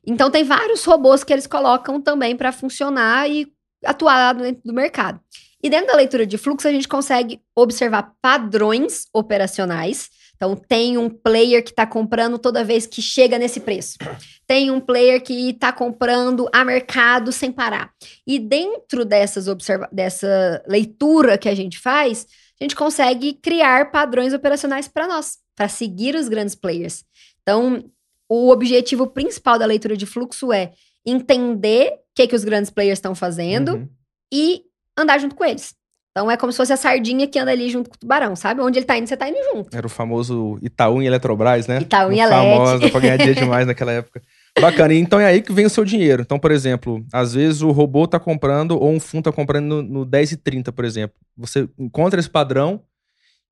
Então 0.06 0.32
tem 0.32 0.44
vários 0.44 0.84
robôs 0.84 1.24
que 1.24 1.32
eles 1.32 1.48
colocam 1.48 2.02
também 2.02 2.36
para 2.36 2.52
funcionar 2.52 3.30
e 3.30 3.52
atuar 3.86 4.34
dentro 4.34 4.62
do 4.66 4.74
mercado. 4.74 5.20
E 5.64 5.70
dentro 5.70 5.88
da 5.88 5.96
leitura 5.96 6.26
de 6.26 6.38
fluxo, 6.38 6.68
a 6.68 6.72
gente 6.72 6.88
consegue 6.88 7.40
observar 7.56 8.14
padrões 8.22 9.06
operacionais. 9.14 10.10
Então, 10.36 10.56
tem 10.56 10.98
um 10.98 11.08
player 11.08 11.64
que 11.64 11.70
está 11.70 11.86
comprando 11.86 12.40
toda 12.40 12.64
vez 12.64 12.88
que 12.88 13.00
chega 13.00 13.38
nesse 13.38 13.60
preço. 13.60 14.00
Tem 14.48 14.72
um 14.72 14.80
player 14.80 15.22
que 15.22 15.52
está 15.52 15.72
comprando 15.72 16.50
a 16.52 16.66
mercado 16.66 17.32
sem 17.32 17.52
parar. 17.52 17.92
E 18.26 18.40
dentro 18.40 19.06
dessas 19.06 19.48
observa 19.48 19.88
dessa 19.92 20.64
leitura 20.68 21.38
que 21.38 21.48
a 21.48 21.54
gente 21.54 21.78
faz, 21.78 22.26
a 22.62 22.64
gente 22.64 22.76
consegue 22.76 23.34
criar 23.34 23.92
padrões 23.92 24.34
operacionais 24.34 24.88
para 24.88 25.08
nós, 25.08 25.38
para 25.56 25.68
seguir 25.68 26.16
os 26.16 26.28
grandes 26.30 26.54
players. 26.56 27.04
Então, 27.42 27.84
o 28.30 28.50
objetivo 28.52 29.08
principal 29.08 29.58
da 29.60 29.66
leitura 29.66 29.98
de 29.98 30.06
fluxo 30.06 30.54
é 30.54 30.72
entender 31.06 31.92
o 31.94 31.98
que, 32.16 32.28
que 32.28 32.36
os 32.36 32.44
grandes 32.44 32.70
players 32.70 32.98
estão 33.00 33.16
fazendo 33.16 33.74
Uhum. 33.76 33.90
e 34.34 34.62
andar 34.98 35.20
junto 35.20 35.36
com 35.36 35.44
eles. 35.44 35.74
Então 36.12 36.30
é 36.30 36.36
como 36.36 36.52
se 36.52 36.58
fosse 36.58 36.74
a 36.74 36.78
sardinha 36.78 37.26
que 37.26 37.40
anda 37.40 37.52
ali 37.52 37.70
junto 37.70 37.90
com 37.90 37.96
o 37.96 38.00
tubarão, 38.00 38.36
sabe? 38.36 38.60
Onde 38.62 38.78
ele 38.80 38.86
tá 38.86 38.98
indo, 38.98 39.08
você 39.08 39.16
tá 39.16 39.30
indo 39.30 39.38
junto. 39.54 39.76
Era 39.76 39.88
o 39.88 39.90
famoso 39.90 40.60
Itaú 40.62 41.02
e 41.02 41.08
Eletrobras, 41.08 41.68
né? 41.68 41.80
Itaú 41.82 42.12
e 42.12 42.16
Uma 42.16 42.24
Elet. 42.26 42.30
Famosa 42.30 42.90
pra 42.90 43.00
ganhar 43.00 43.18
dinheiro 43.18 43.40
demais 43.40 43.66
naquela 43.66 43.94
época. 43.94 44.22
Bacana. 44.60 44.94
E 44.94 44.98
Então 44.98 45.20
é 45.20 45.26
aí 45.26 45.42
que 45.42 45.54
vem 45.54 45.66
o 45.66 45.70
seu 45.70 45.86
dinheiro. 45.86 46.22
Então, 46.22 46.38
por 46.40 46.52
exemplo, 46.52 47.06
às 47.12 47.34
vezes 47.34 47.62
o 47.62 47.72
robô 47.72 48.08
tá 48.08 48.20
comprando 48.20 48.72
ou 48.72 48.92
um 48.92 49.00
fundo 49.00 49.24
tá 49.26 49.32
comprando 49.32 49.66
no, 49.66 49.82
no 49.82 50.06
10,30, 50.06 50.72
por 50.72 50.86
exemplo. 50.86 51.16
Você 51.38 51.68
encontra 51.80 52.20
esse 52.20 52.30
padrão 52.30 52.82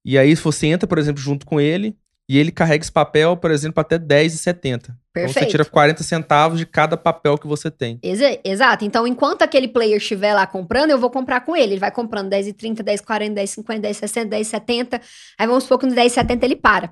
e 0.03 0.17
aí 0.17 0.35
você 0.35 0.67
entra, 0.67 0.87
por 0.87 0.97
exemplo, 0.97 1.21
junto 1.21 1.45
com 1.45 1.59
ele 1.59 1.95
e 2.27 2.37
ele 2.37 2.51
carrega 2.51 2.83
esse 2.83 2.91
papel, 2.91 3.35
por 3.37 3.49
exemplo, 3.49 3.81
até 3.81 3.97
10,70. 3.97 4.55
Então 4.83 4.93
você 5.13 5.33
Perfeito. 5.33 5.49
tira 5.49 5.65
40 5.65 6.03
centavos 6.03 6.59
de 6.59 6.65
cada 6.65 6.95
papel 6.95 7.37
que 7.39 7.47
você 7.47 7.71
tem. 7.71 7.97
Exa- 8.03 8.39
Exato. 8.43 8.85
Então, 8.85 9.07
enquanto 9.07 9.41
aquele 9.41 9.67
player 9.67 9.97
estiver 9.97 10.33
lá 10.35 10.45
comprando, 10.45 10.91
eu 10.91 10.99
vou 10.99 11.09
comprar 11.09 11.41
com 11.41 11.55
ele. 11.55 11.73
Ele 11.73 11.79
vai 11.79 11.91
comprando 11.91 12.29
10,30, 12.29 12.83
10,40, 12.83 13.33
10,50, 13.33 13.81
10,60, 13.81 14.29
10,70. 14.29 15.01
Aí 15.39 15.47
vamos 15.47 15.63
supor 15.63 15.79
que 15.79 15.87
no 15.87 15.95
10,70 15.95 16.43
ele 16.43 16.55
para. 16.55 16.91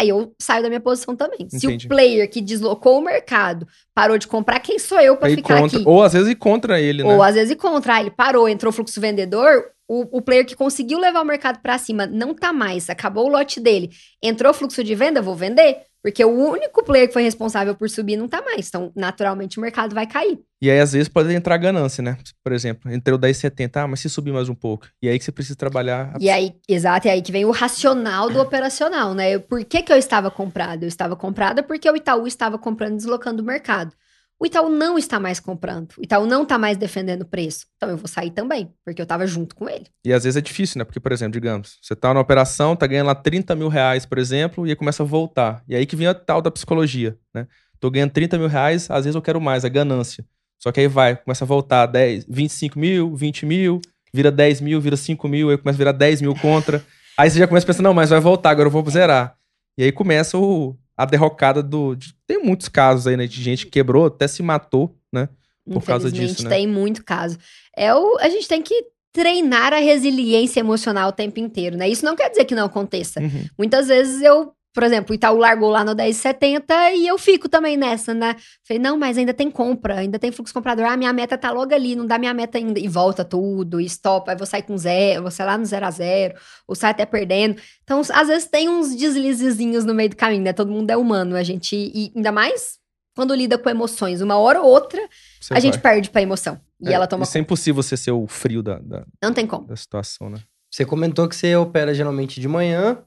Aí 0.00 0.08
eu 0.08 0.34
saio 0.40 0.62
da 0.62 0.68
minha 0.68 0.80
posição 0.80 1.14
também. 1.14 1.48
Se 1.48 1.66
Entendi. 1.66 1.86
o 1.86 1.88
player 1.88 2.28
que 2.28 2.40
deslocou 2.40 2.98
o 2.98 3.04
mercado 3.04 3.66
parou 3.94 4.18
de 4.18 4.26
comprar, 4.26 4.58
quem 4.58 4.78
sou 4.78 5.00
eu 5.00 5.16
para 5.16 5.30
ficar 5.30 5.60
contra, 5.60 5.78
aqui? 5.78 5.88
ou 5.88 6.02
às 6.02 6.12
vezes 6.12 6.34
contra 6.34 6.80
ele, 6.80 7.04
né? 7.04 7.14
Ou 7.14 7.22
às 7.22 7.34
vezes 7.34 7.54
contra, 7.56 7.94
ah, 7.94 8.00
ele 8.00 8.10
parou, 8.10 8.48
entrou 8.48 8.72
fluxo 8.72 9.00
vendedor, 9.00 9.70
o, 9.88 10.18
o 10.18 10.22
player 10.22 10.44
que 10.44 10.56
conseguiu 10.56 10.98
levar 10.98 11.22
o 11.22 11.24
mercado 11.24 11.60
para 11.60 11.78
cima 11.78 12.06
não 12.06 12.34
tá 12.34 12.52
mais, 12.52 12.90
acabou 12.90 13.26
o 13.26 13.30
lote 13.30 13.60
dele, 13.60 13.90
entrou 14.22 14.52
fluxo 14.52 14.82
de 14.82 14.94
venda, 14.94 15.22
vou 15.22 15.36
vender, 15.36 15.82
porque 16.04 16.22
o 16.22 16.50
único 16.50 16.84
player 16.84 17.08
que 17.08 17.14
foi 17.14 17.22
responsável 17.22 17.74
por 17.74 17.88
subir 17.88 18.18
não 18.18 18.28
tá 18.28 18.42
mais, 18.42 18.68
então 18.68 18.92
naturalmente 18.94 19.56
o 19.56 19.62
mercado 19.62 19.94
vai 19.94 20.06
cair. 20.06 20.38
E 20.60 20.70
aí, 20.70 20.78
às 20.78 20.92
vezes, 20.92 21.08
pode 21.08 21.32
entrar 21.32 21.56
ganância, 21.56 22.02
né? 22.02 22.18
Por 22.42 22.52
exemplo, 22.52 22.92
entre 22.92 23.14
o 23.14 23.18
10,70, 23.18 23.70
ah, 23.76 23.88
mas 23.88 24.00
se 24.00 24.10
subir 24.10 24.30
mais 24.30 24.50
um 24.50 24.54
pouco. 24.54 24.86
E 25.00 25.08
aí 25.08 25.18
que 25.18 25.24
você 25.24 25.32
precisa 25.32 25.56
trabalhar. 25.56 26.14
E 26.20 26.28
aí, 26.28 26.54
exato, 26.68 27.08
é 27.08 27.12
aí 27.12 27.22
que 27.22 27.32
vem 27.32 27.46
o 27.46 27.50
racional 27.50 28.28
do 28.28 28.38
operacional, 28.38 29.14
né? 29.14 29.38
Por 29.38 29.64
que, 29.64 29.82
que 29.82 29.90
eu 29.90 29.96
estava 29.96 30.30
comprado? 30.30 30.82
Eu 30.82 30.88
estava 30.88 31.16
comprada 31.16 31.62
porque 31.62 31.90
o 31.90 31.96
Itaú 31.96 32.26
estava 32.26 32.58
comprando 32.58 32.94
e 32.94 32.96
deslocando 32.96 33.42
o 33.42 33.46
mercado. 33.46 33.94
O 34.38 34.46
Itaú 34.46 34.68
não 34.68 34.98
está 34.98 35.20
mais 35.20 35.38
comprando. 35.38 35.92
O 35.96 36.02
Itaú 36.02 36.26
não 36.26 36.42
está 36.42 36.58
mais 36.58 36.76
defendendo 36.76 37.22
o 37.22 37.26
preço. 37.26 37.66
Então 37.76 37.88
eu 37.88 37.96
vou 37.96 38.08
sair 38.08 38.30
também, 38.30 38.72
porque 38.84 39.00
eu 39.00 39.04
estava 39.04 39.26
junto 39.26 39.54
com 39.54 39.68
ele. 39.68 39.86
E 40.04 40.12
às 40.12 40.24
vezes 40.24 40.36
é 40.36 40.40
difícil, 40.40 40.78
né? 40.78 40.84
Porque, 40.84 41.00
por 41.00 41.12
exemplo, 41.12 41.32
digamos, 41.32 41.78
você 41.80 41.94
tá 41.94 42.12
na 42.12 42.20
operação, 42.20 42.74
tá 42.76 42.86
ganhando 42.86 43.06
lá 43.06 43.14
30 43.14 43.54
mil 43.54 43.68
reais, 43.68 44.04
por 44.04 44.18
exemplo, 44.18 44.66
e 44.66 44.70
aí 44.70 44.76
começa 44.76 45.02
a 45.02 45.06
voltar. 45.06 45.62
E 45.68 45.74
aí 45.74 45.86
que 45.86 45.96
vem 45.96 46.06
a 46.06 46.14
tal 46.14 46.42
da 46.42 46.50
psicologia, 46.50 47.16
né? 47.32 47.46
Tô 47.78 47.90
ganhando 47.90 48.10
30 48.10 48.38
mil 48.38 48.48
reais, 48.48 48.90
às 48.90 49.04
vezes 49.04 49.14
eu 49.14 49.22
quero 49.22 49.40
mais, 49.40 49.64
a 49.64 49.68
ganância. 49.68 50.24
Só 50.58 50.72
que 50.72 50.80
aí 50.80 50.88
vai, 50.88 51.16
começa 51.16 51.44
a 51.44 51.46
voltar 51.46 51.86
10, 51.86 52.26
25 52.28 52.78
mil, 52.78 53.14
20 53.14 53.46
mil, 53.46 53.80
vira 54.12 54.30
10 54.30 54.60
mil, 54.60 54.80
vira 54.80 54.96
5 54.96 55.28
mil, 55.28 55.50
aí 55.50 55.58
começa 55.58 55.76
a 55.76 55.78
virar 55.78 55.92
10 55.92 56.22
mil 56.22 56.34
contra. 56.34 56.84
Aí 57.16 57.30
você 57.30 57.38
já 57.38 57.46
começa 57.46 57.66
pensando, 57.66 57.84
não, 57.84 57.94
mas 57.94 58.10
vai 58.10 58.20
voltar, 58.20 58.50
agora 58.50 58.66
eu 58.66 58.70
vou 58.70 58.88
zerar. 58.88 59.36
E 59.76 59.84
aí 59.84 59.92
começa 59.92 60.38
o, 60.38 60.76
a 60.96 61.04
derrocada 61.04 61.62
do. 61.62 61.94
de- 61.94 62.14
tem 62.26 62.42
muitos 62.42 62.68
casos 62.68 63.06
aí, 63.06 63.16
né? 63.16 63.26
De 63.26 63.42
gente 63.42 63.64
que 63.66 63.72
quebrou, 63.72 64.06
até 64.06 64.26
se 64.28 64.42
matou, 64.42 64.96
né? 65.12 65.28
Por 65.66 65.82
causa 65.82 66.12
disso, 66.12 66.44
né? 66.44 66.50
tem 66.50 66.66
muito 66.66 67.02
caso. 67.02 67.38
É 67.76 67.94
o, 67.94 68.18
a 68.18 68.28
gente 68.28 68.46
tem 68.46 68.60
que 68.60 68.84
treinar 69.12 69.72
a 69.72 69.78
resiliência 69.78 70.60
emocional 70.60 71.08
o 71.08 71.12
tempo 71.12 71.38
inteiro, 71.40 71.76
né? 71.76 71.88
Isso 71.88 72.04
não 72.04 72.14
quer 72.16 72.28
dizer 72.28 72.44
que 72.44 72.54
não 72.54 72.66
aconteça. 72.66 73.20
Uhum. 73.20 73.46
Muitas 73.56 73.86
vezes 73.88 74.20
eu, 74.20 74.52
por 74.74 74.82
exemplo, 74.82 75.12
o 75.12 75.14
Itaú 75.14 75.36
largou 75.38 75.70
lá 75.70 75.84
no 75.84 75.94
10,70 75.94 76.64
e 76.96 77.06
eu 77.06 77.16
fico 77.16 77.48
também 77.48 77.76
nessa, 77.76 78.12
né? 78.12 78.34
Falei, 78.66 78.82
não, 78.82 78.98
mas 78.98 79.16
ainda 79.16 79.32
tem 79.32 79.48
compra, 79.50 80.00
ainda 80.00 80.18
tem 80.18 80.32
fluxo 80.32 80.52
comprador. 80.52 80.84
Ah, 80.86 80.96
minha 80.96 81.12
meta 81.12 81.38
tá 81.38 81.52
logo 81.52 81.72
ali, 81.72 81.94
não 81.94 82.04
dá 82.04 82.18
minha 82.18 82.34
meta 82.34 82.58
ainda. 82.58 82.80
E 82.80 82.88
volta 82.88 83.24
tudo, 83.24 83.80
e 83.80 83.84
stop, 83.86 84.28
aí 84.28 84.36
vou 84.36 84.46
sair 84.46 84.62
com 84.62 84.76
zero, 84.76 85.22
vou 85.22 85.30
sair 85.30 85.46
lá 85.46 85.56
no 85.56 85.64
zero 85.64 85.86
a 85.86 85.90
zero, 85.92 86.34
ou 86.66 86.74
sai 86.74 86.90
até 86.90 87.06
perdendo. 87.06 87.56
Então, 87.84 88.00
às 88.12 88.26
vezes 88.28 88.48
tem 88.48 88.68
uns 88.68 88.94
deslizezinhos 88.96 89.84
no 89.84 89.94
meio 89.94 90.10
do 90.10 90.16
caminho, 90.16 90.42
né? 90.42 90.52
Todo 90.52 90.72
mundo 90.72 90.90
é 90.90 90.96
humano, 90.96 91.36
a 91.36 91.42
gente, 91.44 91.76
e 91.76 92.12
ainda 92.14 92.32
mais 92.32 92.78
quando 93.16 93.32
lida 93.32 93.56
com 93.56 93.70
emoções. 93.70 94.20
Uma 94.20 94.36
hora 94.36 94.60
ou 94.60 94.68
outra, 94.68 95.00
Você 95.40 95.54
a 95.54 95.60
gente 95.60 95.74
vai. 95.74 95.82
perde 95.94 96.10
pra 96.10 96.20
emoção. 96.20 96.60
E 96.80 96.88
É, 96.88 96.94
ela 96.94 97.06
toma 97.06 97.22
Isso 97.22 97.38
é 97.38 97.40
impossível 97.40 97.80
você 97.80 97.96
ser 97.96 98.10
o 98.10 98.26
frio 98.26 98.60
da, 98.60 98.80
da, 98.80 99.06
Não 99.22 99.32
tem 99.32 99.46
como. 99.46 99.68
da 99.68 99.76
situação, 99.76 100.28
né? 100.28 100.38
Você 100.68 100.84
comentou 100.84 101.28
que 101.28 101.36
você 101.36 101.54
opera 101.54 101.94
geralmente 101.94 102.40
de 102.40 102.48
manhã, 102.48 102.98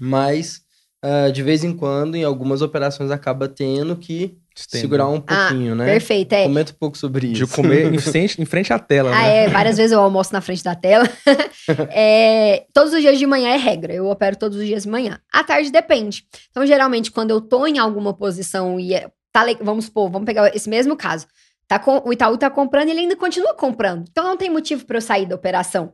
mas 0.00 0.60
ah, 1.02 1.30
de 1.30 1.42
vez 1.42 1.62
em 1.64 1.72
quando, 1.76 2.16
em 2.16 2.24
algumas 2.24 2.60
operações, 2.62 3.10
acaba 3.10 3.48
tendo 3.48 3.94
que 3.96 4.36
Estende. 4.56 4.80
segurar 4.80 5.06
um 5.08 5.20
pouquinho, 5.20 5.76
né? 5.76 5.84
Perfeito, 5.86 6.32
é. 6.32 6.42
Comenta 6.42 6.72
um 6.72 6.74
pouco 6.76 6.98
sobre 6.98 7.28
De 7.32 7.44
isso. 7.44 7.54
comer 7.54 7.92
em 7.94 7.98
frente, 8.00 8.42
em 8.42 8.44
frente 8.44 8.72
à 8.72 8.78
tela, 8.80 9.10
Ah, 9.14 9.22
né? 9.22 9.44
é, 9.44 9.48
várias 9.48 9.76
vezes 9.76 9.92
eu 9.92 10.00
almoço 10.00 10.32
na 10.32 10.40
frente 10.40 10.64
da 10.64 10.74
tela. 10.74 11.08
É, 11.90 12.64
todos 12.72 12.92
os 12.94 13.00
dias 13.00 13.18
de 13.18 13.26
manhã 13.26 13.50
é 13.50 13.56
regra, 13.56 13.92
eu 13.94 14.06
opero 14.08 14.36
todos 14.36 14.56
os 14.58 14.64
dias 14.66 14.84
de 14.84 14.88
manhã. 14.88 15.20
À 15.32 15.44
tarde 15.44 15.70
depende. 15.70 16.24
Então, 16.50 16.64
geralmente, 16.66 17.10
quando 17.10 17.30
eu 17.30 17.40
tô 17.40 17.66
em 17.66 17.78
alguma 17.78 18.14
posição 18.14 18.80
e 18.80 18.94
é- 18.94 19.08
tá, 19.32 19.44
vamos 19.60 19.84
supor, 19.86 20.10
vamos 20.10 20.24
pegar 20.26 20.54
esse 20.56 20.68
mesmo 20.68 20.96
caso. 20.96 21.26
Tá 21.68 21.78
com, 21.78 22.00
o 22.04 22.12
Itaú 22.12 22.38
tá 22.38 22.48
comprando 22.48 22.88
e 22.88 22.92
ele 22.92 23.00
ainda 23.00 23.16
continua 23.16 23.54
comprando. 23.54 24.06
Então, 24.10 24.24
não 24.24 24.36
tem 24.36 24.48
motivo 24.50 24.86
para 24.86 24.96
eu 24.96 25.02
sair 25.02 25.26
da 25.26 25.34
operação. 25.34 25.92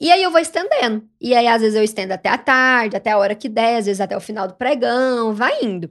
E 0.00 0.10
aí 0.10 0.22
eu 0.22 0.30
vou 0.30 0.40
estendendo. 0.40 1.04
E 1.20 1.34
aí, 1.34 1.46
às 1.46 1.60
vezes, 1.60 1.76
eu 1.76 1.84
estendo 1.84 2.14
até 2.14 2.30
a 2.30 2.38
tarde, 2.38 2.96
até 2.96 3.10
a 3.10 3.18
hora 3.18 3.34
que 3.34 3.48
der, 3.48 3.76
às 3.76 3.86
vezes 3.86 4.00
até 4.00 4.16
o 4.16 4.20
final 4.20 4.48
do 4.48 4.54
pregão, 4.54 5.34
vai 5.34 5.62
indo. 5.62 5.90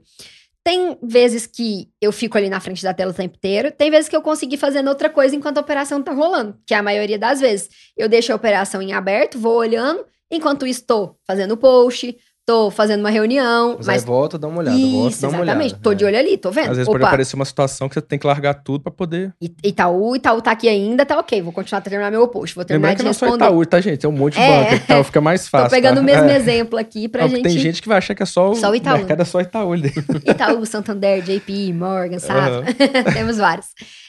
Tem 0.64 0.98
vezes 1.02 1.46
que 1.46 1.88
eu 2.00 2.12
fico 2.12 2.36
ali 2.36 2.50
na 2.50 2.60
frente 2.60 2.82
da 2.82 2.92
tela 2.92 3.12
o 3.12 3.14
tempo 3.14 3.36
inteiro, 3.36 3.72
tem 3.72 3.90
vezes 3.90 4.10
que 4.10 4.16
eu 4.16 4.20
consegui 4.20 4.58
fazendo 4.58 4.88
outra 4.88 5.08
coisa 5.08 5.34
enquanto 5.34 5.56
a 5.56 5.62
operação 5.62 6.02
tá 6.02 6.12
rolando, 6.12 6.58
que 6.66 6.74
é 6.74 6.76
a 6.76 6.82
maioria 6.82 7.18
das 7.18 7.40
vezes. 7.40 7.70
Eu 7.96 8.08
deixo 8.08 8.32
a 8.32 8.36
operação 8.36 8.82
em 8.82 8.92
aberto, 8.92 9.38
vou 9.38 9.56
olhando, 9.56 10.04
enquanto 10.30 10.66
estou 10.66 11.16
fazendo 11.26 11.56
post, 11.56 12.14
tô 12.50 12.70
fazendo 12.70 13.00
uma 13.00 13.10
reunião, 13.10 13.76
Mas, 13.78 13.86
mas 13.86 14.02
aí 14.02 14.06
volta, 14.06 14.38
dá 14.38 14.48
uma 14.48 14.58
olhada, 14.58 14.76
volta, 14.76 15.08
isso, 15.08 15.22
dá 15.22 15.28
uma 15.28 15.40
olhada. 15.40 15.58
exatamente. 15.62 15.82
Tô 15.82 15.94
de 15.94 16.04
É. 16.04 16.06
olho 16.08 16.18
ali, 16.18 16.36
tô 16.36 16.50
vendo. 16.50 16.70
Às 16.70 16.76
vezes 16.76 16.86
pode 16.86 16.98
Opa, 16.98 17.08
aparecer 17.08 17.36
uma 17.36 17.44
situação 17.44 17.88
que 17.88 17.94
você 17.94 18.00
tem 18.02 18.18
que 18.18 18.26
largar 18.26 18.54
tudo 18.54 18.82
pra 18.82 18.90
poder. 18.92 19.32
I- 19.40 19.54
Itaú, 19.64 20.16
Itaú 20.16 20.40
tá 20.42 20.50
aqui 20.50 20.68
ainda, 20.68 21.06
tá 21.06 21.18
ok. 21.18 21.40
Vou 21.42 21.52
continuar 21.52 21.78
a 21.78 21.82
terminar 21.82 22.10
meu 22.10 22.26
post, 22.28 22.54
vou 22.56 22.64
terminar 22.64 22.88
Lembrando 22.88 22.96
que 22.96 23.02
de 23.02 23.04
não 23.04 23.10
é 23.10 23.14
só 23.14 23.26
responder. 23.26 23.44
Itaú, 23.44 23.66
tá, 23.66 23.80
gente? 23.80 23.98
Tem 23.98 24.10
um 24.10 24.12
monte 24.12 24.34
de 24.34 24.40
É. 24.40 24.62
banco. 24.64 24.74
Itaú 24.76 25.04
fica 25.04 25.20
mais 25.20 25.46
fácil. 25.48 25.68
Tô 25.68 25.74
pegando 25.76 25.96
tá? 25.96 26.00
o 26.00 26.04
mesmo 26.04 26.28
É. 26.28 26.36
exemplo 26.36 26.78
aqui 26.78 27.08
pra 27.08 27.26
gente. 27.28 27.42
Tem 27.42 27.58
gente 27.58 27.80
que 27.80 27.88
vai 27.88 27.98
achar 27.98 28.14
que 28.14 28.22
é 28.22 28.26
só 28.26 28.50
o, 28.50 28.54
Só 28.56 28.70
o 28.70 28.74
Itaú. 28.74 28.96
mercado 28.98 29.22
é 29.22 29.24
só 29.24 29.40
Itaú. 29.40 29.72
ali. 29.72 29.92
Itaú, 30.26 30.66
Santander, 30.66 31.22
JP, 31.22 31.72
Morgan, 31.72 32.18
sabe? 32.18 32.40
Aham. 32.40 32.64
Temos 33.14 33.36
vários. 33.36 33.66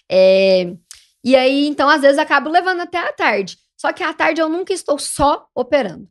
É, 0.09 0.71
E 1.23 1.35
aí, 1.35 1.67
então, 1.67 1.87
às 1.87 2.01
vezes, 2.01 2.17
acabo 2.17 2.49
levando 2.49 2.79
até 2.79 2.97
a 2.97 3.13
tarde. 3.13 3.55
Só 3.77 3.93
que 3.93 4.03
à 4.03 4.11
tarde 4.13 4.41
eu 4.41 4.49
nunca 4.49 4.73
estou 4.73 4.97
só 4.99 5.45
operando. 5.55 6.07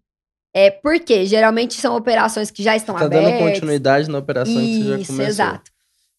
É 0.54 0.70
porque 0.70 1.24
geralmente 1.26 1.74
são 1.74 1.94
operações 1.96 2.50
que 2.50 2.62
já 2.62 2.74
estão 2.76 2.96
Tá 2.96 3.04
abertas. 3.04 3.30
dando 3.32 3.38
continuidade 3.52 4.10
na 4.10 4.18
operação 4.18 4.54
que 4.54 4.74
você 4.82 4.88
já 4.88 4.98
Isso, 4.98 5.06
começou. 5.12 5.26
exato. 5.26 5.70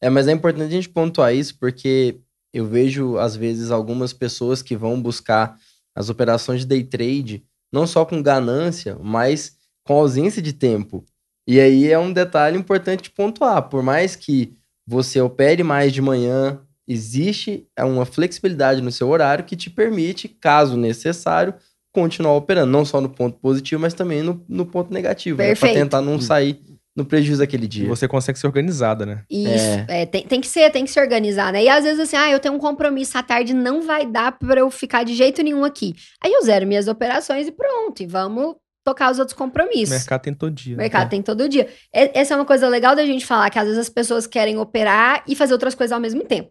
É, 0.02 0.10
mas 0.10 0.28
é 0.28 0.32
importante 0.32 0.68
a 0.68 0.72
gente 0.72 0.90
pontuar 0.90 1.34
isso 1.36 1.58
porque 1.60 2.20
eu 2.54 2.66
vejo, 2.66 3.18
às 3.18 3.36
vezes, 3.36 3.72
algumas 3.72 4.14
pessoas 4.14 4.62
que 4.62 4.76
vão 4.76 5.02
buscar 5.02 5.56
as 5.96 6.10
operações 6.10 6.62
de 6.62 6.66
day 6.68 6.84
trade, 6.84 7.44
não 7.72 7.86
só 7.86 8.06
com 8.06 8.22
ganância, 8.22 8.98
mas 9.02 9.58
com 9.86 9.94
ausência 9.94 10.42
de 10.42 10.54
tempo. 10.54 11.04
E 11.48 11.60
aí 11.60 11.92
é 11.92 12.00
um 12.00 12.12
detalhe 12.14 12.58
importante 12.58 13.04
de 13.04 13.10
pontuar. 13.12 13.70
Por 13.70 13.84
mais 13.84 14.16
que 14.16 14.54
você 14.88 15.20
opere 15.22 15.64
mais 15.64 15.92
de 15.94 16.02
manhã, 16.02 16.60
existe 16.88 17.68
uma 17.80 18.06
flexibilidade 18.06 18.82
no 18.82 18.92
seu 18.92 19.10
horário 19.10 19.46
que 19.46 19.56
te 19.56 19.70
permite, 19.70 20.28
caso 20.28 20.76
necessário, 20.78 21.54
continuar 21.94 22.34
operando. 22.36 22.72
Não 22.72 22.86
só 22.86 23.00
no 23.02 23.10
ponto 23.10 23.38
positivo, 23.40 23.82
mas 23.82 23.94
também 23.94 24.22
no, 24.24 24.44
no 24.48 24.66
ponto 24.66 24.94
negativo. 24.94 25.38
Para 25.38 25.48
Perfeito. 25.48 25.74
tentar 25.76 26.02
não 26.02 26.20
sair 26.20 26.60
no 26.96 27.06
prejuízo 27.06 27.40
daquele 27.40 27.66
E 27.66 27.68
dia. 27.70 27.88
você 27.88 28.08
consegue 28.08 28.38
ser 28.38 28.48
organizada, 28.48 29.06
né? 29.06 29.24
Isso, 29.30 29.86
é, 29.88 30.06
tem, 30.06 30.24
tem 30.28 30.42
que 30.42 30.48
ser, 30.48 30.70
tem 30.72 30.84
que 30.84 30.92
se 30.92 31.00
organizar, 31.00 31.54
né? 31.54 31.64
E 31.64 31.70
às 31.70 31.84
vezes 31.86 32.00
assim, 32.02 32.18
ah, 32.18 32.30
eu 32.30 32.40
tenho 32.40 32.54
um 32.56 32.60
compromisso 32.60 33.18
à 33.18 33.24
tarde, 33.24 33.54
não 33.54 33.82
vai 33.82 34.06
dar 34.06 34.38
pra 34.38 34.60
eu 34.60 34.70
ficar 34.70 35.04
de 35.04 35.14
jeito 35.14 35.42
nenhum 35.42 35.64
aqui. 35.64 35.96
Aí 36.22 36.32
eu 36.34 36.42
zero 36.44 36.68
minhas 36.68 36.88
operações 36.90 37.48
e 37.48 37.52
pronto, 37.52 38.04
e 38.04 38.06
vamos 38.06 38.56
tocar 38.84 39.10
os 39.12 39.20
outros 39.20 39.36
O 39.36 39.38
compromissos. 39.38 39.90
mercado 39.96 40.22
tem 40.22 40.34
todo 40.34 40.52
dia. 40.54 40.74
O 40.74 40.78
né? 40.78 40.84
mercado 40.84 41.10
tem 41.10 41.22
todo 41.22 41.48
dia. 41.48 41.70
E- 41.96 42.12
Essa 42.14 42.34
é 42.34 42.38
uma 42.38 42.46
coisa 42.46 42.68
legal 42.68 42.94
da 42.96 43.06
gente 43.06 43.26
falar, 43.26 43.50
que 43.50 43.58
às 43.60 43.66
vezes 43.66 43.80
as 43.80 43.90
pessoas 43.90 44.28
querem 44.28 44.58
operar 44.58 45.24
e 45.28 45.34
fazer 45.36 45.54
outras 45.54 45.74
coisas 45.76 45.94
ao 45.94 46.00
mesmo 46.00 46.24
tempo. 46.26 46.50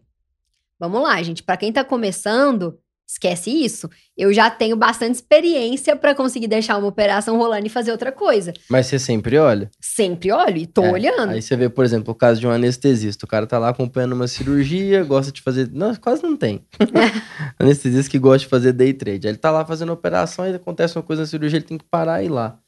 Vamos 0.78 1.02
lá, 1.02 1.22
gente. 1.22 1.42
Pra 1.42 1.58
quem 1.58 1.70
tá 1.70 1.84
começando, 1.84 2.78
Esquece 3.12 3.50
isso. 3.50 3.90
Eu 4.16 4.32
já 4.32 4.48
tenho 4.48 4.76
bastante 4.76 5.16
experiência 5.16 5.96
para 5.96 6.14
conseguir 6.14 6.46
deixar 6.46 6.76
uma 6.78 6.86
operação 6.86 7.36
rolando 7.36 7.66
e 7.66 7.68
fazer 7.68 7.90
outra 7.90 8.12
coisa. 8.12 8.52
Mas 8.68 8.86
você 8.86 9.00
sempre 9.00 9.36
olha? 9.36 9.68
Sempre 9.80 10.30
olho 10.30 10.58
e 10.58 10.66
tô 10.66 10.84
É, 10.84 10.92
olhando. 10.92 11.30
Aí 11.30 11.42
você 11.42 11.56
vê, 11.56 11.68
por 11.68 11.84
exemplo, 11.84 12.12
o 12.12 12.14
caso 12.14 12.38
de 12.38 12.46
um 12.46 12.50
anestesista. 12.50 13.26
O 13.26 13.28
cara 13.28 13.48
tá 13.48 13.58
lá 13.58 13.70
acompanhando 13.70 14.12
uma 14.12 14.28
cirurgia, 14.28 15.02
gosta 15.02 15.32
de 15.32 15.42
fazer. 15.42 15.68
Não, 15.72 15.92
quase 15.96 16.22
não 16.22 16.36
tem. 16.36 16.64
anestesista 17.58 18.10
que 18.10 18.18
gosta 18.18 18.38
de 18.40 18.46
fazer 18.46 18.72
day 18.72 18.92
trade. 18.92 19.26
Aí 19.26 19.32
ele 19.32 19.38
tá 19.38 19.50
lá 19.50 19.64
fazendo 19.64 19.92
operação, 19.92 20.44
aí 20.44 20.54
acontece 20.54 20.96
uma 20.96 21.02
coisa 21.02 21.22
na 21.22 21.26
cirurgia, 21.26 21.58
ele 21.58 21.66
tem 21.66 21.78
que 21.78 21.84
parar 21.90 22.22
e 22.22 22.26
ir 22.26 22.28
lá. 22.28 22.58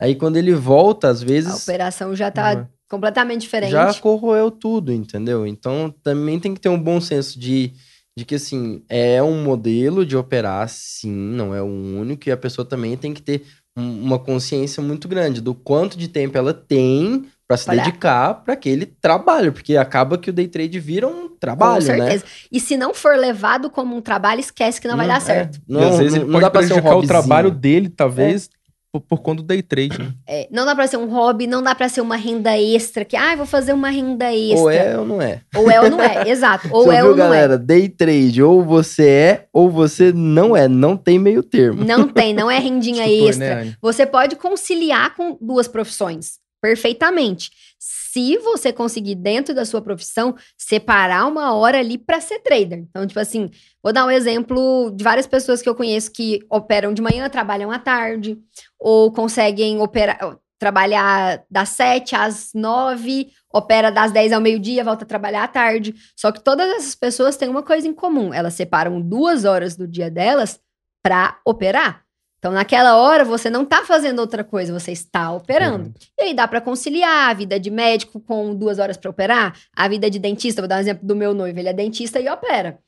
Aí 0.00 0.14
quando 0.14 0.36
ele 0.38 0.54
volta, 0.54 1.08
às 1.08 1.22
A 1.22 1.26
vezes. 1.26 1.62
operação 1.62 2.16
já 2.16 2.30
tá 2.30 2.52
é. 2.52 2.66
completamente 2.88 3.42
diferente. 3.42 3.70
já 3.72 3.92
corroeu 3.94 4.50
tudo, 4.50 4.92
entendeu? 4.92 5.46
Então 5.46 5.94
também 6.02 6.40
tem 6.40 6.54
que 6.54 6.60
ter 6.60 6.70
um 6.70 6.80
bom 6.82 7.00
senso 7.02 7.38
de, 7.38 7.72
de 8.16 8.24
que, 8.24 8.34
assim, 8.34 8.82
é 8.88 9.22
um 9.22 9.42
modelo 9.42 10.04
de 10.04 10.16
operar, 10.16 10.68
sim, 10.68 11.10
não 11.12 11.54
é 11.54 11.62
o 11.62 11.66
único, 11.66 12.28
e 12.28 12.32
a 12.32 12.36
pessoa 12.36 12.64
também 12.66 12.96
tem 12.96 13.14
que 13.14 13.22
ter 13.22 13.44
um- 13.76 14.02
uma 14.02 14.18
consciência 14.18 14.82
muito 14.82 15.06
grande 15.08 15.40
do 15.40 15.54
quanto 15.54 15.96
de 15.96 16.08
tempo 16.08 16.36
ela 16.36 16.52
tem 16.52 17.24
para 17.46 17.56
se 17.56 17.68
Olha. 17.68 17.82
dedicar 17.82 18.34
para 18.44 18.54
aquele 18.54 18.86
trabalho, 18.86 19.52
porque 19.52 19.76
acaba 19.76 20.18
que 20.18 20.30
o 20.30 20.32
day 20.32 20.46
trade 20.46 20.78
vira 20.78 21.06
um 21.08 21.28
trabalho, 21.28 21.84
Com 21.86 21.92
né? 21.92 21.96
certeza. 21.98 22.24
E 22.52 22.60
se 22.60 22.76
não 22.76 22.92
for 22.94 23.16
levado 23.16 23.70
como 23.70 23.96
um 23.96 24.00
trabalho, 24.00 24.40
esquece 24.40 24.80
que 24.80 24.86
não, 24.86 24.96
vai 24.96 25.06
dar 25.08 25.16
é, 25.16 25.20
certo. 25.20 25.60
não, 25.66 25.80
e 25.80 25.84
às 25.84 25.98
vezes 25.98 26.12
não- 26.12 26.22
ele 26.22 26.30
não 26.30 26.40
pode 26.40 26.46
um 26.46 26.50
prejudicar 26.50 26.96
o 26.96 27.06
trabalho 27.06 27.50
dele, 27.50 27.88
talvez, 27.88 28.50
por, 28.92 29.00
por 29.00 29.22
conta 29.22 29.42
do 29.42 29.46
day 29.46 29.62
trade. 29.62 29.98
né? 29.98 30.12
É, 30.26 30.48
não 30.50 30.64
dá 30.66 30.74
pra 30.74 30.86
ser 30.86 30.96
um 30.96 31.08
hobby, 31.08 31.46
não 31.46 31.62
dá 31.62 31.74
pra 31.74 31.88
ser 31.88 32.00
uma 32.00 32.16
renda 32.16 32.58
extra, 32.58 33.04
que, 33.04 33.16
ah, 33.16 33.36
vou 33.36 33.46
fazer 33.46 33.72
uma 33.72 33.88
renda 33.90 34.34
extra. 34.34 34.58
Ou 34.60 34.70
é 34.70 34.98
ou 34.98 35.06
não 35.06 35.22
é. 35.22 35.40
Ou 35.54 35.70
é 35.70 35.80
ou 35.80 35.90
não 35.90 36.00
é, 36.00 36.28
exato. 36.30 36.68
Ou 36.72 36.84
Você 36.84 36.96
é 36.96 37.02
ou 37.04 37.10
não 37.10 37.16
galera? 37.16 37.56
Day 37.58 37.88
trade, 37.88 38.42
ou 38.42 38.64
você 38.64 39.08
é, 39.08 39.46
ou 39.52 39.70
você 39.70 40.12
não 40.12 40.56
é. 40.56 40.66
Não 40.68 40.96
tem 40.96 41.18
meio 41.18 41.42
termo. 41.42 41.82
é. 41.82 41.86
Não 41.86 42.08
tem, 42.08 42.34
não 42.34 42.50
é 42.50 42.58
rendinha 42.60 43.06
extra. 43.08 43.64
né? 43.64 43.74
Você 43.80 44.04
pode 44.06 44.36
conciliar 44.36 45.14
com 45.14 45.38
duas 45.40 45.68
profissões 45.68 46.38
perfeitamente. 46.62 47.50
Se 47.78 48.36
você 48.38 48.72
conseguir, 48.72 49.14
dentro 49.14 49.54
da 49.54 49.64
sua 49.64 49.80
profissão, 49.80 50.34
separar 50.58 51.26
uma 51.26 51.54
hora 51.54 51.78
ali 51.78 51.96
para 51.96 52.20
ser 52.20 52.38
trader. 52.40 52.78
Então, 52.90 53.06
tipo 53.06 53.18
assim, 53.20 53.48
vou 53.82 53.92
dar 53.92 54.06
um 54.06 54.10
exemplo 54.10 54.90
de 54.94 55.02
várias 55.02 55.26
pessoas 55.26 55.62
que 55.62 55.68
eu 55.68 55.74
conheço 55.74 56.12
que 56.12 56.40
operam 56.50 56.92
de 56.92 57.02
manhã, 57.02 57.28
trabalham 57.28 57.70
à 57.70 57.78
tarde, 57.78 58.38
ou 58.78 59.12
conseguem 59.12 59.80
operar, 59.80 60.38
trabalhar 60.58 61.42
das 61.50 61.70
7 61.70 62.14
às 62.14 62.50
9, 62.54 63.30
opera 63.52 63.90
das 63.90 64.12
10 64.12 64.32
ao 64.32 64.40
meio-dia, 64.40 64.84
volta 64.84 65.04
a 65.04 65.08
trabalhar 65.08 65.44
à 65.44 65.48
tarde. 65.48 65.94
Só 66.14 66.30
que 66.30 66.44
todas 66.44 66.68
essas 66.76 66.94
pessoas 66.94 67.36
têm 67.36 67.48
uma 67.48 67.62
coisa 67.62 67.88
em 67.88 67.94
comum: 67.94 68.32
elas 68.32 68.54
separam 68.54 69.00
duas 69.00 69.44
horas 69.44 69.74
do 69.74 69.88
dia 69.88 70.10
delas 70.10 70.60
para 71.02 71.38
operar. 71.46 72.04
Então, 72.38 72.52
naquela 72.52 72.96
hora, 72.96 73.22
você 73.22 73.50
não 73.50 73.66
tá 73.66 73.84
fazendo 73.84 74.18
outra 74.18 74.42
coisa, 74.42 74.72
você 74.72 74.92
está 74.92 75.30
operando. 75.30 75.92
E 76.18 76.22
aí 76.22 76.34
dá 76.34 76.48
para 76.48 76.60
conciliar 76.60 77.30
a 77.30 77.34
vida 77.34 77.60
de 77.60 77.70
médico 77.70 78.18
com 78.18 78.54
duas 78.54 78.78
horas 78.78 78.96
para 78.96 79.10
operar, 79.10 79.54
a 79.76 79.88
vida 79.88 80.08
de 80.08 80.18
dentista. 80.18 80.62
Vou 80.62 80.68
dar 80.68 80.76
um 80.76 80.80
exemplo 80.80 81.06
do 81.06 81.14
meu 81.14 81.34
noivo, 81.34 81.58
ele 81.58 81.68
é 81.68 81.72
dentista 81.72 82.18
e 82.18 82.30
opera. 82.30 82.78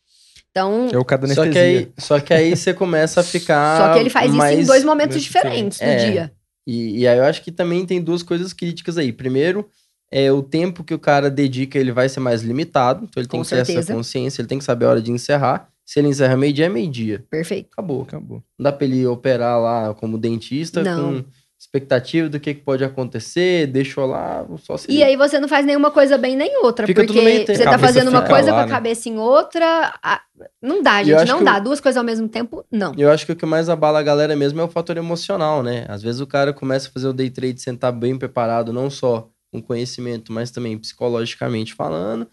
Então, 0.52 0.88
É 0.92 0.98
o 0.98 1.04
cara 1.04 1.26
da 1.26 1.34
Só 1.34 1.48
que, 1.48 1.58
aí, 1.58 1.88
só 1.98 2.20
que 2.20 2.32
aí 2.34 2.54
você 2.54 2.74
começa 2.74 3.20
a 3.20 3.24
ficar. 3.24 3.78
só 3.78 3.92
que 3.94 3.98
ele 4.00 4.10
faz 4.10 4.26
isso 4.26 4.34
em 4.34 4.38
mais- 4.38 4.66
dois 4.66 4.84
momentos 4.84 5.16
mais 5.16 5.24
diferentes 5.24 5.78
do. 5.78 5.84
É. 5.84 6.10
dia. 6.10 6.32
E, 6.66 7.00
e 7.00 7.08
aí 7.08 7.18
eu 7.18 7.24
acho 7.24 7.42
que 7.42 7.50
também 7.50 7.84
tem 7.86 8.00
duas 8.02 8.22
coisas 8.22 8.52
críticas 8.52 8.98
aí. 8.98 9.12
Primeiro, 9.12 9.66
é 10.12 10.30
o 10.30 10.42
tempo 10.42 10.84
que 10.84 10.92
o 10.92 10.98
cara 10.98 11.30
dedica, 11.30 11.78
ele 11.78 11.90
vai 11.90 12.06
ser 12.08 12.20
mais 12.20 12.42
limitado. 12.42 13.06
Então 13.08 13.20
ele 13.20 13.28
tem 13.28 13.40
Com 13.40 13.44
que 13.44 13.48
ter 13.50 13.56
essa 13.56 13.64
certeza. 13.72 13.94
consciência, 13.94 14.42
ele 14.42 14.48
tem 14.48 14.58
que 14.58 14.64
saber 14.64 14.84
a 14.84 14.90
hora 14.90 15.02
de 15.02 15.10
encerrar. 15.10 15.68
Se 15.86 15.98
ele 15.98 16.08
encerra 16.08 16.36
meio-dia, 16.36 16.66
é 16.66 16.68
meio-dia. 16.68 17.24
Perfeito. 17.30 17.70
Acabou. 17.72 18.02
Acabou. 18.02 18.36
Não 18.58 18.64
dá 18.64 18.70
pra 18.72 18.86
ele 18.86 19.04
operar 19.06 19.58
lá 19.60 19.94
como 19.94 20.16
dentista 20.18 20.82
Não. 20.82 21.14
com 21.14 21.24
expectativa 21.62 22.28
do 22.28 22.40
que, 22.40 22.54
que 22.54 22.60
pode 22.60 22.82
acontecer, 22.82 23.68
deixou 23.68 24.04
lá, 24.04 24.44
só 24.58 24.76
se. 24.76 24.90
E 24.90 25.00
aí 25.00 25.16
você 25.16 25.38
não 25.38 25.46
faz 25.46 25.64
nenhuma 25.64 25.92
coisa 25.92 26.18
bem 26.18 26.34
nem 26.34 26.56
outra, 26.64 26.88
Fica 26.88 27.04
porque 27.04 27.44
você 27.46 27.62
tá 27.62 27.78
fazendo 27.78 28.08
uma 28.08 28.22
coisa 28.22 28.50
lá, 28.50 28.56
com 28.56 28.62
a 28.64 28.66
né? 28.66 28.72
cabeça 28.72 29.08
em 29.08 29.16
outra. 29.16 29.94
a- 30.02 30.20
Não 30.60 30.82
dá, 30.82 31.02
eu 31.04 31.18
gente, 31.20 31.28
não 31.28 31.44
dá. 31.44 31.58
o- 31.58 31.60
Duas 31.62 31.78
coisas 31.80 31.96
ao 31.96 32.02
mesmo 32.04 32.28
tempo, 32.28 32.64
não. 32.68 32.92
Eu 32.98 33.10
acho 33.12 33.24
que 33.24 33.30
o 33.30 33.36
que 33.36 33.46
mais 33.46 33.68
abala 33.68 34.00
a 34.00 34.02
galera 34.02 34.34
mesmo 34.34 34.60
é 34.60 34.64
o 34.64 34.68
fator 34.68 34.96
emocional, 34.96 35.62
né? 35.62 35.86
Às 35.88 36.02
vezes 36.02 36.20
o 36.20 36.26
cara 36.26 36.52
começa 36.52 36.88
a 36.88 36.90
fazer 36.90 37.06
o 37.06 37.12
day 37.12 37.30
trade 37.30 37.60
sem 37.60 37.74
estar 37.74 37.92
bem 37.92 38.18
preparado, 38.18 38.72
não 38.72 38.90
só 38.90 39.28
com 39.52 39.62
conhecimento, 39.62 40.32
mas 40.32 40.50
também 40.50 40.76
psicologicamente 40.76 41.74
falando. 41.74 42.26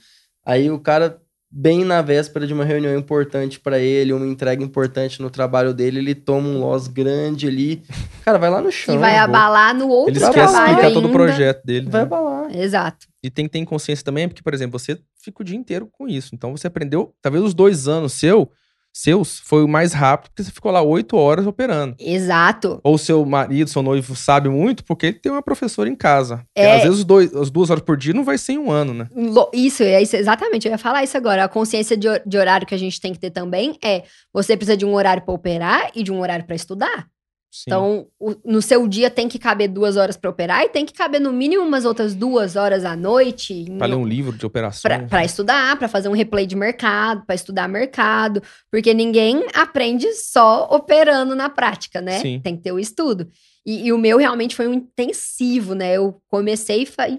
Aí 0.44 0.72
o 0.72 0.80
cara, 0.80 1.22
bem 1.52 1.84
na 1.84 2.02
véspera 2.02 2.46
de 2.46 2.54
uma 2.54 2.64
reunião 2.64 2.96
importante 2.98 3.60
pra 3.60 3.80
ele, 3.80 4.14
uma 4.14 4.28
entrega 4.28 4.64
importante 4.64 5.22
no 5.22 5.30
trabalho 5.30 5.74
dele, 5.74 6.00
ele 6.00 6.14
toma 6.14 6.48
um 6.48 6.60
loss 6.60 6.88
grande 6.88 7.48
ali. 7.48 7.82
Cara, 8.24 8.38
vai 8.38 8.50
lá 8.50 8.62
no 8.62 8.72
chão. 8.72 8.96
E 8.96 8.98
vai 8.98 9.18
abalar 9.18 9.74
no 9.76 9.88
outro 9.88 10.12
Ele 10.14 10.20
Vai 10.20 10.30
esquece 10.30 10.48
de 10.48 10.52
trabalho 10.52 10.72
explicar 10.72 10.88
ainda. 10.88 11.02
todo 11.02 11.10
o 11.10 11.12
projeto 11.12 11.66
dele. 11.66 11.90
Vai 11.90 12.02
né? 12.02 12.06
abalar. 12.06 12.56
Exato. 12.56 13.08
E 13.24 13.30
tem 13.30 13.46
que 13.46 13.52
ter 13.52 13.66
consciência 13.66 14.06
também, 14.06 14.28
porque, 14.28 14.44
por 14.44 14.54
exemplo, 14.54 14.80
você 14.80 14.98
fica 15.22 15.42
o 15.42 15.46
dia 15.46 15.58
inteiro 15.58 15.88
com 15.92 16.08
isso. 16.08 16.30
Então 16.34 16.56
você 16.56 16.68
aprendeu, 16.68 17.14
talvez 17.22 17.44
os 17.44 17.54
dois 17.54 17.88
anos 17.88 18.14
seu, 18.14 18.50
seus, 18.94 19.40
foi 19.40 19.64
o 19.64 19.68
mais 19.68 19.94
rápido, 19.94 20.30
porque 20.30 20.44
você 20.44 20.52
ficou 20.52 20.72
lá 20.72 20.82
oito 20.82 21.16
horas 21.16 21.48
operando. 21.48 21.96
Exato. 22.00 22.80
Ou 22.84 22.98
seu 22.98 23.26
marido, 23.26 23.70
seu 23.70 23.82
noivo 23.82 24.16
sabe 24.16 24.50
muito, 24.50 24.84
porque 24.84 25.08
ele 25.08 25.20
tem 25.20 25.32
uma 25.32 25.42
professora 25.42 25.90
em 25.90 25.96
casa. 25.96 26.44
É. 26.56 26.78
Às 26.78 26.84
vezes 26.84 27.04
dois, 27.04 27.34
as 27.34 27.50
duas 27.50 27.70
horas 27.70 27.84
por 27.84 27.96
dia 27.96 28.14
não 28.14 28.24
vai 28.24 28.38
ser 28.38 28.54
em 28.54 28.58
um 28.58 28.72
ano, 28.72 28.94
né? 28.94 29.08
Isso, 29.54 29.84
é 29.84 30.02
isso, 30.02 30.16
exatamente. 30.16 30.68
Eu 30.68 30.72
ia 30.72 30.78
falar 30.78 31.04
isso 31.04 31.16
agora. 31.16 31.44
A 31.44 31.50
consciência 31.50 31.96
de, 31.96 32.08
de 32.26 32.38
horário 32.38 32.68
que 32.68 32.76
a 32.76 32.80
gente 32.80 33.00
tem 33.00 33.14
que 33.14 33.20
ter 33.20 33.32
também 33.32 33.78
é: 33.84 34.04
você 34.34 34.58
precisa 34.58 34.76
de 34.76 34.86
um 34.86 34.94
horário 34.94 35.24
para 35.24 35.34
operar 35.34 35.92
e 35.96 36.04
de 36.04 36.12
um 36.12 36.20
horário 36.20 36.46
para 36.46 36.56
estudar. 36.56 37.08
Sim. 37.52 37.64
Então, 37.68 38.08
o- 38.20 38.36
no 38.46 38.62
seu 38.62 38.88
dia 38.88 39.10
tem 39.10 39.28
que 39.28 39.40
caber 39.40 39.68
duas 39.68 39.98
horas 39.98 40.16
para 40.16 40.30
operar 40.30 40.64
e 40.64 40.70
tem 40.70 40.86
que 40.86 40.94
caber 40.94 41.20
no 41.20 41.34
mínimo 41.34 41.64
umas 41.64 41.84
outras 41.84 42.14
duas 42.14 42.56
horas 42.56 42.86
à 42.86 42.96
noite 42.96 43.66
Pra 43.78 43.88
ler 43.88 43.96
um 43.96 44.06
livro 44.06 44.38
de 44.38 44.46
operações. 44.46 44.82
Pra, 44.82 45.08
pra 45.08 45.26
estudar, 45.26 45.78
pra 45.78 45.88
fazer 45.88 46.10
um 46.10 46.14
replay 46.14 46.46
de 46.46 46.56
mercado, 46.56 47.26
pra 47.26 47.34
estudar 47.34 47.68
mercado, 47.68 48.42
porque 48.72 48.94
ninguém 48.94 49.44
aprende 49.54 50.14
só 50.14 50.68
operando 50.72 51.36
na 51.36 51.50
prática, 51.50 52.00
né? 52.02 52.20
Sim. 52.20 52.40
Tem 52.44 52.56
que 52.56 52.62
ter 52.62 52.72
o 52.72 52.80
estudo. 52.80 53.28
E, 53.66 53.88
e 53.88 53.94
o 53.94 53.98
meu 53.98 54.18
realmente 54.18 54.56
foi 54.56 54.68
um 54.68 54.74
intensivo, 54.74 55.74
né? 55.74 55.98
Eu 55.98 56.22
comecei 56.28 56.84
o 56.84 57.18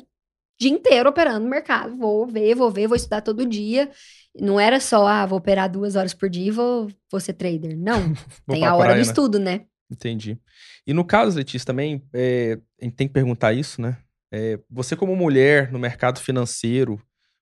dia 0.61 0.71
inteiro 0.71 1.09
operando 1.09 1.41
no 1.41 1.51
mercado. 1.51 1.97
Vou 1.97 2.27
ver, 2.27 2.55
vou 2.55 2.71
ver, 2.71 2.87
vou 2.87 2.97
estudar 2.97 3.21
todo 3.21 3.47
dia. 3.47 3.91
Não 4.39 4.61
era 4.61 4.79
só, 4.79 5.07
ah, 5.07 5.27
vou 5.27 5.39
operar 5.39 5.69
duas 5.71 5.97
horas 5.97 6.15
por 6.15 6.31
dia 6.31 6.47
e 6.49 6.51
vou, 6.51 6.89
vou 7.11 7.21
ser 7.21 7.33
trader. 7.33 7.77
Não, 7.77 8.13
tem 8.49 8.65
a 8.65 8.75
hora 8.77 8.93
do 8.93 8.97
né? 8.97 9.03
estudo, 9.03 9.39
né? 9.39 9.63
Entendi. 9.91 10.39
E 10.87 10.93
no 10.95 11.05
caso, 11.05 11.37
Letícia, 11.37 11.67
também, 11.67 12.03
é, 12.13 12.59
a 12.81 12.85
gente 12.85 12.95
tem 12.95 13.09
que 13.09 13.15
perguntar 13.15 13.53
isso, 13.53 13.81
né? 13.83 13.99
É, 14.33 14.59
você 14.71 14.95
como 14.95 15.17
mulher 15.17 15.73
no 15.73 15.79
mercado 15.79 16.21
financeiro, 16.21 17.01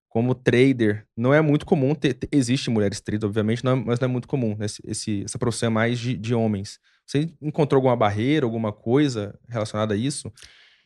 como 0.09 0.35
trader, 0.35 1.07
não 1.17 1.35
é 1.35 1.41
muito 1.43 1.67
comum 1.67 1.95
ter, 1.95 2.15
ter- 2.15 2.29
existe 2.33 2.71
mulheres 2.71 3.01
traders, 3.01 3.29
obviamente, 3.29 3.63
não 3.63 3.73
é- 3.73 3.75
mas 3.77 4.01
não 4.01 4.09
é 4.09 4.11
muito 4.13 4.27
comum, 4.27 4.57
né? 4.57 4.65
Esse, 4.67 4.83
esse- 4.87 5.23
essa 5.25 5.39
profissão 5.39 5.67
é 5.67 5.71
mais 5.71 5.99
de, 5.99 6.17
de 6.17 6.35
homens. 6.35 6.79
Você 7.07 7.31
encontrou 7.43 7.79
alguma 7.79 7.97
barreira, 7.97 8.47
alguma 8.47 8.73
coisa 8.73 9.39
relacionada 9.49 9.93
a 9.95 9.97
isso? 9.97 10.33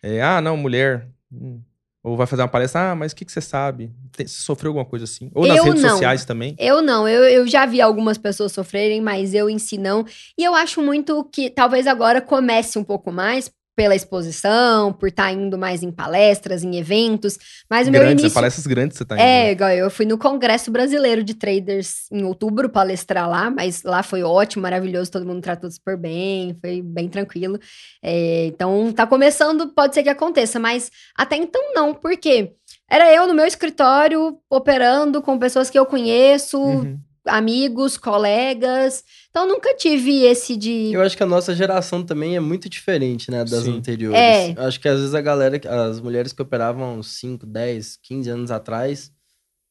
É, 0.03 0.21
ah, 0.23 0.41
não, 0.41 0.57
mulher... 0.57 1.09
hum, 1.33 1.63
ou 2.03 2.17
vai 2.17 2.27
fazer 2.27 2.43
uma 2.43 2.49
palestra, 2.49 2.91
ah, 2.91 2.95
mas 2.97 3.13
o 3.13 3.17
que, 3.17 3.25
que 3.25 3.31
você 3.33 3.41
sabe? 3.41 3.91
Tem- 4.17 4.27
você 4.27 4.41
sofreu 4.43 4.71
alguma 4.71 4.85
coisa 4.85 5.05
assim? 5.05 5.31
Ou 5.35 5.47
nas 5.47 5.59
Eu 5.59 5.65
redes 5.65 5.83
não. 5.83 5.91
sociais 5.91 6.25
também? 6.25 6.57
Eu 6.59 6.83
não, 6.83 7.07
eu, 7.09 7.23
eu 7.25 7.47
já 7.47 7.65
vi 7.65 7.81
algumas 7.81 8.19
pessoas 8.19 8.53
sofrerem, 8.53 9.01
mas 9.01 9.35
eu 9.35 9.49
em 9.49 9.59
si 9.59 9.79
não. 9.79 10.05
E 10.37 10.43
eu 10.43 10.55
acho 10.55 10.83
muito 10.83 11.25
que 11.33 11.49
talvez 11.49 11.87
agora 11.87 12.21
comece 12.21 12.79
um 12.79 12.85
pouco 12.85 13.13
mais 13.13 13.51
pela 13.75 13.95
exposição, 13.95 14.93
por 14.93 15.09
estar 15.09 15.33
indo 15.33 15.57
mais 15.57 15.83
em 15.83 15.91
palestras, 15.91 16.63
em 16.63 16.77
eventos. 16.77 17.39
Mas 17.71 17.89
o 17.89 17.91
meu 17.91 18.01
Grandes, 18.01 18.17
né? 18.17 18.27
início. 18.27 18.35
palestras 18.35 18.67
grandes 18.67 18.99
você 18.99 19.05
tá 19.05 19.15
indo. 19.15 19.23
É, 19.23 19.53
igual 19.53 19.71
eu 19.71 19.91
fui 19.91 20.05
no 20.05 20.19
Congresso 20.19 20.71
Brasileiro 20.71 21.25
de 21.25 21.35
Traders 21.35 22.07
em 22.11 22.23
outubro 22.25 22.69
palestrar 22.69 23.29
lá, 23.29 23.51
mas 23.51 23.83
lá 23.83 24.03
foi 24.03 24.23
ótimo, 24.23 24.63
maravilhoso, 24.63 25.11
todo 25.11 25.27
mundo 25.27 25.41
tratou 25.41 25.71
super 25.71 25.97
bem, 25.97 26.57
foi 26.61 26.83
bem 26.83 27.09
tranquilo. 27.09 27.59
É, 28.03 28.47
então 28.47 28.93
tá 28.93 29.07
começando, 29.07 29.69
pode 29.69 29.95
ser 29.95 30.03
que 30.03 30.09
aconteça, 30.11 30.59
mas 30.59 30.91
até 31.17 31.37
então 31.37 31.75
não, 31.75 31.95
porque 31.95 32.53
era 32.91 33.13
eu 33.15 33.27
no 33.27 33.35
meu 33.35 33.47
escritório 33.47 34.39
operando 34.51 35.23
com 35.23 35.39
pessoas 35.39 35.71
que 35.71 35.79
eu 35.79 35.87
conheço, 35.87 36.61
Uhum. 36.61 36.99
Amigos, 37.27 37.97
colegas. 37.97 39.05
Então 39.31 39.47
nunca 39.47 39.75
tive 39.75 40.23
esse 40.25 40.57
de. 40.57 40.93
Eu 40.93 41.03
acho 41.03 41.17
que 41.17 41.23
a 41.23 41.27
nossa 41.27 41.55
geração 41.55 42.03
também 42.05 42.37
é 42.37 42.41
muito 42.41 42.69
diferente, 42.69 43.31
né, 43.31 43.45
das 43.45 43.65
Sim. 43.65 43.79
anteriores. 43.79 44.19
É. 44.21 44.55
Eu 44.57 44.63
acho 44.65 44.81
que 44.81 44.89
às 44.89 44.99
vezes 44.99 45.15
a 45.15 45.21
galera, 45.21 45.61
as 45.89 46.01
mulheres 46.01 46.33
que 46.33 46.43
operavam 46.43 46.99
uns 46.99 47.19
5, 47.19 47.47
10, 47.47 47.99
15 48.03 48.31
anos 48.31 48.51
atrás, 48.51 49.11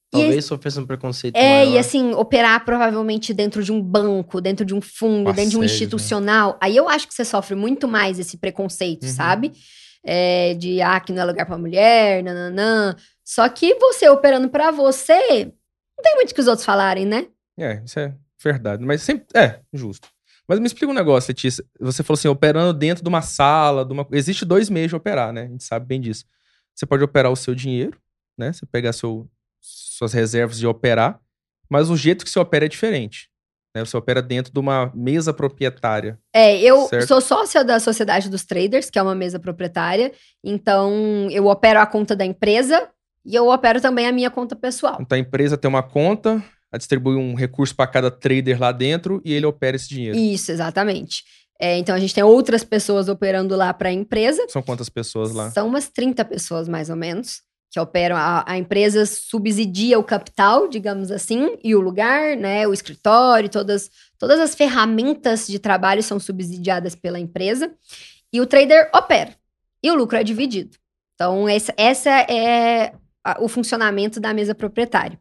E 0.08 0.12
talvez 0.12 0.46
sofressem 0.46 0.84
um 0.84 0.86
preconceito 0.88 1.36
É, 1.38 1.48
maior. 1.48 1.74
e 1.74 1.78
assim, 1.78 2.14
operar 2.14 2.64
provavelmente 2.66 3.34
dentro 3.34 3.64
de 3.64 3.72
um 3.72 3.82
banco, 3.82 4.42
dentro 4.42 4.66
de 4.66 4.74
um 4.74 4.82
fundo, 4.82 5.32
dentro 5.34 5.52
de 5.52 5.58
um 5.58 5.62
né? 5.62 5.66
institucional. 5.68 6.58
Aí 6.62 6.76
eu 6.76 6.90
acho 6.90 7.08
que 7.08 7.14
você 7.14 7.24
sofre 7.26 7.56
muito 7.56 7.88
mais 7.88 8.20
esse 8.20 8.38
preconceito, 8.38 9.04
Uhum. 9.04 9.10
sabe? 9.10 9.52
É, 10.04 10.56
de, 10.56 10.82
ah, 10.82 11.00
que 11.00 11.14
não 11.14 11.22
é 11.22 11.26
lugar 11.26 11.46
pra 11.46 11.58
mulher, 11.58 12.24
nananã. 12.24 12.96
Só 13.24 13.48
que 13.48 13.76
você 13.76 14.10
operando 14.10 14.50
pra 14.50 14.72
você, 14.72 15.46
não 15.46 16.04
tem 16.04 16.16
muito 16.16 16.32
o 16.32 16.34
que 16.36 16.42
os 16.42 16.48
outros 16.48 16.66
falarem, 16.66 17.06
né? 17.06 17.28
É, 17.62 17.82
isso 17.86 18.00
é 18.00 18.16
Verdade. 18.44 18.84
Mas 18.84 19.04
sempre. 19.04 19.28
É, 19.36 19.60
justo. 19.72 20.08
Mas 20.48 20.60
me 20.60 20.66
explica 20.66 20.92
um 20.92 20.96
negócio, 20.96 21.30
Letícia. 21.30 21.64
Você 21.80 22.04
falou 22.04 22.18
assim, 22.18 22.28
operando 22.28 22.74
dentro 22.74 23.04
de 23.04 23.08
uma 23.08 23.22
sala, 23.22 23.86
de 23.86 23.94
uma... 23.94 24.06
existe 24.12 24.44
dois 24.44 24.70
meios 24.70 24.90
de 24.90 24.96
operar, 24.96 25.32
né? 25.32 25.44
A 25.44 25.48
gente 25.48 25.64
sabe 25.64 25.86
bem 25.86 26.02
disso. 26.02 26.26
Você 26.74 26.86
pode 26.86 27.04
operar 27.04 27.32
o 27.32 27.36
seu 27.36 27.54
dinheiro, 27.54 27.98
né? 28.38 28.52
Você 28.52 28.66
pegar 28.66 28.94
seu, 28.94 29.30
suas 29.60 30.12
reservas 30.12 30.58
e 30.58 30.66
operar, 30.66 31.20
mas 31.70 31.90
o 31.90 31.96
jeito 31.96 32.26
que 32.26 32.32
você 32.32 32.40
opera 32.40 32.66
é 32.66 32.68
diferente. 32.68 33.30
Né? 33.74 33.86
Você 33.86 33.96
opera 33.96 34.22
dentro 34.22 34.52
de 34.52 34.60
uma 34.60 34.92
mesa 34.94 35.34
proprietária. 35.34 36.20
É, 36.34 36.60
eu 36.60 36.88
Certo. 36.88 37.08
sou 37.08 37.22
sócia 37.22 37.64
da 37.64 37.80
Sociedade 37.80 38.30
dos 38.30 38.44
Traders, 38.44 38.90
que 38.90 39.00
é 39.00 39.02
uma 39.02 39.16
mesa 39.16 39.40
proprietária. 39.40 40.12
Então, 40.44 41.30
eu 41.32 41.46
opero 41.46 41.80
a 41.80 41.86
conta 41.86 42.16
da 42.16 42.26
empresa 42.26 42.90
e 43.24 43.36
eu 43.36 43.48
opero 43.48 43.80
também 43.80 44.08
a 44.08 44.12
minha 44.12 44.30
conta 44.30 44.56
pessoal. 44.56 44.98
Então 45.00 45.16
a 45.16 45.20
empresa 45.20 45.56
tem 45.56 45.70
uma 45.70 45.84
conta, 45.84 46.44
distribui 46.78 47.16
um 47.16 47.34
recurso 47.36 47.76
para 47.76 47.88
cada 47.88 48.10
trader 48.12 48.60
lá 48.60 48.72
dentro 48.72 49.22
e 49.26 49.34
ele 49.34 49.46
opera 49.46 49.76
esse 49.76 49.90
dinheiro. 49.90 50.18
Isso, 50.18 50.52
exatamente. 50.52 51.24
É, 51.60 51.78
então, 51.78 51.94
a 51.94 52.00
gente 52.00 52.14
tem 52.16 52.24
outras 52.24 52.64
pessoas 52.64 53.08
operando 53.08 53.56
lá 53.56 53.72
para 53.74 53.90
a 53.90 53.94
empresa. 53.94 54.44
São 54.50 54.64
quantas 54.64 54.90
pessoas 54.90 55.32
lá? 55.32 55.52
São 55.52 55.68
umas 55.68 55.88
30 55.90 56.26
pessoas, 56.26 56.68
mais 56.68 56.90
ou 56.90 56.96
menos, 56.96 57.42
que 57.70 57.80
operam. 57.80 58.16
A, 58.16 58.44
a 58.48 58.58
empresa 58.58 59.06
subsidia 59.06 60.00
o 60.00 60.04
capital, 60.04 60.68
digamos 60.68 61.12
assim, 61.12 61.56
e 61.64 61.76
o 61.76 61.80
lugar, 61.82 62.36
né? 62.36 62.68
O 62.68 62.74
escritório, 62.74 63.48
todas, 63.48 63.92
todas 64.18 64.40
as 64.40 64.56
ferramentas 64.56 65.46
de 65.46 65.60
trabalho 65.60 66.02
são 66.02 66.20
subsidiadas 66.20 66.96
pela 66.96 67.20
empresa. 67.20 67.72
E 68.34 68.42
o 68.42 68.48
trader 68.48 68.90
opera. 68.96 69.36
E 69.84 69.92
o 69.92 69.96
lucro 69.96 70.18
é 70.18 70.24
dividido. 70.24 70.78
Então, 71.14 71.48
essa, 71.48 71.72
essa 71.78 72.10
é 72.10 72.94
a- 73.24 73.38
o 73.40 73.48
funcionamento 73.48 74.20
da 74.20 74.34
mesa 74.34 74.56
proprietária. 74.56 75.20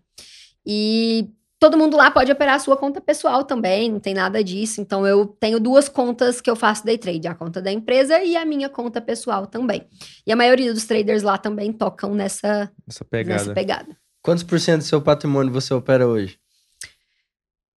E 0.66 1.28
todo 1.61 1.77
mundo 1.77 1.97
lá 1.97 2.11
pode 2.11 2.33
operar 2.33 2.55
a 2.55 2.59
sua 2.59 2.77
conta 2.77 3.01
pessoal 3.01 3.45
também, 3.45 3.93
não 3.93 4.01
tem 4.01 4.15
nada 4.15 4.43
disso. 4.43 4.81
Então, 4.81 5.07
eu 5.07 5.27
tenho 5.27 5.61
duas 5.61 5.89
contas 5.89 6.41
que 6.41 6.51
eu 6.51 6.57
faço 6.57 6.85
day 6.85 6.97
trade: 6.97 7.29
a 7.29 7.35
conta 7.35 7.61
da 7.61 7.71
empresa 7.71 8.21
e 8.23 8.37
a 8.37 8.45
minha 8.45 8.69
conta 8.69 9.01
pessoal 9.01 9.47
também. 9.47 9.87
E 10.27 10.33
a 10.33 10.37
maioria 10.37 10.73
dos 10.73 10.87
traders 10.87 11.23
lá 11.23 11.37
também 11.37 11.73
tocam 11.73 12.15
nessa, 12.15 12.71
Essa 12.89 13.05
pegada. 13.05 13.39
nessa 13.39 13.55
pegada. 13.55 13.97
Quantos 14.23 14.43
por 14.43 14.59
cento 14.59 14.79
do 14.79 14.85
seu 14.85 15.01
patrimônio 15.01 15.53
você 15.53 15.73
opera 15.73 16.09
hoje? 16.09 16.39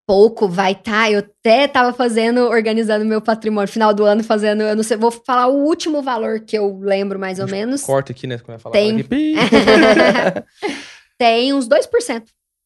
Pouco 0.05 0.49
vai 0.49 0.73
estar. 0.73 1.09
eu 1.11 1.19
até 1.19 1.65
tava 1.65 1.93
fazendo, 1.93 2.41
organizando 2.49 3.05
meu 3.05 3.21
patrimônio, 3.21 3.69
final 3.69 3.93
do 3.93 4.03
ano, 4.03 4.21
fazendo, 4.21 4.61
eu 4.61 4.75
não 4.75 4.83
sei, 4.83 4.97
vou 4.97 5.11
falar 5.11 5.47
o 5.47 5.63
último 5.63 6.01
valor 6.01 6.41
que 6.41 6.57
eu 6.57 6.77
lembro 6.79 7.17
mais 7.17 7.39
ou 7.39 7.47
menos. 7.47 7.83
Corta 7.83 8.11
aqui, 8.11 8.27
né? 8.27 8.37
Quando 8.37 8.47
vai 8.47 8.59
falar. 8.59 8.73
Tem. 8.73 9.03
Tem 11.17 11.53
uns 11.53 11.69
2%. 11.69 12.23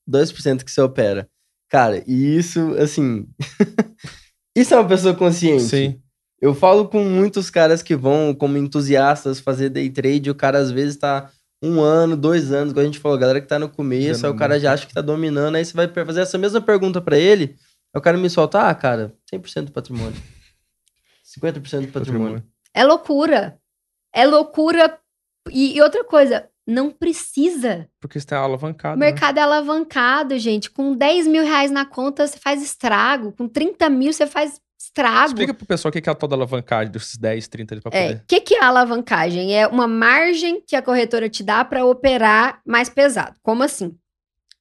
2% 0.09 0.63
que 0.63 0.71
você 0.71 0.81
opera. 0.81 1.29
Cara, 1.69 2.03
e 2.07 2.37
isso, 2.37 2.75
assim. 2.79 3.27
isso 4.55 4.73
é 4.73 4.77
uma 4.77 4.87
pessoa 4.87 5.13
consciente. 5.13 5.63
Sim. 5.63 6.01
Eu 6.39 6.53
falo 6.53 6.87
com 6.87 7.03
muitos 7.03 7.49
caras 7.49 7.81
que 7.81 7.95
vão 7.95 8.33
como 8.33 8.57
entusiastas 8.57 9.39
fazer 9.39 9.69
day 9.69 9.89
trade, 9.89 10.29
e 10.29 10.31
o 10.31 10.35
cara 10.35 10.59
às 10.59 10.71
vezes 10.71 10.97
tá 10.97 11.31
um 11.61 11.81
ano, 11.81 12.15
dois 12.15 12.51
anos, 12.51 12.71
como 12.71 12.83
a 12.83 12.85
gente 12.85 12.99
falou, 12.99 13.17
a 13.17 13.19
galera 13.19 13.41
que 13.41 13.47
tá 13.47 13.57
no 13.57 13.67
começo, 13.67 14.25
aí 14.25 14.31
o 14.31 14.35
cara 14.35 14.59
já 14.59 14.73
acha 14.73 14.85
que 14.85 14.93
tá 14.93 15.01
dominando, 15.01 15.55
aí 15.55 15.65
você 15.65 15.73
vai 15.73 15.87
fazer 15.87 16.21
essa 16.21 16.37
mesma 16.37 16.61
pergunta 16.61 17.01
pra 17.01 17.17
ele, 17.17 17.55
aí 17.93 17.99
o 17.99 18.01
cara 18.01 18.15
me 18.17 18.29
solta, 18.29 18.69
ah, 18.69 18.75
cara, 18.75 19.15
100% 19.33 19.65
do 19.65 19.71
patrimônio. 19.71 20.21
50% 21.25 21.51
do 21.51 21.61
patrimônio. 21.61 21.91
Patrimônio. 21.91 22.43
É 22.73 22.83
loucura. 22.85 23.59
É 24.13 24.25
loucura. 24.25 24.99
E, 25.51 25.77
e 25.77 25.81
outra 25.81 26.03
coisa, 26.03 26.47
não 26.67 26.91
precisa. 26.91 27.87
Porque 27.99 28.19
tem 28.19 28.37
alavancado. 28.37 28.95
O 28.95 28.99
né? 28.99 29.05
mercado 29.07 29.37
é 29.37 29.41
alavancado, 29.41 30.37
gente. 30.37 30.69
Com 30.69 30.93
10 30.93 31.27
mil 31.27 31.43
reais 31.43 31.71
na 31.71 31.85
conta, 31.85 32.27
você 32.27 32.37
faz 32.37 32.61
estrago. 32.61 33.31
Com 33.31 33.47
30 33.47 33.89
mil, 33.89 34.11
você 34.11 34.27
faz 34.27 34.59
estrago. 34.77 35.27
Explica 35.27 35.53
pro 35.53 35.65
pessoal 35.65 35.89
o 35.89 35.91
que 35.93 36.07
é 36.07 36.11
a 36.11 36.15
tal 36.15 36.27
da 36.27 36.35
alavancagem 36.35 36.91
desses 36.91 37.17
10, 37.17 37.47
30 37.47 37.73
ali 37.75 37.81
pra 37.81 37.91
É, 37.97 38.07
poder. 38.07 38.21
o 38.21 38.25
que, 38.27 38.41
que 38.41 38.55
é 38.55 38.63
a 38.63 38.67
alavancagem? 38.67 39.55
É 39.57 39.65
uma 39.65 39.87
margem 39.87 40.61
que 40.61 40.75
a 40.75 40.81
corretora 40.81 41.29
te 41.29 41.41
dá 41.43 41.63
para 41.63 41.85
operar 41.85 42.59
mais 42.65 42.89
pesado. 42.89 43.37
Como 43.41 43.63
assim? 43.63 43.97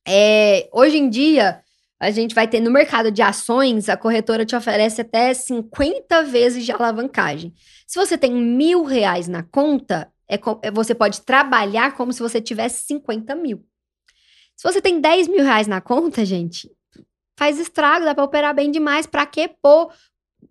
É, 0.07 0.69
hoje 0.73 0.97
em 0.99 1.11
dia, 1.11 1.61
a 1.99 2.11
gente 2.11 2.35
vai 2.35 2.47
ter 2.47 2.61
no 2.61 2.71
mercado 2.71 3.11
de 3.11 3.23
ações, 3.23 3.89
a 3.89 3.97
corretora 3.97 4.45
te 4.47 4.55
oferece 4.55 5.01
até 5.01 5.35
50 5.35 6.23
vezes 6.23 6.65
de 6.65 6.71
alavancagem. 6.71 7.53
Se 7.87 7.99
você 7.99 8.17
tem 8.17 8.33
mil 8.33 8.85
reais 8.85 9.27
na 9.29 9.43
conta, 9.43 10.09
é 10.29 10.37
é- 10.63 10.71
você 10.71 10.95
pode 10.95 11.23
trabalhar 11.23 11.95
como 11.95 12.13
se 12.13 12.21
você 12.21 12.41
tivesse 12.41 12.85
50 12.87 13.35
mil. 13.35 13.65
Se 14.57 14.63
você 14.63 14.81
tem 14.81 15.01
10 15.01 15.29
mil 15.29 15.45
reais 15.45 15.67
na 15.67 15.81
conta, 15.81 16.25
gente, 16.25 16.71
faz 17.39 17.59
estrago, 17.59 18.05
dá 18.05 18.15
para 18.15 18.25
operar 18.25 18.55
bem 18.55 18.71
demais. 18.71 19.07
Para 19.07 19.27
que 19.27 19.49
pôr 19.49 19.93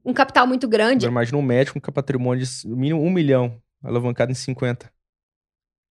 um 0.03 0.13
capital 0.13 0.45
muito 0.45 0.67
grande? 0.67 1.05
Agora 1.05 1.21
imagina 1.23 1.37
um 1.37 1.41
médico 1.41 1.81
com 1.81 1.91
patrimônio 1.91 2.45
de 2.45 2.67
mínimo 2.67 3.01
1 3.01 3.09
milhão, 3.09 3.59
alavancado 3.83 4.31
em 4.31 4.35
50. 4.35 4.91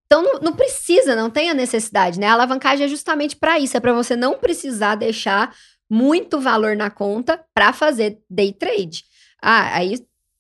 Então 0.07 0.23
não, 0.23 0.41
não 0.41 0.53
precisa, 0.53 1.17
não 1.17 1.29
tem 1.31 1.51
a 1.51 1.55
necessidade, 1.55 2.21
né? 2.21 2.27
A 2.29 2.35
alavancagem 2.35 2.85
é 2.85 2.89
justamente 2.89 3.37
para 3.37 3.59
isso, 3.59 3.77
é 3.77 3.81
para 3.81 3.93
você 3.93 4.15
não 4.15 4.39
precisar 4.39 4.95
deixar 4.95 5.55
muito 5.91 6.41
valor 6.41 6.77
na 6.77 6.91
conta 6.91 7.45
para 7.53 7.73
fazer 7.73 8.21
day 8.31 8.53
trade. 8.53 9.05
Ah, 9.43 9.77
aí 9.77 9.95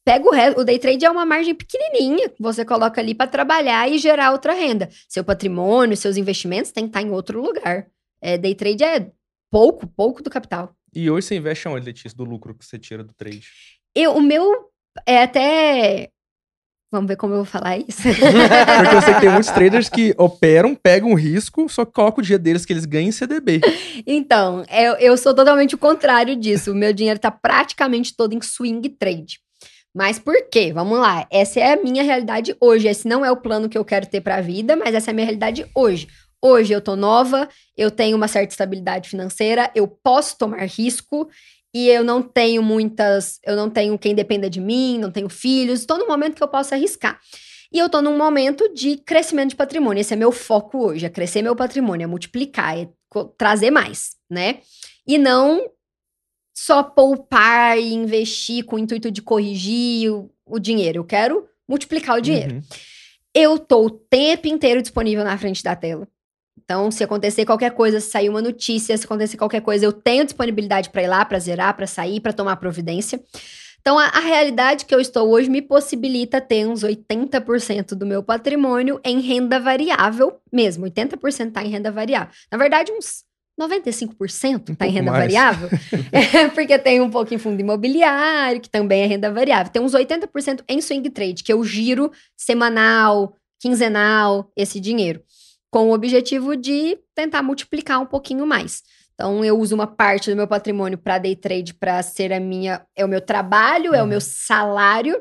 pega 0.04 0.28
o 0.28 0.30
resto. 0.30 0.60
O 0.60 0.64
day 0.64 0.78
trade 0.78 1.04
é 1.04 1.10
uma 1.10 1.24
margem 1.24 1.54
pequenininha 1.54 2.28
que 2.28 2.42
você 2.42 2.64
coloca 2.64 3.00
ali 3.00 3.14
para 3.14 3.26
trabalhar 3.26 3.88
e 3.90 3.98
gerar 3.98 4.32
outra 4.32 4.52
renda. 4.52 4.88
Seu 5.08 5.24
patrimônio, 5.24 5.96
seus 5.96 6.16
investimentos 6.16 6.70
tem 6.70 6.84
que 6.84 6.90
estar 6.90 7.02
em 7.02 7.10
outro 7.10 7.40
lugar. 7.40 7.86
É, 8.20 8.36
day 8.36 8.54
trade 8.54 8.84
é 8.84 9.10
pouco, 9.50 9.86
pouco 9.86 10.22
do 10.22 10.30
capital. 10.30 10.74
E 10.94 11.10
hoje 11.10 11.26
você 11.26 11.36
investe 11.36 11.66
aonde, 11.66 11.86
Letícia, 11.86 12.16
do 12.16 12.24
lucro 12.24 12.54
que 12.54 12.64
você 12.64 12.78
tira 12.78 13.02
do 13.02 13.12
trade? 13.12 13.48
Eu, 13.94 14.16
o 14.16 14.22
meu 14.22 14.70
é 15.06 15.22
até. 15.22 16.10
Vamos 16.92 17.08
ver 17.08 17.16
como 17.16 17.32
eu 17.32 17.38
vou 17.38 17.44
falar 17.44 17.76
isso. 17.76 18.02
Porque 18.06 18.96
eu 18.96 19.02
sei 19.02 19.14
que 19.14 19.20
tem 19.20 19.30
muitos 19.30 19.50
traders 19.52 19.88
que 19.88 20.14
operam, 20.16 20.76
pegam 20.76 21.10
o 21.10 21.16
risco, 21.16 21.68
só 21.68 21.84
colocam 21.84 22.22
o 22.22 22.24
dia 22.24 22.38
deles 22.38 22.64
que 22.64 22.72
eles 22.72 22.84
ganham 22.84 23.08
em 23.08 23.12
CDB. 23.12 23.60
Então, 24.06 24.64
eu, 24.70 24.94
eu 24.94 25.16
sou 25.16 25.34
totalmente 25.34 25.74
o 25.74 25.78
contrário 25.78 26.36
disso. 26.36 26.70
O 26.70 26.74
meu 26.74 26.92
dinheiro 26.92 27.18
tá 27.18 27.32
praticamente 27.32 28.14
todo 28.16 28.32
em 28.32 28.40
swing 28.40 28.88
trade. 28.90 29.40
Mas 29.94 30.18
por 30.18 30.34
quê? 30.50 30.72
Vamos 30.72 30.98
lá. 30.98 31.26
Essa 31.30 31.60
é 31.60 31.72
a 31.74 31.82
minha 31.82 32.02
realidade 32.02 32.56
hoje. 32.60 32.88
Esse 32.88 33.06
não 33.06 33.24
é 33.24 33.30
o 33.30 33.36
plano 33.36 33.68
que 33.68 33.78
eu 33.78 33.84
quero 33.84 34.06
ter 34.06 34.20
pra 34.20 34.40
vida, 34.40 34.74
mas 34.74 34.94
essa 34.94 35.10
é 35.10 35.12
a 35.12 35.14
minha 35.14 35.26
realidade 35.26 35.64
hoje. 35.74 36.08
Hoje 36.42 36.72
eu 36.72 36.80
tô 36.80 36.96
nova, 36.96 37.48
eu 37.76 37.90
tenho 37.90 38.16
uma 38.16 38.28
certa 38.28 38.52
estabilidade 38.52 39.08
financeira, 39.08 39.70
eu 39.74 39.88
posso 39.88 40.36
tomar 40.36 40.66
risco 40.66 41.28
e 41.72 41.88
eu 41.88 42.04
não 42.04 42.20
tenho 42.20 42.62
muitas, 42.62 43.38
eu 43.42 43.56
não 43.56 43.70
tenho 43.70 43.98
quem 43.98 44.14
dependa 44.14 44.50
de 44.50 44.60
mim, 44.60 44.98
não 44.98 45.10
tenho 45.10 45.28
filhos, 45.30 45.80
estou 45.80 45.96
num 45.96 46.06
momento 46.06 46.34
que 46.34 46.42
eu 46.42 46.48
posso 46.48 46.74
arriscar. 46.74 47.18
E 47.72 47.78
eu 47.78 47.88
tô 47.88 48.02
num 48.02 48.16
momento 48.16 48.72
de 48.74 48.96
crescimento 48.98 49.50
de 49.50 49.56
patrimônio. 49.56 50.00
Esse 50.00 50.12
é 50.12 50.16
meu 50.16 50.30
foco 50.30 50.86
hoje, 50.86 51.06
é 51.06 51.08
crescer 51.08 51.40
meu 51.40 51.56
patrimônio, 51.56 52.04
é 52.04 52.06
multiplicar, 52.06 52.78
é 52.78 52.88
trazer 53.38 53.70
mais, 53.70 54.10
né? 54.30 54.58
E 55.06 55.18
não 55.18 55.68
só 56.54 56.84
poupar 56.84 57.76
e 57.76 57.92
investir 57.92 58.64
com 58.64 58.76
o 58.76 58.78
intuito 58.78 59.10
de 59.10 59.20
corrigir 59.20 60.12
o, 60.12 60.30
o 60.46 60.60
dinheiro. 60.60 61.00
Eu 61.00 61.04
quero 61.04 61.48
multiplicar 61.68 62.16
o 62.16 62.20
dinheiro. 62.20 62.54
Uhum. 62.54 62.62
Eu 63.34 63.58
tô 63.58 63.86
o 63.86 63.90
tempo 63.90 64.46
inteiro 64.46 64.80
disponível 64.80 65.24
na 65.24 65.36
frente 65.36 65.64
da 65.64 65.74
tela. 65.74 66.06
Então, 66.56 66.90
se 66.90 67.02
acontecer 67.02 67.44
qualquer 67.44 67.72
coisa, 67.72 68.00
se 68.00 68.10
sair 68.10 68.28
uma 68.28 68.40
notícia, 68.40 68.96
se 68.96 69.04
acontecer 69.04 69.36
qualquer 69.36 69.60
coisa, 69.60 69.84
eu 69.84 69.92
tenho 69.92 70.24
disponibilidade 70.24 70.88
para 70.90 71.02
ir 71.02 71.08
lá, 71.08 71.24
para 71.24 71.38
zerar, 71.38 71.74
para 71.74 71.86
sair, 71.86 72.20
para 72.20 72.32
tomar 72.32 72.56
providência. 72.56 73.20
Então, 73.80 73.98
a, 73.98 74.06
a 74.06 74.20
realidade 74.20 74.86
que 74.86 74.94
eu 74.94 75.00
estou 75.00 75.28
hoje 75.28 75.50
me 75.50 75.60
possibilita 75.60 76.40
ter 76.40 76.66
uns 76.66 76.82
80% 76.82 77.94
do 77.94 78.06
meu 78.06 78.22
patrimônio 78.22 78.98
em 79.04 79.20
renda 79.20 79.60
variável 79.60 80.40
mesmo. 80.50 80.86
80% 80.86 81.52
tá 81.52 81.62
em 81.62 81.68
renda 81.68 81.90
variável. 81.90 82.32
Na 82.50 82.56
verdade, 82.56 82.92
uns 82.92 83.24
95% 83.60 84.70
Um 84.70 84.74
tá 84.74 84.86
em 84.86 84.90
renda 84.90 85.10
mais. 85.10 85.24
variável. 85.24 85.68
É, 86.12 86.48
porque 86.48 86.78
tem 86.78 87.00
um 87.00 87.10
pouco 87.10 87.32
em 87.34 87.38
fundo 87.38 87.60
imobiliário, 87.60 88.60
que 88.60 88.68
também 88.70 89.02
é 89.02 89.06
renda 89.06 89.32
variável. 89.32 89.72
Tem 89.72 89.82
uns 89.82 89.92
80% 89.92 90.62
em 90.68 90.80
swing 90.80 91.08
trade, 91.10 91.42
que 91.44 91.52
eu 91.52 91.62
giro 91.64 92.10
semanal, 92.36 93.36
quinzenal, 93.60 94.50
esse 94.56 94.78
dinheiro. 94.80 95.22
Com 95.70 95.88
o 95.90 95.92
objetivo 95.94 96.56
de 96.56 96.98
tentar 97.14 97.42
multiplicar 97.42 98.00
um 98.00 98.06
pouquinho 98.06 98.46
mais. 98.46 98.82
Então, 99.14 99.44
eu 99.44 99.58
uso 99.58 99.74
uma 99.74 99.86
parte 99.86 100.30
do 100.30 100.36
meu 100.36 100.46
patrimônio 100.48 100.98
para 100.98 101.18
day 101.18 101.36
trade 101.36 101.74
para 101.74 102.02
ser 102.02 102.32
a 102.32 102.40
minha. 102.40 102.84
É 102.96 103.04
o 103.04 103.08
meu 103.08 103.20
trabalho, 103.20 103.94
é 103.94 103.98
o 104.00 104.02
Uhum. 104.02 104.08
meu 104.08 104.20
salário. 104.20 105.20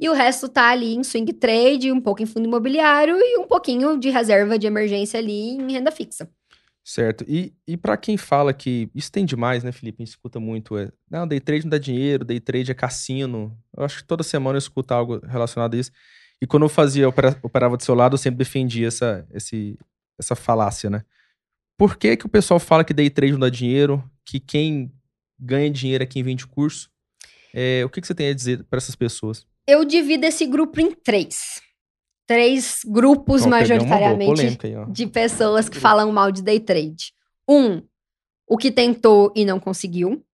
E 0.00 0.08
o 0.08 0.12
resto 0.12 0.48
tá 0.48 0.70
ali 0.70 0.94
em 0.94 1.02
swing 1.04 1.32
trade, 1.34 1.92
um 1.92 2.00
pouco 2.00 2.22
em 2.22 2.26
fundo 2.26 2.46
imobiliário 2.46 3.16
e 3.18 3.38
um 3.38 3.44
pouquinho 3.46 3.98
de 3.98 4.08
reserva 4.10 4.58
de 4.58 4.66
emergência 4.66 5.18
ali 5.20 5.50
em 5.50 5.70
renda 5.72 5.90
fixa. 5.90 6.28
Certo. 6.84 7.24
E, 7.26 7.54
e 7.66 7.78
para 7.78 7.96
quem 7.96 8.18
fala 8.18 8.52
que 8.52 8.90
isso 8.94 9.10
tem 9.10 9.24
demais, 9.24 9.64
né, 9.64 9.72
Felipe? 9.72 10.02
A 10.02 10.04
gente 10.04 10.14
escuta 10.14 10.38
muito. 10.38 10.76
É, 10.76 10.92
não, 11.10 11.26
day 11.26 11.40
trade 11.40 11.64
não 11.64 11.70
dá 11.70 11.78
dinheiro, 11.78 12.26
day 12.26 12.38
trade 12.38 12.70
é 12.70 12.74
cassino. 12.74 13.56
Eu 13.74 13.84
acho 13.84 13.98
que 13.98 14.04
toda 14.04 14.22
semana 14.22 14.56
eu 14.56 14.58
escuto 14.58 14.92
algo 14.92 15.18
relacionado 15.26 15.74
a 15.74 15.78
isso. 15.78 15.90
E 16.42 16.46
quando 16.46 16.64
eu 16.64 16.68
fazia, 16.68 17.08
opera- 17.08 17.38
operava 17.42 17.76
do 17.78 17.82
seu 17.82 17.94
lado, 17.94 18.14
eu 18.14 18.18
sempre 18.18 18.36
defendia 18.36 18.86
essa, 18.88 19.26
esse, 19.32 19.78
essa 20.18 20.36
falácia, 20.36 20.90
né? 20.90 21.02
Por 21.78 21.96
que, 21.96 22.18
que 22.18 22.26
o 22.26 22.28
pessoal 22.28 22.60
fala 22.60 22.84
que 22.84 22.92
day 22.92 23.08
trade 23.08 23.32
não 23.32 23.40
dá 23.40 23.48
dinheiro? 23.48 24.04
Que 24.24 24.38
quem 24.38 24.92
ganha 25.40 25.70
dinheiro 25.70 26.04
a 26.04 26.06
quem 26.06 26.22
vende 26.22 26.46
curso. 26.46 26.90
É, 27.54 27.82
o 27.84 27.88
que, 27.88 28.00
que 28.00 28.06
você 28.06 28.14
tem 28.14 28.28
a 28.28 28.34
dizer 28.34 28.62
para 28.64 28.76
essas 28.76 28.94
pessoas? 28.94 29.46
Eu 29.66 29.84
divido 29.86 30.26
esse 30.26 30.46
grupo 30.46 30.80
em 30.80 30.92
três. 30.92 31.62
Três 32.26 32.80
grupos, 32.86 33.44
majoritariamente, 33.44 34.40
aí, 34.42 34.58
de 34.88 35.06
pessoas 35.06 35.68
que 35.68 35.78
falam 35.78 36.10
mal 36.10 36.32
de 36.32 36.42
day 36.42 36.58
trade. 36.58 37.12
Um, 37.48 37.82
o 38.48 38.56
que 38.56 38.70
tentou 38.70 39.32
e 39.36 39.44
não 39.44 39.60
conseguiu. 39.60 40.24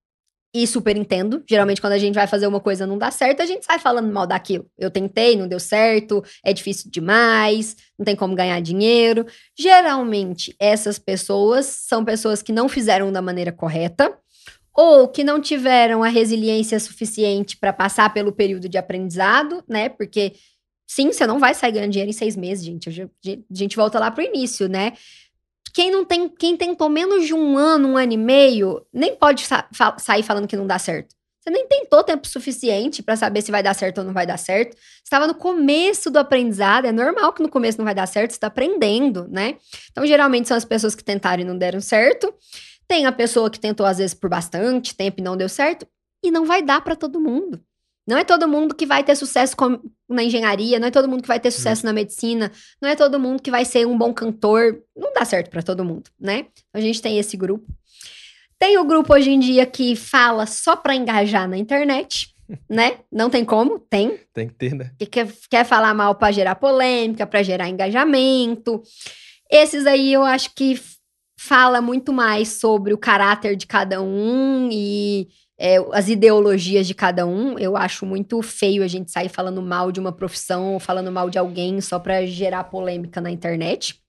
E 0.53 0.67
super 0.67 0.97
entendo. 0.97 1.41
Geralmente, 1.49 1.79
quando 1.79 1.93
a 1.93 1.97
gente 1.97 2.15
vai 2.15 2.27
fazer 2.27 2.45
uma 2.45 2.59
coisa 2.59 2.83
e 2.83 2.87
não 2.87 2.97
dá 2.97 3.09
certo, 3.09 3.41
a 3.41 3.45
gente 3.45 3.65
sai 3.65 3.79
falando 3.79 4.11
mal 4.11 4.27
daquilo. 4.27 4.65
Eu 4.77 4.91
tentei, 4.91 5.37
não 5.37 5.47
deu 5.47 5.61
certo, 5.61 6.21
é 6.43 6.51
difícil 6.51 6.91
demais, 6.91 7.77
não 7.97 8.03
tem 8.03 8.17
como 8.17 8.35
ganhar 8.35 8.59
dinheiro. 8.61 9.25
Geralmente, 9.57 10.53
essas 10.59 10.99
pessoas 10.99 11.65
são 11.67 12.03
pessoas 12.03 12.41
que 12.41 12.51
não 12.51 12.67
fizeram 12.67 13.13
da 13.13 13.21
maneira 13.21 13.51
correta 13.53 14.13
ou 14.75 15.07
que 15.07 15.23
não 15.23 15.39
tiveram 15.39 16.03
a 16.03 16.09
resiliência 16.09 16.79
suficiente 16.81 17.57
para 17.57 17.71
passar 17.71 18.13
pelo 18.13 18.33
período 18.33 18.67
de 18.67 18.77
aprendizado, 18.77 19.63
né? 19.69 19.87
Porque 19.87 20.33
sim, 20.93 21.11
você 21.11 21.25
não 21.25 21.39
vai 21.39 21.53
sair 21.53 21.71
ganhando 21.71 21.91
dinheiro 21.91 22.09
em 22.09 22.13
seis 22.13 22.35
meses, 22.35 22.63
gente. 22.65 22.89
A 22.89 22.91
gente- 23.49 23.75
volta 23.77 23.97
lá 23.97 24.11
pro 24.11 24.21
início, 24.23 24.67
né? 24.67 24.93
Quem 25.73 25.89
não 25.89 26.03
tem, 26.03 26.27
quem 26.27 26.57
tentou 26.57 26.89
menos 26.89 27.25
de 27.25 27.33
um 27.33 27.57
ano, 27.57 27.89
um 27.89 27.97
ano 27.97 28.11
e 28.11 28.17
meio, 28.17 28.85
nem 28.93 29.15
pode 29.15 29.45
sa- 29.45 29.67
fa- 29.73 29.95
sair 29.97 30.21
falando 30.21 30.47
que 30.47 30.57
não 30.57 30.67
dá 30.67 30.77
certo. 30.77 31.15
Você 31.39 31.49
nem 31.49 31.65
tentou 31.65 32.03
tempo 32.03 32.27
suficiente 32.27 33.01
para 33.01 33.15
saber 33.15 33.41
se 33.41 33.49
vai 33.51 33.63
dar 33.63 33.73
certo 33.73 33.99
ou 33.99 34.03
não 34.03 34.13
vai 34.13 34.27
dar 34.27 34.37
certo. 34.37 34.75
Estava 35.03 35.25
no 35.27 35.33
começo 35.33 36.11
do 36.11 36.19
aprendizado, 36.19 36.85
é 36.85 36.91
normal 36.91 37.31
que 37.33 37.41
no 37.41 37.49
começo 37.49 37.77
não 37.77 37.85
vai 37.85 37.95
dar 37.95 38.05
certo, 38.05 38.31
você 38.31 38.35
está 38.37 38.47
aprendendo, 38.47 39.27
né? 39.29 39.55
Então, 39.91 40.05
geralmente 40.05 40.47
são 40.49 40.57
as 40.57 40.65
pessoas 40.65 40.93
que 40.93 41.03
tentaram 41.03 41.41
e 41.41 41.45
não 41.45 41.57
deram 41.57 41.79
certo. 41.79 42.31
Tem 42.87 43.05
a 43.05 43.11
pessoa 43.11 43.49
que 43.49 43.59
tentou 43.59 43.85
às 43.85 43.97
vezes 43.97 44.13
por 44.13 44.29
bastante 44.29 44.93
tempo 44.93 45.21
e 45.21 45.23
não 45.23 45.37
deu 45.37 45.47
certo, 45.47 45.87
e 46.23 46.29
não 46.29 46.45
vai 46.45 46.61
dar 46.61 46.81
para 46.81 46.95
todo 46.97 47.19
mundo. 47.19 47.63
Não 48.07 48.17
é 48.17 48.23
todo 48.23 48.47
mundo 48.47 48.73
que 48.75 48.85
vai 48.85 49.03
ter 49.03 49.15
sucesso 49.15 49.55
com- 49.55 49.79
na 50.09 50.23
engenharia, 50.23 50.79
não 50.79 50.87
é 50.87 50.91
todo 50.91 51.07
mundo 51.07 51.21
que 51.21 51.27
vai 51.27 51.39
ter 51.39 51.51
sucesso 51.51 51.85
na 51.85 51.93
medicina, 51.93 52.51
não 52.81 52.89
é 52.89 52.95
todo 52.95 53.19
mundo 53.19 53.41
que 53.41 53.51
vai 53.51 53.63
ser 53.63 53.85
um 53.87 53.97
bom 53.97 54.13
cantor. 54.13 54.81
Não 54.95 55.13
dá 55.13 55.23
certo 55.23 55.49
para 55.49 55.61
todo 55.61 55.85
mundo, 55.85 56.09
né? 56.19 56.47
A 56.73 56.81
gente 56.81 57.01
tem 57.01 57.17
esse 57.19 57.37
grupo. 57.37 57.65
Tem 58.59 58.77
o 58.77 58.85
grupo 58.85 59.13
hoje 59.13 59.31
em 59.31 59.39
dia 59.39 59.65
que 59.65 59.95
fala 59.95 60.45
só 60.45 60.75
para 60.75 60.95
engajar 60.95 61.47
na 61.47 61.57
internet, 61.57 62.33
né? 62.69 62.97
Não 63.11 63.29
tem 63.29 63.45
como, 63.45 63.79
tem 63.79 64.19
Tem 64.33 64.47
que 64.47 64.55
ter, 64.55 64.73
né? 64.73 64.91
que 64.99 65.05
quer, 65.05 65.27
quer 65.49 65.63
falar 65.65 65.93
mal 65.93 66.15
para 66.15 66.31
gerar 66.31 66.55
polêmica, 66.55 67.25
para 67.25 67.43
gerar 67.43 67.69
engajamento. 67.69 68.81
Esses 69.49 69.85
aí 69.85 70.11
eu 70.13 70.23
acho 70.23 70.53
que 70.55 70.79
fala 71.39 71.81
muito 71.81 72.13
mais 72.13 72.49
sobre 72.59 72.93
o 72.93 72.97
caráter 72.97 73.55
de 73.55 73.65
cada 73.65 74.01
um 74.01 74.69
e 74.71 75.27
é, 75.61 75.77
as 75.93 76.09
ideologias 76.09 76.87
de 76.87 76.95
cada 76.95 77.23
um. 77.25 77.59
Eu 77.59 77.77
acho 77.77 78.03
muito 78.03 78.41
feio 78.41 78.83
a 78.83 78.87
gente 78.87 79.11
sair 79.11 79.29
falando 79.29 79.61
mal 79.61 79.91
de 79.91 79.99
uma 79.99 80.11
profissão 80.11 80.73
ou 80.73 80.79
falando 80.79 81.11
mal 81.11 81.29
de 81.29 81.37
alguém 81.37 81.79
só 81.79 81.99
para 81.99 82.25
gerar 82.25 82.63
polêmica 82.63 83.21
na 83.21 83.29
internet. 83.29 84.01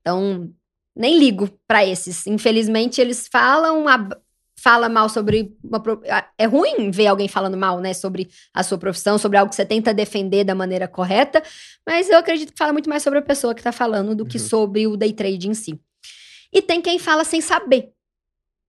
Então, 0.00 0.48
nem 0.96 1.18
ligo 1.18 1.50
para 1.66 1.84
esses. 1.84 2.28
Infelizmente, 2.28 3.00
eles 3.00 3.26
falam 3.26 3.88
ab- 3.88 4.16
fala 4.56 4.88
mal 4.88 5.08
sobre 5.08 5.52
uma 5.64 5.82
é 6.38 6.44
ruim 6.44 6.92
ver 6.92 7.08
alguém 7.08 7.26
falando 7.26 7.56
mal, 7.56 7.80
né, 7.80 7.92
sobre 7.92 8.28
a 8.54 8.62
sua 8.62 8.78
profissão, 8.78 9.18
sobre 9.18 9.36
algo 9.36 9.50
que 9.50 9.56
você 9.56 9.66
tenta 9.66 9.92
defender 9.92 10.44
da 10.44 10.54
maneira 10.54 10.86
correta, 10.86 11.42
mas 11.84 12.08
eu 12.08 12.16
acredito 12.16 12.52
que 12.52 12.58
fala 12.58 12.72
muito 12.72 12.88
mais 12.88 13.02
sobre 13.02 13.18
a 13.18 13.22
pessoa 13.22 13.56
que 13.56 13.62
tá 13.62 13.72
falando 13.72 14.14
do 14.14 14.24
que 14.24 14.38
Justo. 14.38 14.50
sobre 14.50 14.86
o 14.86 14.96
day 14.96 15.12
trade 15.12 15.48
em 15.48 15.54
si. 15.54 15.80
E 16.52 16.62
tem 16.62 16.80
quem 16.80 16.96
fala 17.00 17.24
sem 17.24 17.40
saber, 17.40 17.90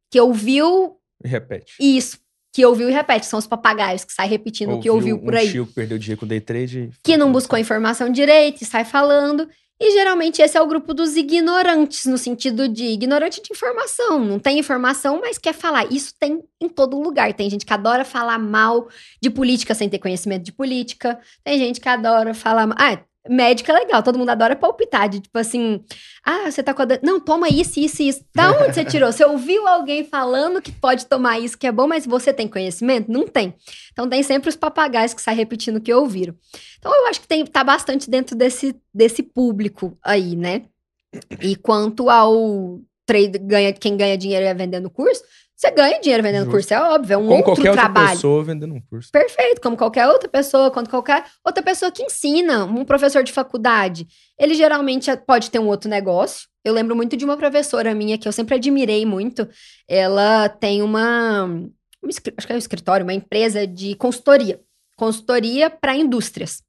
que 0.10 0.20
ouviu 0.20 0.98
repete. 1.24 1.74
isso, 1.80 2.18
que 2.54 2.66
ouviu 2.66 2.90
e 2.90 2.94
repete, 2.94 3.26
são 3.26 3.40
os 3.40 3.48
papagaios 3.48 4.06
que 4.06 4.14
saem 4.14 4.30
repetindo 4.30 4.74
o 4.74 4.80
que 4.80 4.90
ouviu 4.90 5.18
por 5.18 5.34
um 5.34 5.38
aí 5.38 5.50
tio 5.50 5.66
perdeu 5.66 5.98
dinheiro 5.98 6.20
com 6.20 6.28
day 6.28 6.40
trade. 6.40 6.92
que 7.04 7.18
não 7.18 7.32
buscou 7.32 7.58
informação 7.58 8.10
direito 8.10 8.62
e 8.62 8.66
sai 8.66 8.86
falando. 8.86 9.48
E 9.82 9.92
geralmente 9.92 10.42
esse 10.42 10.58
é 10.58 10.62
o 10.62 10.68
grupo 10.68 10.94
dos 10.94 11.18
ignorantes, 11.18 12.06
no 12.06 12.18
sentido 12.18 12.70
de 12.70 12.86
ignorante 12.86 13.42
de 13.42 13.52
informação. 13.52 14.24
Não 14.24 14.40
tem 14.40 14.60
informação, 14.60 15.20
mas 15.20 15.38
quer 15.38 15.54
falar. 15.54 15.92
Isso 15.92 16.14
tem 16.18 16.42
em 16.62 16.70
todo 16.70 17.02
lugar. 17.02 17.34
Tem 17.34 17.50
gente 17.50 17.66
que 17.66 17.74
adora 17.74 18.06
falar 18.06 18.38
mal 18.38 18.88
de 19.22 19.30
política 19.30 19.74
sem 19.74 19.90
ter 19.90 20.00
conhecimento 20.00 20.44
de 20.44 20.54
política. 20.54 21.20
Tem 21.44 21.58
gente 21.58 21.82
que 21.82 21.90
adora 21.90 22.34
falar. 22.34 22.70
Ah, 22.78 23.04
médica 23.30 23.72
é 23.72 23.80
legal, 23.80 24.04
todo 24.04 24.20
mundo 24.20 24.30
adora 24.30 24.56
palpitar. 24.56 25.08
De 25.08 25.20
tipo 25.20 25.38
assim, 25.38 25.84
ah, 26.24 26.50
você 26.50 26.62
tá 26.62 26.74
com 26.74 26.82
a. 26.82 26.86
Não, 27.02 27.20
toma 27.20 27.50
isso, 27.50 27.80
isso, 27.80 28.02
isso. 28.02 28.26
Da 28.34 28.52
onde 28.52 28.74
você 28.74 28.86
tirou? 28.86 29.12
Você 29.12 29.24
ouviu 29.26 29.68
alguém 29.68 30.04
falando 30.04 30.62
que 30.62 30.72
pode 30.72 31.06
tomar 31.06 31.40
isso 31.40 31.58
que 31.58 31.68
é 31.68 31.72
bom, 31.72 31.88
mas 31.88 32.06
você 32.06 32.34
tem 32.34 32.48
conhecimento? 32.48 33.12
Não 33.12 33.28
tem. 33.28 33.54
Então 33.92 34.10
tem 34.10 34.24
sempre 34.24 34.50
os 34.50 34.56
papagaios 34.56 35.14
que 35.14 35.22
saem 35.22 35.38
repetindo 35.38 35.78
o 35.78 35.82
que 35.82 35.94
ouviram. 35.94 36.36
Então 36.80 36.94
eu 36.94 37.08
acho 37.08 37.22
que 37.22 37.28
tem, 37.28 37.46
tá 37.46 37.64
bastante 37.64 38.10
dentro 38.10 38.36
desse, 38.36 38.76
desse 38.94 39.24
público 39.24 39.98
aí, 40.04 40.36
né? 40.36 40.64
E 41.42 41.56
quanto 41.56 42.10
ao 42.10 42.82
trade, 43.06 43.38
ganha, 43.38 43.74
quem 43.74 43.98
ganha 43.98 44.18
dinheiro 44.18 44.46
é 44.46 44.54
vendendo 44.54 44.90
curso, 44.90 45.24
você 45.68 45.72
ganha 45.72 46.00
dinheiro 46.02 46.22
vendendo 46.22 46.46
Justo. 46.46 46.52
curso, 46.52 46.74
é 46.74 46.82
óbvio, 46.82 47.14
é 47.14 47.18
um 47.18 47.22
Como 47.22 47.34
outro 47.38 47.46
qualquer 47.54 47.70
outra 47.70 47.84
trabalho. 47.84 48.10
pessoa 48.10 48.44
vendendo 48.44 48.74
um 48.74 48.82
curso. 48.82 49.10
Perfeito, 49.12 49.62
como 49.62 49.78
qualquer 49.78 50.08
outra 50.08 50.28
pessoa, 50.30 50.70
quanto 50.70 50.90
qualquer 50.90 51.26
outra 51.46 51.64
pessoa 51.64 51.92
que 51.92 52.04
ensina, 52.04 52.66
um 52.66 52.84
professor 52.86 53.24
de 53.24 53.32
faculdade. 53.32 54.06
Ele 54.38 54.54
geralmente 54.54 55.10
pode 55.26 55.50
ter 55.50 55.60
um 55.60 55.68
outro 55.68 55.90
negócio. 55.90 56.48
Eu 56.66 56.74
lembro 56.74 56.96
muito 56.96 57.16
de 57.18 57.26
uma 57.26 57.38
professora 57.38 57.94
minha 57.96 58.18
que 58.18 58.28
eu 58.28 58.32
sempre 58.32 58.56
admirei 58.56 59.06
muito. 59.06 59.48
Ela 59.88 60.50
tem 60.50 60.82
uma, 60.82 61.46
um 61.46 62.10
escri- 62.10 62.34
acho 62.38 62.48
que 62.48 62.54
é 62.54 62.56
um 62.56 62.60
escritório, 62.60 63.06
uma 63.06 63.14
empresa 63.14 63.66
de 63.68 63.96
consultoria. 63.96 64.60
Consultoria 64.98 65.70
para 65.70 65.96
indústrias. 65.96 66.62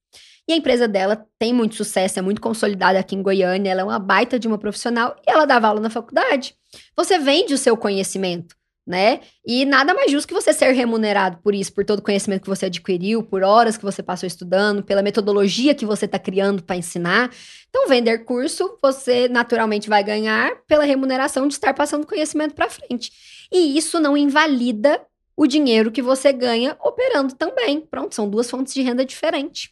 E 0.48 0.52
a 0.52 0.56
empresa 0.56 0.86
dela 0.86 1.24
tem 1.38 1.54
muito 1.54 1.74
sucesso, 1.74 2.18
é 2.18 2.22
muito 2.22 2.40
consolidada 2.40 2.98
aqui 2.98 3.14
em 3.16 3.22
Goiânia, 3.22 3.70
ela 3.70 3.80
é 3.80 3.84
uma 3.84 3.98
baita 3.98 4.38
de 4.38 4.46
uma 4.46 4.58
profissional 4.58 5.16
e 5.26 5.30
ela 5.30 5.46
dava 5.46 5.68
aula 5.68 5.80
na 5.80 5.88
faculdade. 5.88 6.54
Você 6.94 7.18
vende 7.18 7.54
o 7.54 7.58
seu 7.58 7.76
conhecimento, 7.78 8.54
né? 8.86 9.20
E 9.46 9.64
nada 9.64 9.94
mais 9.94 10.10
justo 10.10 10.28
que 10.28 10.34
você 10.34 10.52
ser 10.52 10.72
remunerado 10.72 11.38
por 11.38 11.54
isso, 11.54 11.72
por 11.72 11.84
todo 11.84 12.00
o 12.00 12.02
conhecimento 12.02 12.42
que 12.42 12.48
você 12.48 12.66
adquiriu, 12.66 13.22
por 13.22 13.42
horas 13.42 13.76
que 13.76 13.84
você 13.84 14.02
passou 14.02 14.26
estudando, 14.26 14.82
pela 14.82 15.02
metodologia 15.02 15.74
que 15.74 15.86
você 15.86 16.04
está 16.04 16.18
criando 16.18 16.62
para 16.62 16.76
ensinar. 16.76 17.30
Então, 17.68 17.88
vender 17.88 18.24
curso, 18.24 18.78
você 18.82 19.28
naturalmente 19.28 19.88
vai 19.88 20.04
ganhar 20.04 20.56
pela 20.66 20.84
remuneração 20.84 21.48
de 21.48 21.54
estar 21.54 21.72
passando 21.72 22.06
conhecimento 22.06 22.54
para 22.54 22.68
frente. 22.68 23.10
E 23.50 23.76
isso 23.76 23.98
não 23.98 24.16
invalida 24.16 25.00
o 25.36 25.46
dinheiro 25.46 25.90
que 25.90 26.02
você 26.02 26.32
ganha 26.32 26.76
operando 26.80 27.34
também. 27.34 27.80
Pronto, 27.80 28.14
são 28.14 28.28
duas 28.28 28.50
fontes 28.50 28.74
de 28.74 28.82
renda 28.82 29.04
diferentes. 29.04 29.70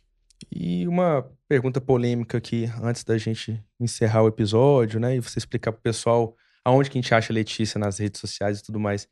E 0.50 0.86
uma 0.88 1.24
pergunta 1.48 1.80
polêmica 1.80 2.38
aqui, 2.38 2.68
antes 2.82 3.04
da 3.04 3.16
gente 3.16 3.62
encerrar 3.78 4.22
o 4.22 4.28
episódio, 4.28 4.98
né? 4.98 5.16
E 5.16 5.20
você 5.20 5.38
explicar 5.38 5.70
pro 5.70 5.82
pessoal 5.82 6.34
aonde 6.64 6.90
que 6.90 6.98
a 6.98 7.00
gente 7.00 7.14
acha 7.14 7.32
a 7.32 7.34
Letícia 7.34 7.78
nas 7.78 7.98
redes 7.98 8.20
sociais 8.20 8.58
e 8.60 8.62
tudo 8.62 8.78
mais. 8.80 9.08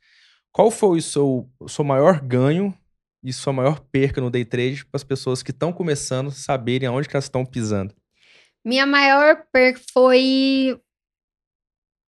Qual 0.52 0.70
foi 0.70 0.98
o 0.98 1.02
seu, 1.02 1.48
o 1.60 1.68
seu 1.68 1.84
maior 1.84 2.20
ganho 2.20 2.76
e 3.22 3.32
sua 3.32 3.52
maior 3.52 3.80
perca 3.92 4.20
no 4.20 4.30
day 4.30 4.44
trade 4.44 4.84
para 4.86 4.96
as 4.96 5.04
pessoas 5.04 5.42
que 5.42 5.50
estão 5.50 5.72
começando 5.72 6.30
saberem 6.30 6.88
aonde 6.88 7.08
que 7.08 7.14
elas 7.14 7.24
estão 7.26 7.44
pisando? 7.44 7.94
Minha 8.64 8.86
maior 8.86 9.44
perca 9.52 9.80
foi. 9.92 10.78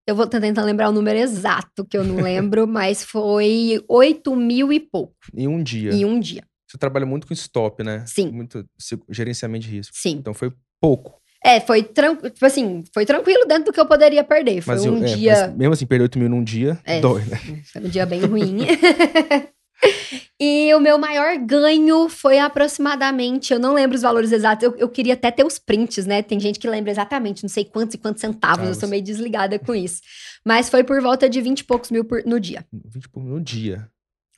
Eu 0.06 0.16
vou 0.16 0.26
tentar 0.26 0.64
lembrar 0.64 0.88
o 0.88 0.92
número 0.92 1.18
exato, 1.18 1.84
que 1.86 1.96
eu 1.96 2.02
não 2.04 2.16
lembro, 2.22 2.66
mas 2.66 3.04
foi 3.04 3.82
8 3.88 4.34
mil 4.34 4.72
e 4.72 4.80
pouco 4.80 5.14
Em 5.32 5.46
um 5.46 5.62
dia. 5.62 5.92
em 5.92 6.04
um 6.04 6.18
dia. 6.18 6.42
Você 6.68 6.76
trabalha 6.76 7.06
muito 7.06 7.26
com 7.26 7.34
stop, 7.34 7.84
né? 7.84 8.04
Sim. 8.06 8.30
Muito 8.32 8.66
gerenciamento 9.08 9.66
de 9.66 9.70
risco. 9.70 9.94
Sim. 9.96 10.12
Então 10.12 10.34
foi 10.34 10.52
pouco. 10.80 11.21
É, 11.44 11.58
foi 11.60 11.82
tranquilo. 11.82 12.30
Tipo 12.30 12.46
assim, 12.46 12.84
foi 12.94 13.04
tranquilo 13.04 13.44
dentro 13.46 13.64
do 13.64 13.72
que 13.72 13.80
eu 13.80 13.86
poderia 13.86 14.22
perder. 14.22 14.60
Foi 14.62 14.74
Mas, 14.74 14.84
um 14.86 14.98
eu- 14.98 15.04
é, 15.04 15.14
dia. 15.14 15.46
mas 15.48 15.56
mesmo 15.56 15.74
assim, 15.74 15.86
perder 15.86 16.04
8 16.04 16.18
mil 16.18 16.28
num 16.28 16.42
dia, 16.44 16.78
É. 16.84 17.00
dói, 17.00 17.22
né? 17.24 17.38
Foi 17.72 17.82
um 17.82 17.88
dia 17.88 18.06
bem 18.06 18.20
ruim. 18.20 18.58
e 20.40 20.72
o 20.74 20.80
meu 20.80 20.98
maior 20.98 21.36
ganho 21.38 22.08
foi 22.08 22.38
aproximadamente, 22.38 23.52
eu 23.52 23.58
não 23.58 23.74
lembro 23.74 23.96
os 23.96 24.02
valores 24.02 24.30
exatos, 24.30 24.62
eu, 24.64 24.76
eu 24.76 24.88
queria 24.88 25.14
até 25.14 25.30
ter 25.30 25.44
os 25.44 25.58
prints, 25.58 26.06
né? 26.06 26.22
Tem 26.22 26.38
gente 26.38 26.58
que 26.60 26.68
lembra 26.68 26.90
exatamente, 26.92 27.42
não 27.42 27.48
sei 27.48 27.64
quantos 27.64 27.94
e 27.94 27.98
quantos 27.98 28.20
centavos, 28.20 28.68
eu 28.68 28.74
sou 28.74 28.88
meio 28.88 29.02
desligada 29.02 29.58
com 29.58 29.74
isso. 29.74 30.00
Mas 30.44 30.68
foi 30.68 30.84
por 30.84 31.00
volta 31.00 31.28
de 31.28 31.40
20 31.40 31.60
e 31.60 31.64
poucos 31.64 31.90
mil 31.90 32.04
por- 32.04 32.22
no 32.24 32.38
dia. 32.38 32.64
20 32.72 33.08
por 33.08 33.22
no 33.24 33.40
dia. 33.40 33.88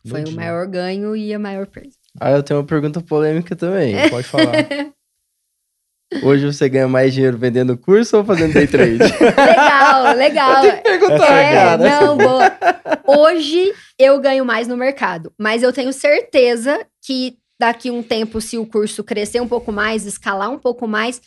No 0.04 0.10
Foi 0.10 0.20
o 0.20 0.24
dia. 0.24 0.36
maior 0.36 0.66
ganho 0.66 1.16
e 1.16 1.32
a 1.32 1.38
maior 1.38 1.66
perda. 1.66 1.90
Ah, 2.20 2.30
eu 2.32 2.42
tenho 2.42 2.60
uma 2.60 2.66
pergunta 2.66 3.00
polêmica 3.00 3.56
também. 3.56 3.94
Pode 4.10 4.26
falar. 4.26 4.52
Hoje 6.22 6.46
você 6.46 6.68
ganha 6.68 6.86
mais 6.86 7.12
dinheiro 7.12 7.36
vendendo 7.36 7.76
curso 7.76 8.18
ou 8.18 8.24
fazendo 8.24 8.52
day 8.52 8.66
trade? 8.66 8.98
Legal, 9.36 10.16
legal. 10.16 10.62
Perguntar, 10.82 11.32
É, 11.32 11.52
cara. 11.54 11.76
não, 12.00 12.16
boa. 12.16 12.56
Hoje 13.06 13.72
eu 13.98 14.20
ganho 14.20 14.44
mais 14.44 14.68
no 14.68 14.76
mercado, 14.76 15.32
mas 15.38 15.62
eu 15.62 15.72
tenho 15.72 15.92
certeza 15.92 16.84
que 17.04 17.36
daqui 17.58 17.90
um 17.90 18.02
tempo, 18.02 18.40
se 18.40 18.56
o 18.58 18.66
curso 18.66 19.02
crescer 19.02 19.40
um 19.40 19.48
pouco 19.48 19.72
mais, 19.72 20.06
escalar 20.06 20.50
um 20.50 20.58
pouco 20.58 20.86
mais, 20.86 21.20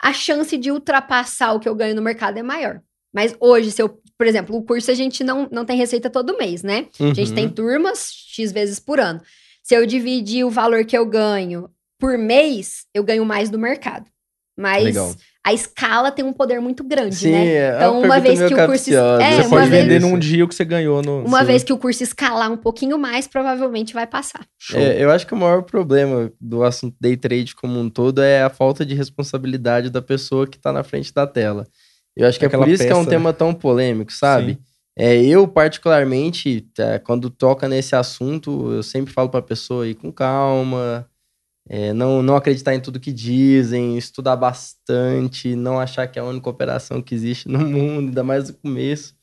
a 0.00 0.12
chance 0.12 0.56
de 0.56 0.70
ultrapassar 0.70 1.52
o 1.54 1.60
que 1.60 1.68
eu 1.68 1.74
ganho 1.74 1.94
no 1.96 2.02
mercado 2.02 2.38
é 2.38 2.42
maior. 2.42 2.80
Mas 3.12 3.34
hoje, 3.40 3.70
se 3.72 3.82
eu 3.82 4.00
por 4.16 4.26
exemplo, 4.26 4.56
o 4.56 4.62
curso 4.64 4.90
a 4.90 4.94
gente 4.94 5.22
não, 5.22 5.48
não 5.50 5.64
tem 5.64 5.76
receita 5.78 6.10
todo 6.10 6.36
mês, 6.36 6.64
né? 6.64 6.86
A 6.98 7.14
gente 7.14 7.28
Uhum. 7.30 7.34
tem 7.36 7.48
turmas 7.48 8.10
X 8.12 8.50
vezes 8.50 8.80
por 8.80 8.98
ano. 8.98 9.20
Se 9.62 9.76
eu 9.76 9.86
dividir 9.86 10.44
o 10.44 10.50
valor 10.50 10.84
que 10.84 10.98
eu 10.98 11.06
ganho 11.06 11.70
por 12.00 12.18
mês, 12.18 12.84
eu 12.92 13.04
ganho 13.04 13.24
mais 13.24 13.48
do 13.48 13.56
mercado. 13.60 14.06
Mas 14.60 14.82
Legal. 14.82 15.14
a 15.46 15.52
escala 15.54 16.10
tem 16.10 16.24
um 16.24 16.32
poder 16.32 16.60
muito 16.60 16.82
grande, 16.82 17.14
Sim, 17.14 17.30
né? 17.30 17.46
é 17.46 17.76
Então, 17.76 18.00
uma 18.00 18.06
uma 18.06 18.20
pergunta 18.20 18.36
vez 18.36 18.38
que 18.52 18.54
o 18.60 18.66
curso- 18.66 18.90
é, 19.22 19.36
Você 19.42 19.48
pode 19.48 19.68
vez- 19.70 19.82
vender 19.84 20.00
num 20.00 20.18
dia 20.18 20.44
o 20.44 20.48
que 20.48 20.54
você 20.54 20.64
ganhou 20.64 21.00
no. 21.00 21.24
Uma 21.24 21.40
Sim. 21.40 21.44
vez 21.46 21.62
que 21.62 21.72
o 21.72 21.78
curso 21.78 22.02
escalar 22.02 22.50
um 22.50 22.56
pouquinho 22.56 22.98
mais, 22.98 23.28
provavelmente 23.28 23.94
vai 23.94 24.04
passar. 24.04 24.44
É, 24.74 25.02
eu 25.02 25.10
acho 25.12 25.24
que 25.26 25.32
o 25.34 25.36
maior 25.36 25.62
problema 25.62 26.32
do 26.40 26.64
assunto 26.64 26.96
day 27.00 27.16
trade 27.16 27.54
como 27.54 27.78
um 27.78 27.88
todo 27.88 28.20
é 28.20 28.42
a 28.42 28.50
falta 28.50 28.84
de 28.84 28.94
responsabilidade 28.96 29.90
da 29.90 30.02
pessoa 30.02 30.44
que 30.44 30.58
tá 30.58 30.72
na 30.72 30.82
frente 30.82 31.14
da 31.14 31.24
tela. 31.24 31.64
Eu 32.16 32.26
acho 32.26 32.36
que 32.36 32.44
Aquela 32.44 32.64
é 32.64 32.66
por 32.66 32.72
isso 32.72 32.82
que 32.82 32.90
é 32.90 32.94
um 32.96 32.98
peça, 33.04 33.10
tema 33.10 33.32
tão 33.32 33.54
polêmico, 33.54 34.12
sabe? 34.12 34.54
Sim. 34.54 34.58
É, 34.98 35.14
eu, 35.22 35.46
particularmente, 35.46 36.62
tá, 36.74 36.98
quando 36.98 37.30
toca 37.30 37.68
nesse 37.68 37.94
assunto, 37.94 38.72
eu 38.72 38.82
sempre 38.82 39.12
falo 39.12 39.28
pra 39.28 39.40
pessoa 39.40 39.86
ir 39.86 39.94
com 39.94 40.10
calma, 40.12 41.06
é, 41.68 41.92
não, 41.92 42.22
não 42.22 42.34
acreditar 42.34 42.74
em 42.74 42.80
tudo 42.80 42.98
que 42.98 43.12
dizem, 43.12 43.98
estudar 43.98 44.36
bastante, 44.36 45.54
não 45.54 45.78
achar 45.78 46.06
que 46.06 46.18
é 46.18 46.22
a 46.22 46.24
única 46.24 46.48
operação 46.48 47.02
que 47.02 47.14
existe 47.14 47.48
no 47.48 47.58
mundo, 47.58 48.08
ainda 48.08 48.24
mais 48.24 48.48
no 48.48 48.54
começo. 48.54 49.14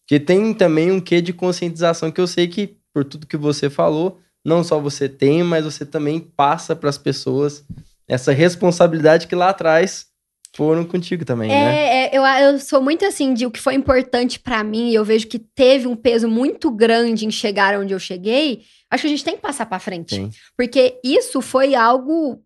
Porque 0.00 0.18
tem 0.18 0.54
também 0.54 0.90
um 0.90 1.00
quê 1.00 1.20
de 1.20 1.32
conscientização 1.32 2.10
que 2.10 2.20
eu 2.20 2.26
sei 2.26 2.48
que, 2.48 2.78
por 2.92 3.04
tudo 3.04 3.26
que 3.26 3.36
você 3.36 3.68
falou, 3.68 4.18
não 4.44 4.64
só 4.64 4.80
você 4.80 5.08
tem, 5.08 5.42
mas 5.42 5.64
você 5.64 5.84
também 5.84 6.18
passa 6.18 6.74
para 6.74 6.88
as 6.88 6.98
pessoas 6.98 7.64
essa 8.08 8.32
responsabilidade 8.32 9.26
que 9.26 9.34
lá 9.34 9.50
atrás 9.50 10.06
foram 10.54 10.84
contigo 10.84 11.24
também, 11.24 11.48
né? 11.48 11.54
É, 11.54 12.14
é, 12.14 12.18
eu, 12.18 12.22
eu 12.24 12.58
sou 12.58 12.82
muito 12.82 13.04
assim 13.04 13.32
de 13.32 13.46
o 13.46 13.50
que 13.50 13.60
foi 13.60 13.74
importante 13.74 14.38
pra 14.38 14.62
mim, 14.62 14.90
e 14.90 14.94
eu 14.94 15.04
vejo 15.04 15.26
que 15.26 15.38
teve 15.38 15.86
um 15.86 15.96
peso 15.96 16.28
muito 16.28 16.70
grande 16.70 17.26
em 17.26 17.30
chegar 17.30 17.78
onde 17.78 17.94
eu 17.94 17.98
cheguei. 17.98 18.62
Acho 18.90 19.02
que 19.02 19.06
a 19.06 19.10
gente 19.10 19.24
tem 19.24 19.36
que 19.36 19.40
passar 19.42 19.64
pra 19.66 19.78
frente. 19.78 20.14
Sim. 20.14 20.30
Porque 20.56 21.00
isso 21.02 21.40
foi 21.40 21.74
algo. 21.74 22.42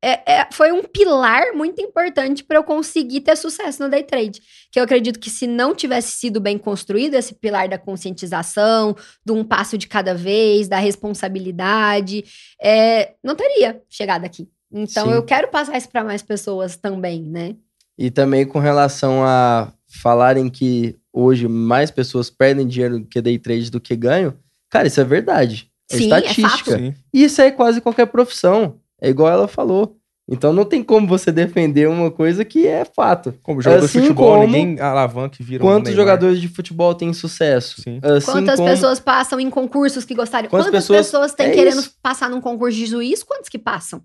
é- 0.00 0.32
é- 0.40 0.48
foi 0.52 0.70
um 0.70 0.84
pilar 0.84 1.52
muito 1.54 1.80
importante 1.82 2.44
pra 2.44 2.56
eu 2.58 2.62
conseguir 2.62 3.20
ter 3.22 3.34
sucesso 3.34 3.82
no 3.82 3.88
day 3.88 4.04
trade. 4.04 4.40
Que 4.70 4.78
eu 4.78 4.84
acredito 4.84 5.18
que 5.18 5.28
se 5.28 5.44
não 5.44 5.74
tivesse 5.74 6.12
sido 6.12 6.38
bem 6.40 6.56
construído 6.56 7.14
esse 7.14 7.34
pilar 7.34 7.68
da 7.68 7.78
conscientização, 7.78 8.94
do 9.26 9.34
um 9.34 9.42
passo 9.42 9.76
de 9.76 9.88
cada 9.88 10.14
vez, 10.14 10.68
da 10.68 10.78
responsabilidade, 10.78 12.24
é, 12.62 13.14
não 13.24 13.34
teria 13.34 13.82
chegado 13.90 14.24
aqui. 14.24 14.48
Então 14.72 15.06
Sim. 15.06 15.12
eu 15.12 15.22
quero 15.22 15.48
passar 15.48 15.76
isso 15.78 15.88
pra 15.88 16.04
mais 16.04 16.22
pessoas 16.22 16.76
também, 16.76 17.22
né? 17.22 17.56
E 17.96 18.10
também 18.10 18.46
com 18.46 18.58
relação 18.58 19.24
a 19.24 19.72
falarem 20.02 20.48
que 20.48 20.96
hoje 21.12 21.48
mais 21.48 21.90
pessoas 21.90 22.30
perdem 22.30 22.66
dinheiro 22.66 23.04
que 23.10 23.20
day 23.20 23.38
trade 23.38 23.70
do 23.70 23.80
que 23.80 23.96
ganham, 23.96 24.34
cara, 24.70 24.86
isso 24.86 25.00
é 25.00 25.04
verdade. 25.04 25.70
É 25.90 25.96
Sim, 25.96 26.12
é 26.12 26.18
estatística. 26.18 26.76
Sim. 26.78 26.94
E 27.12 27.24
isso 27.24 27.40
é 27.40 27.50
quase 27.50 27.80
qualquer 27.80 28.06
profissão. 28.06 28.78
É 29.00 29.08
igual 29.08 29.32
ela 29.32 29.48
falou. 29.48 29.96
Então 30.30 30.52
não 30.52 30.66
tem 30.66 30.82
como 30.84 31.06
você 31.08 31.32
defender 31.32 31.88
uma 31.88 32.10
coisa 32.10 32.44
que 32.44 32.66
é 32.66 32.84
fato. 32.84 33.32
Como 33.42 33.62
jogador 33.62 33.86
Assim 33.86 34.00
de 34.02 34.08
futebol, 34.08 34.40
como- 34.42 34.46
ninguém 34.46 34.78
alavanca 34.78 35.38
e 35.40 35.42
vira 35.42 35.64
um 35.64 35.66
Quantos 35.66 35.88
Neymar. 35.88 35.96
jogadores 36.04 36.38
de 36.40 36.48
futebol 36.48 36.94
têm 36.94 37.14
sucesso? 37.14 37.80
Sim. 37.80 37.98
Assim 38.02 38.30
Quantas 38.32 38.56
como- 38.56 38.68
pessoas 38.68 39.00
passam 39.00 39.40
em 39.40 39.48
concursos 39.48 40.04
que 40.04 40.14
gostariam? 40.14 40.50
Quantas 40.50 40.66
Quantas, 40.66 40.82
pessoas- 40.86 41.06
pessoas, 41.06 41.32
têm 41.34 41.46
é 41.46 41.50
querendo 41.52 41.78
isso. 41.80 41.94
passar 42.02 42.28
num 42.28 42.42
concurso 42.42 42.76
de 42.76 42.84
juiz? 42.84 43.22
Quantos 43.22 43.48
que 43.48 43.58
passam? 43.58 44.02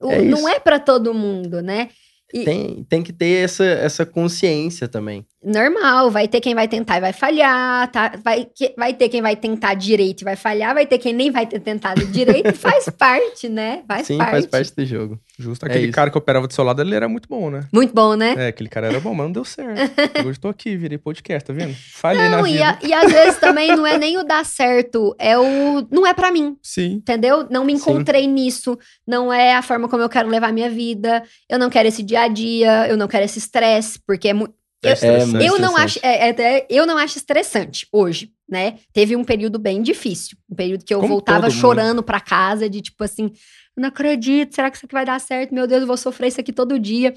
O- 0.00 0.10
É 0.10 0.22
não 0.22 0.48
é 0.48 0.58
pra 0.60 0.78
todo 0.78 1.14
mundo, 1.14 1.62
né? 1.62 1.88
E- 2.32 2.44
Tem, 2.44 2.84
tem 2.84 3.02
que 3.02 3.12
ter 3.12 3.44
essa, 3.44 3.64
essa 3.64 4.04
consciência 4.06 4.88
também. 4.88 5.24
Normal, 5.44 6.10
vai 6.10 6.26
ter 6.26 6.40
quem 6.40 6.54
vai 6.54 6.66
tentar 6.66 6.96
e 6.96 7.00
vai 7.00 7.12
falhar, 7.12 7.90
tá? 7.90 8.12
Vai, 8.22 8.44
que- 8.54 8.72
vai 8.76 8.94
ter 8.94 9.08
quem 9.08 9.20
vai 9.20 9.36
tentar 9.36 9.74
direito 9.74 10.22
e 10.22 10.24
vai 10.24 10.36
falhar, 10.36 10.72
vai 10.74 10.86
ter 10.86 10.98
quem 10.98 11.12
nem 11.12 11.30
vai 11.30 11.46
ter 11.46 11.60
tentado 11.60 12.04
direito, 12.06 12.52
faz 12.56 12.88
parte, 12.88 13.48
né? 13.48 13.82
Faz 13.86 14.06
Sim, 14.06 14.16
parte. 14.18 14.30
faz 14.30 14.46
parte 14.46 14.74
do 14.76 14.84
jogo. 14.86 15.20
Justo. 15.38 15.66
É 15.66 15.68
Aquele 15.68 15.84
isso. 15.86 15.92
cara 15.92 16.10
que 16.10 16.16
operava 16.18 16.46
do 16.46 16.52
seu 16.54 16.64
lado, 16.64 16.80
ele 16.80 16.94
era 16.94 17.08
muito 17.08 17.28
bom, 17.28 17.50
né? 17.50 17.66
Muito 17.72 17.92
bom, 17.94 18.14
né? 18.14 18.34
É, 18.38 18.46
aquele 18.48 18.68
cara 18.68 18.86
era 18.86 19.00
bom, 19.00 19.12
mas 19.14 19.26
não 19.26 19.32
deu 19.32 19.44
certo. 19.44 19.92
Hoje 20.26 20.38
tô 20.40 20.48
aqui, 20.48 20.76
virei 20.76 20.96
podcast, 20.98 21.46
tá 21.46 21.52
vendo? 21.52 21.74
Falhei 21.92 22.28
na 22.28 22.38
Não, 22.38 22.46
e, 22.46 22.52
vida. 22.52 22.68
a- 22.70 22.78
e 22.86 22.92
às 22.94 23.12
vezes 23.12 23.38
também 23.38 23.68
não 23.76 23.86
é 23.86 23.98
nem 23.98 24.16
o 24.16 24.24
dar 24.24 24.44
certo, 24.44 25.14
é 25.18 25.36
o. 25.38 25.86
Não 25.90 26.06
é 26.06 26.14
pra 26.14 26.30
mim. 26.32 26.56
Sim. 26.62 26.92
Entendeu? 26.94 27.46
Não 27.50 27.64
me 27.64 27.72
Sim. 27.76 27.78
encontrei 27.90 28.26
nisso. 28.26 28.78
Não 29.06 29.32
é 29.32 29.54
a 29.54 29.62
forma 29.62 29.88
como 29.88 30.02
eu 30.02 30.08
quero 30.08 30.28
levar 30.28 30.52
minha 30.52 30.70
vida. 30.70 31.22
Eu 31.50 31.58
não 31.58 31.68
quero 31.68 31.88
esse 31.88 32.02
dia 32.02 32.22
a 32.22 32.28
dia. 32.28 32.86
Eu 32.88 32.96
não 32.96 33.06
quero 33.08 33.24
esse 33.24 33.38
estresse, 33.38 33.98
porque 34.06 34.28
é 34.28 34.32
muito. 34.32 34.54
É 34.88 35.46
Eu- 35.46 35.58
não 35.58 35.76
acho, 35.76 35.98
é, 36.02 36.28
é 36.30 36.66
eu 36.70 36.86
não 36.86 36.96
acho 36.98 37.16
estressante 37.18 37.86
hoje, 37.92 38.30
né? 38.48 38.74
Teve 38.92 39.16
um 39.16 39.24
período 39.24 39.58
bem 39.58 39.82
difícil, 39.82 40.36
um 40.50 40.54
período 40.54 40.84
que 40.84 40.92
eu 40.94 40.98
Como 41.00 41.12
voltava 41.12 41.48
chorando 41.50 42.02
pra 42.02 42.20
casa 42.20 42.68
de 42.68 42.80
tipo 42.80 43.02
assim, 43.04 43.30
"Eu 43.76 43.80
não 43.82 43.88
acredito, 43.88 44.54
será 44.54 44.70
que 44.70 44.76
isso 44.76 44.86
aqui 44.86 44.94
vai 44.94 45.04
dar 45.04 45.20
certo? 45.20 45.54
Meu 45.54 45.66
Deus, 45.66 45.80
eu 45.82 45.86
vou 45.86 45.96
sofrer 45.96 46.28
isso 46.28 46.40
aqui 46.40 46.52
todo 46.52 46.78
dia. 46.78 47.14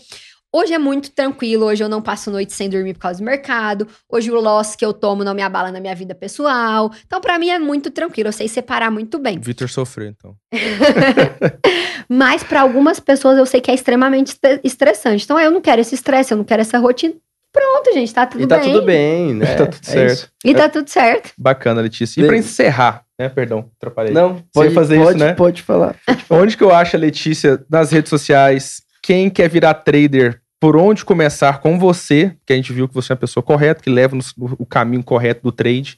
Hoje 0.50 0.74
é 0.74 0.78
muito 0.80 1.12
tranquilo, 1.12 1.66
hoje 1.66 1.84
eu 1.84 1.90
não 1.90 2.02
passo 2.02 2.32
noite 2.32 2.54
sem 2.54 2.70
dormir 2.70 2.94
por 2.94 3.02
causa 3.02 3.20
do 3.20 3.26
mercado. 3.26 3.86
Hoje 4.10 4.32
o 4.32 4.40
loss 4.40 4.78
que 4.78 4.86
eu 4.86 4.94
tomo 4.94 5.22
não 5.22 5.34
me 5.34 5.42
abala 5.42 5.74
na 5.74 5.80
minha 5.82 5.94
vida 5.94 6.16
pessoal. 6.16 6.90
Então 7.06 7.20
pra 7.20 7.38
mim 7.38 7.50
é 7.50 7.60
muito 7.60 7.92
tranquilo, 7.92 8.30
eu 8.30 8.34
sei 8.34 8.48
separar 8.48 8.90
muito 8.90 9.20
bem. 9.20 9.38
Vitor 9.40 9.68
sofreu, 9.70 10.08
então. 10.08 10.36
Mas 12.10 12.44
pra 12.44 12.62
algumas 12.62 13.00
pessoas 13.00 13.38
eu 13.38 13.46
sei 13.46 13.60
que 13.60 13.70
é 13.70 13.74
extremamente 13.74 14.28
estre- 14.28 14.62
estressante. 14.64 15.26
Então 15.26 15.38
eu 15.40 15.52
não 15.52 15.62
quero 15.62 15.82
esse 15.82 15.96
estresse, 15.96 16.34
eu 16.34 16.38
não 16.38 16.46
quero 16.46 16.62
essa 16.62 16.78
rotina. 16.78 17.14
Pronto, 17.52 17.94
gente, 17.94 18.14
tá 18.14 18.26
tudo 18.26 18.44
e 18.44 18.48
tá 18.48 18.58
bem. 18.60 18.72
tudo 18.74 18.86
bem, 18.86 19.34
né? 19.34 19.56
Tá 19.56 19.66
tudo 19.66 19.82
É 19.88 19.92
certo. 19.92 20.12
isso. 20.14 20.30
E 20.46 20.54
tá 20.54 20.70
tudo 20.70 20.90
certo. 20.90 21.32
Bacana, 21.38 21.82
Letícia. 21.82 22.22
E 22.22 22.28
pra 22.28 22.38
encerrar, 22.38 23.04
né? 23.20 23.30
Perdão, 23.30 23.70
atrapalhei. 23.78 24.14
Não, 24.14 24.44
pode 24.54 24.74
fazer 24.74 24.96
isso, 24.96 25.06
pode, 25.06 25.20
né? 25.20 25.34
Pode 25.34 25.62
falar. 25.64 25.96
Onde 26.30 26.56
que 26.56 26.64
eu 26.64 26.74
acho 26.74 26.96
a 26.96 27.00
Letícia 27.00 27.64
nas 27.70 27.92
redes 27.92 28.10
sociais? 28.10 28.82
Quem 29.02 29.30
quer 29.30 29.50
virar 29.50 29.74
trader? 29.74 30.42
Por 30.60 30.76
onde 30.76 31.06
começar 31.06 31.60
com 31.62 31.78
você? 31.78 32.36
Que 32.46 32.54
a 32.54 32.56
gente 32.56 32.74
viu 32.74 32.88
que 32.88 32.94
você 32.94 33.12
é 33.12 33.14
uma 33.14 33.20
pessoa 33.20 33.44
correta, 33.44 33.82
que 33.82 33.90
leva 33.90 34.16
no, 34.16 34.24
o 34.60 34.66
caminho 34.66 35.04
correto 35.04 35.42
do 35.44 35.52
trade. 35.52 35.98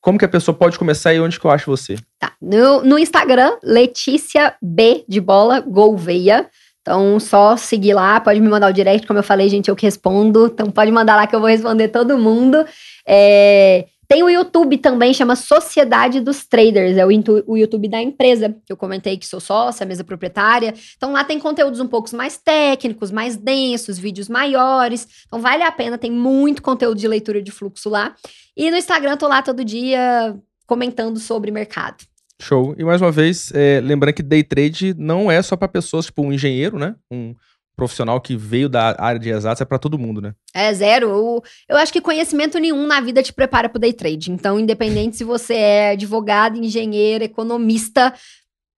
Como 0.00 0.18
que 0.18 0.24
a 0.26 0.28
pessoa 0.28 0.54
pode 0.54 0.78
começar 0.78 1.14
e 1.14 1.20
onde 1.20 1.40
que 1.40 1.46
eu 1.46 1.50
acho 1.50 1.70
você? 1.70 1.96
Tá. 2.18 2.32
No, 2.40 2.82
no 2.82 2.98
Instagram, 2.98 3.56
Letícia 3.62 4.54
B 4.62 5.02
de 5.08 5.18
bola 5.20 5.60
Gouveia. 5.60 6.46
Então, 6.84 7.18
só 7.18 7.56
seguir 7.56 7.94
lá, 7.94 8.20
pode 8.20 8.38
me 8.40 8.48
mandar 8.48 8.68
o 8.68 8.72
direct, 8.72 9.06
como 9.06 9.18
eu 9.18 9.22
falei, 9.22 9.48
gente, 9.48 9.68
eu 9.68 9.74
que 9.74 9.86
respondo. 9.86 10.48
Então, 10.52 10.70
pode 10.70 10.90
mandar 10.90 11.16
lá 11.16 11.26
que 11.26 11.34
eu 11.34 11.40
vou 11.40 11.48
responder 11.48 11.88
todo 11.88 12.18
mundo. 12.18 12.62
É, 13.08 13.86
Tem 14.06 14.22
o 14.22 14.28
YouTube 14.28 14.76
também, 14.76 15.14
chama 15.14 15.34
Sociedade 15.34 16.20
dos 16.20 16.44
Traders, 16.44 16.98
é 16.98 17.06
o, 17.06 17.08
o 17.46 17.56
YouTube 17.56 17.88
da 17.88 18.02
empresa, 18.02 18.54
que 18.66 18.70
eu 18.70 18.76
comentei 18.76 19.16
que 19.16 19.26
sou 19.26 19.40
sócia, 19.40 19.86
mesa 19.86 20.04
proprietária. 20.04 20.74
Então, 20.94 21.12
lá 21.12 21.24
tem 21.24 21.38
conteúdos 21.38 21.80
um 21.80 21.88
pouco 21.88 22.14
mais 22.14 22.36
técnicos, 22.36 23.10
mais 23.10 23.34
densos, 23.34 23.98
vídeos 23.98 24.28
maiores. 24.28 25.08
Então, 25.26 25.40
vale 25.40 25.62
a 25.62 25.72
pena, 25.72 25.96
tem 25.96 26.10
muito 26.10 26.60
conteúdo 26.60 26.98
de 26.98 27.08
leitura 27.08 27.42
de 27.42 27.50
fluxo 27.50 27.88
lá. 27.88 28.14
E 28.54 28.70
no 28.70 28.76
Instagram, 28.76 29.16
tô 29.16 29.26
lá 29.26 29.40
todo 29.40 29.64
dia 29.64 30.36
comentando 30.66 31.18
sobre 31.18 31.50
mercado. 31.50 32.04
Show. 32.40 32.74
E 32.76 32.84
mais 32.84 33.00
uma 33.00 33.12
vez, 33.12 33.52
é, 33.54 33.80
lembrando 33.80 34.14
que 34.14 34.22
day 34.22 34.42
trade 34.42 34.94
não 34.98 35.30
é 35.30 35.40
só 35.40 35.56
para 35.56 35.68
pessoas, 35.68 36.06
tipo 36.06 36.22
um 36.22 36.32
engenheiro, 36.32 36.78
né? 36.78 36.94
Um 37.10 37.34
profissional 37.76 38.20
que 38.20 38.36
veio 38.36 38.68
da 38.68 38.94
área 38.98 39.18
de 39.18 39.30
exatos, 39.30 39.60
é 39.60 39.64
para 39.64 39.78
todo 39.78 39.98
mundo, 39.98 40.20
né? 40.20 40.34
É 40.54 40.72
zero. 40.72 41.08
Eu, 41.08 41.42
eu 41.68 41.76
acho 41.76 41.92
que 41.92 42.00
conhecimento 42.00 42.58
nenhum 42.58 42.86
na 42.86 43.00
vida 43.00 43.22
te 43.22 43.32
prepara 43.32 43.68
para 43.68 43.80
day 43.80 43.92
trade. 43.92 44.30
Então, 44.30 44.58
independente 44.58 45.16
se 45.16 45.24
você 45.24 45.54
é 45.54 45.90
advogado, 45.90 46.56
engenheiro, 46.56 47.24
economista, 47.24 48.14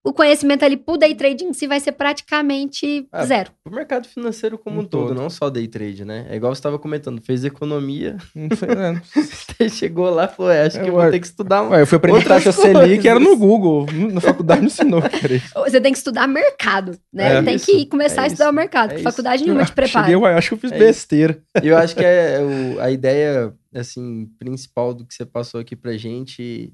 o 0.07 0.13
conhecimento 0.13 0.63
ali 0.63 0.77
pro 0.77 0.97
day 0.97 1.13
trade 1.15 1.43
em 1.43 1.53
si 1.53 1.67
vai 1.67 1.79
ser 1.79 1.91
praticamente 1.93 3.07
Ah, 3.11 3.25
zero. 3.25 3.51
O 3.65 3.69
mercado 3.69 4.07
financeiro 4.07 4.57
como 4.57 4.77
Um 4.77 4.81
um 4.81 4.85
todo, 4.85 5.07
todo. 5.09 5.17
não 5.17 5.29
só 5.29 5.49
day 5.49 5.67
trade, 5.67 6.05
né? 6.05 6.25
É 6.29 6.35
igual 6.35 6.53
você 6.53 6.59
estava 6.59 6.77
comentando, 6.79 7.21
fez 7.21 7.43
economia, 7.43 8.17
Não 8.35 8.55
sei, 8.55 8.69
né? 8.69 9.01
chegou 9.69 10.09
lá 10.09 10.25
e 10.25 10.27
falou, 10.35 10.51
é, 10.51 10.65
acho 10.65 10.79
que 10.79 10.85
É, 10.85 10.89
eu 10.89 10.93
vou 10.93 11.09
ter 11.11 11.19
que 11.19 11.27
estudar 11.27 11.63
um... 11.63 11.73
Eu 11.73 11.85
fui 11.87 11.97
aprender 11.97 12.23
taxa 12.23 12.51
Selic, 12.51 13.07
era 13.07 13.19
no. 13.19 13.37
Google. 13.37 13.85
Na 14.13 14.19
faculdade 14.21 14.61
não 14.61 14.67
ensinou. 14.67 15.01
Você 15.67 15.79
tem 15.81 15.91
que 15.91 15.97
estudar 15.97 16.27
mercado, 16.27 16.97
né? 17.13 17.35
É 17.37 17.41
tem 17.43 17.55
isso, 17.55 17.65
que 17.65 17.85
começar 17.85 18.21
é 18.21 18.23
a 18.23 18.27
estudar 18.27 18.45
isso, 18.45 18.51
o 18.51 18.55
mercado. 18.55 18.91
é 18.91 18.95
que 18.95 19.03
faculdade 19.03 19.43
nenhuma 19.43 19.63
te 19.65 19.71
prepara. 19.73 20.05
Cheguei, 20.05 20.15
ué, 20.15 20.33
acho 20.35 20.49
que 20.49 20.53
eu 20.55 20.57
fiz 20.59 20.71
É 20.71 20.77
besteira. 20.79 21.39
E 21.61 21.67
eu 21.67 21.77
acho 21.77 21.95
que 21.95 22.03
é 22.03 22.39
o- 22.41 22.79
a 22.81 22.89
ideia, 22.89 23.53
assim, 23.75 24.27
principal 24.39 24.93
do 24.93 25.05
que 25.05 25.13
você 25.13 25.25
passou 25.25 25.59
aqui 25.59 25.75
pra 25.75 25.95
gente 25.97 26.71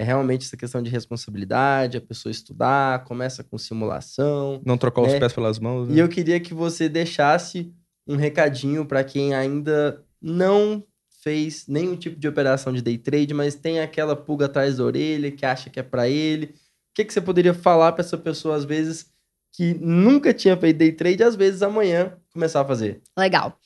é 0.00 0.04
realmente 0.04 0.46
essa 0.46 0.56
questão 0.56 0.82
de 0.82 0.88
responsabilidade, 0.90 1.98
a 1.98 2.00
pessoa 2.00 2.30
estudar, 2.30 3.04
começa 3.04 3.44
com 3.44 3.58
simulação. 3.58 4.62
Não 4.64 4.78
trocar 4.78 5.02
os 5.02 5.12
É. 5.12 5.18
pés 5.20 5.32
pelas 5.32 5.58
mãos. 5.58 5.88
né? 5.88 5.94
E 5.96 5.98
eu 5.98 6.08
queria 6.08 6.40
que 6.40 6.54
você 6.54 6.88
deixasse 6.88 7.70
um 8.06 8.16
recadinho 8.16 8.86
pra 8.86 9.04
quem 9.04 9.34
ainda 9.34 10.02
não 10.20 10.82
fez 11.22 11.66
nenhum 11.68 11.96
tipo 11.96 12.18
de 12.18 12.26
operação 12.26 12.72
de 12.72 12.80
day 12.80 12.96
trade, 12.96 13.34
mas 13.34 13.54
tem 13.54 13.80
aquela 13.80 14.16
pulga 14.16 14.46
atrás 14.46 14.78
da 14.78 14.84
orelha 14.84 15.30
que 15.30 15.44
acha 15.44 15.68
que 15.68 15.78
é 15.78 15.82
pra 15.82 16.08
ele. 16.08 16.46
O 16.46 16.94
que, 16.94 17.04
que 17.04 17.12
você 17.12 17.20
poderia 17.20 17.52
falar 17.52 17.92
pra 17.92 18.02
essa 18.02 18.16
pessoa, 18.16 18.56
às 18.56 18.64
vezes, 18.64 19.06
que 19.52 19.74
nunca 19.74 20.32
tinha 20.32 20.56
feito 20.56 20.78
day 20.78 20.92
trade, 20.92 21.22
às 21.22 21.36
vezes 21.36 21.62
amanhã 21.62 22.14
começar 22.32 22.62
a 22.62 22.64
fazer? 22.64 23.02
Legal. 23.18 23.58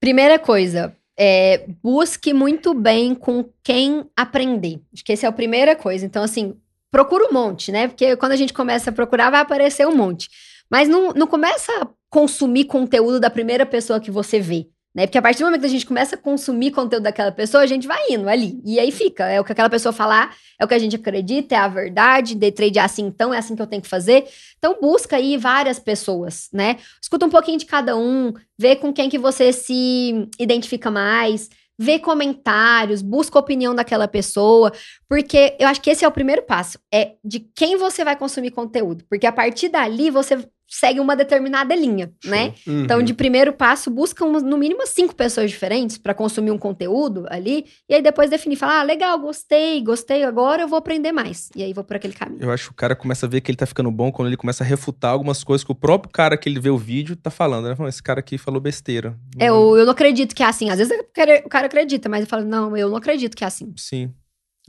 Primeira 0.00 0.38
coisa, 0.38 0.94
é, 1.18 1.66
busque 1.82 2.32
muito 2.32 2.72
bem 2.72 3.12
com 3.14 3.44
quem 3.64 4.06
aprender. 4.16 4.80
Acho 4.94 5.04
que 5.04 5.12
essa 5.12 5.26
é 5.26 5.28
a 5.28 5.32
primeira 5.32 5.74
coisa. 5.74 6.06
Então, 6.06 6.22
assim, 6.22 6.54
procura 6.92 7.28
um 7.28 7.32
monte, 7.32 7.72
né? 7.72 7.88
Porque 7.88 8.16
quando 8.16 8.32
a 8.32 8.36
gente 8.36 8.52
começa 8.52 8.90
a 8.90 8.92
procurar, 8.92 9.30
vai 9.30 9.40
aparecer 9.40 9.86
um 9.86 9.96
monte. 9.96 10.28
Mas 10.70 10.88
não, 10.88 11.12
não 11.12 11.26
começa 11.26 11.72
a 11.82 11.88
consumir 12.08 12.66
conteúdo 12.66 13.18
da 13.18 13.28
primeira 13.28 13.66
pessoa 13.66 14.00
que 14.00 14.10
você 14.10 14.38
vê. 14.38 14.68
Né? 14.94 15.06
Porque 15.06 15.18
a 15.18 15.22
partir 15.22 15.40
do 15.40 15.44
momento 15.44 15.60
que 15.60 15.66
a 15.66 15.70
gente 15.70 15.86
começa 15.86 16.16
a 16.16 16.18
consumir 16.18 16.70
conteúdo 16.70 17.04
daquela 17.04 17.30
pessoa, 17.30 17.62
a 17.62 17.66
gente 17.66 17.86
vai 17.86 18.00
indo 18.10 18.28
ali. 18.28 18.60
E 18.64 18.80
aí 18.80 18.90
fica. 18.90 19.26
É 19.26 19.40
o 19.40 19.44
que 19.44 19.52
aquela 19.52 19.70
pessoa 19.70 19.92
falar, 19.92 20.34
é 20.58 20.64
o 20.64 20.68
que 20.68 20.74
a 20.74 20.78
gente 20.78 20.96
acredita, 20.96 21.54
é 21.54 21.58
a 21.58 21.68
verdade. 21.68 22.34
Day 22.34 22.50
trade 22.50 22.78
é 22.78 22.82
assim, 22.82 23.06
então 23.06 23.32
é 23.32 23.38
assim 23.38 23.54
que 23.54 23.62
eu 23.62 23.66
tenho 23.66 23.82
que 23.82 23.88
fazer. 23.88 24.24
Então 24.58 24.78
busca 24.80 25.16
aí 25.16 25.36
várias 25.36 25.78
pessoas, 25.78 26.48
né? 26.52 26.78
Escuta 27.00 27.26
um 27.26 27.30
pouquinho 27.30 27.58
de 27.58 27.66
cada 27.66 27.96
um, 27.96 28.32
vê 28.58 28.74
com 28.74 28.92
quem 28.92 29.08
que 29.08 29.18
você 29.18 29.52
se 29.52 30.28
identifica 30.38 30.90
mais, 30.90 31.48
vê 31.78 31.98
comentários, 31.98 33.00
busca 33.00 33.38
a 33.38 33.40
opinião 33.40 33.74
daquela 33.74 34.08
pessoa, 34.08 34.72
porque 35.08 35.54
eu 35.60 35.68
acho 35.68 35.80
que 35.80 35.90
esse 35.90 36.04
é 36.04 36.08
o 36.08 36.12
primeiro 36.12 36.42
passo, 36.42 36.78
é 36.92 37.12
de 37.24 37.40
quem 37.54 37.76
você 37.76 38.04
vai 38.04 38.16
consumir 38.16 38.50
conteúdo, 38.50 39.04
porque 39.08 39.26
a 39.26 39.32
partir 39.32 39.68
dali 39.68 40.10
você 40.10 40.44
segue 40.68 41.00
uma 41.00 41.16
determinada 41.16 41.74
linha, 41.74 42.12
né? 42.24 42.52
Uhum. 42.66 42.84
Então, 42.84 43.02
de 43.02 43.14
primeiro 43.14 43.52
passo, 43.54 43.90
busca 43.90 44.22
umas- 44.24 44.42
no 44.42 44.58
mínimo 44.58 44.86
cinco 44.86 45.14
pessoas 45.14 45.50
diferentes 45.50 45.96
para 45.96 46.12
consumir 46.12 46.50
um 46.50 46.58
conteúdo 46.58 47.24
ali, 47.30 47.64
e 47.88 47.94
aí 47.94 48.02
depois 48.02 48.28
definir, 48.28 48.56
falar, 48.56 48.80
ah, 48.80 48.82
legal, 48.82 49.18
gostei, 49.18 49.82
gostei, 49.82 50.22
agora 50.24 50.62
eu 50.62 50.68
vou 50.68 50.78
aprender 50.78 51.10
mais. 51.10 51.48
E 51.56 51.62
aí 51.62 51.72
vou 51.72 51.82
por 51.82 51.96
aquele 51.96 52.12
caminho. 52.12 52.42
Eu 52.42 52.50
acho 52.50 52.66
que 52.66 52.72
o 52.72 52.76
cara 52.76 52.94
começa 52.94 53.24
a 53.24 53.28
ver 53.28 53.40
que 53.40 53.50
ele 53.50 53.56
tá 53.56 53.64
ficando 53.66 53.90
bom 53.90 54.12
quando 54.12 54.28
ele 54.28 54.36
começa 54.36 54.62
a 54.62 54.66
refutar 54.66 55.10
algumas 55.12 55.42
coisas 55.42 55.64
que 55.64 55.72
o 55.72 55.74
próprio 55.74 56.12
cara 56.12 56.36
que 56.36 56.48
ele 56.48 56.60
vê 56.60 56.68
o 56.68 56.76
vídeo 56.76 57.16
tá 57.16 57.30
falando, 57.30 57.68
né? 57.74 57.88
Esse 57.88 58.02
cara 58.02 58.20
aqui 58.20 58.36
falou 58.36 58.60
besteira. 58.60 59.18
É, 59.38 59.48
eu, 59.48 59.76
eu 59.76 59.84
não 59.86 59.92
acredito 59.92 60.34
que 60.34 60.42
é 60.42 60.46
assim. 60.46 60.68
Às 60.68 60.78
vezes 60.78 60.92
o 60.98 61.04
cara, 61.48 61.66
acredita, 61.66 62.08
mas 62.08 62.20
eu 62.20 62.26
falo, 62.26 62.44
não, 62.44 62.76
eu 62.76 62.90
não 62.90 62.96
acredito 62.96 63.34
que 63.36 63.42
é 63.42 63.46
assim. 63.46 63.72
Sim. 63.76 64.12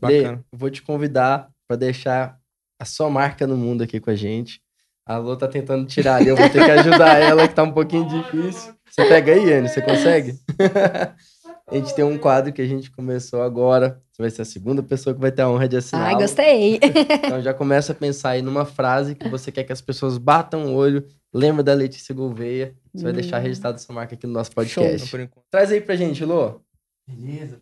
Lê, 0.02 0.22
Bacana. 0.24 0.46
vou 0.52 0.70
te 0.70 0.82
convidar 0.82 1.50
para 1.68 1.76
deixar 1.76 2.40
a 2.82 2.86
sua 2.86 3.10
marca 3.10 3.46
no 3.46 3.58
mundo 3.58 3.84
aqui 3.84 4.00
com 4.00 4.10
a 4.10 4.16
gente. 4.16 4.62
A 5.10 5.18
Lô 5.18 5.36
tá 5.36 5.48
tentando 5.48 5.88
tirar 5.88 6.18
ali, 6.18 6.28
eu 6.28 6.36
vou 6.38 6.48
ter 6.52 6.64
que 6.64 6.70
ajudar 6.70 7.18
ela, 7.18 7.48
que 7.48 7.56
tá 7.56 7.64
um 7.64 7.72
pouquinho 7.72 8.08
difícil. 8.08 8.76
Você 8.88 9.04
pega 9.08 9.34
aí, 9.34 9.52
Anne, 9.54 9.68
você 9.68 9.82
consegue? 9.82 10.38
a 11.68 11.76
gente 11.76 11.96
tem 11.96 12.06
um 12.06 12.16
quadro 12.16 12.54
que 12.54 12.62
a 12.62 12.68
gente 12.68 12.92
começou 12.92 13.42
agora. 13.42 14.00
Você 14.12 14.22
vai 14.22 14.30
ser 14.30 14.44
a 14.44 14.46
segunda 14.46 14.84
pessoa 14.84 15.16
que 15.16 15.20
vai 15.20 15.32
ter 15.32 15.42
a 15.42 15.50
honra 15.50 15.68
de 15.68 15.78
assinar. 15.78 16.10
Ai, 16.10 16.16
gostei. 16.16 16.80
Então 17.26 17.42
já 17.42 17.56
começa 17.56 17.92
a 17.92 17.96
pensar 17.96 18.32
aí 18.32 18.44
numa 18.44 18.66
frase 18.66 19.16
que 19.16 19.28
você 19.28 19.52
quer 19.52 19.64
que 19.64 19.74
as 19.74 19.82
pessoas 19.82 20.20
batam 20.20 20.68
o 20.68 20.76
olho. 20.76 21.04
Lembra 21.34 21.64
da 21.64 21.74
Letícia 21.74 22.14
Gouveia. 22.14 22.76
Você 22.94 23.04
vai 23.04 23.14
deixar 23.14 23.40
Hum. 23.40 23.44
registrado 23.44 23.78
essa 23.78 23.92
marca 23.92 24.14
aqui 24.14 24.28
no 24.28 24.34
nosso 24.34 24.52
podcast. 24.52 25.16
enquanto. 25.16 25.44
Traz 25.50 25.72
aí 25.72 25.82
pra 25.82 25.96
gente, 25.96 26.24
Lô. 26.24 26.62
Beleza. 27.08 27.60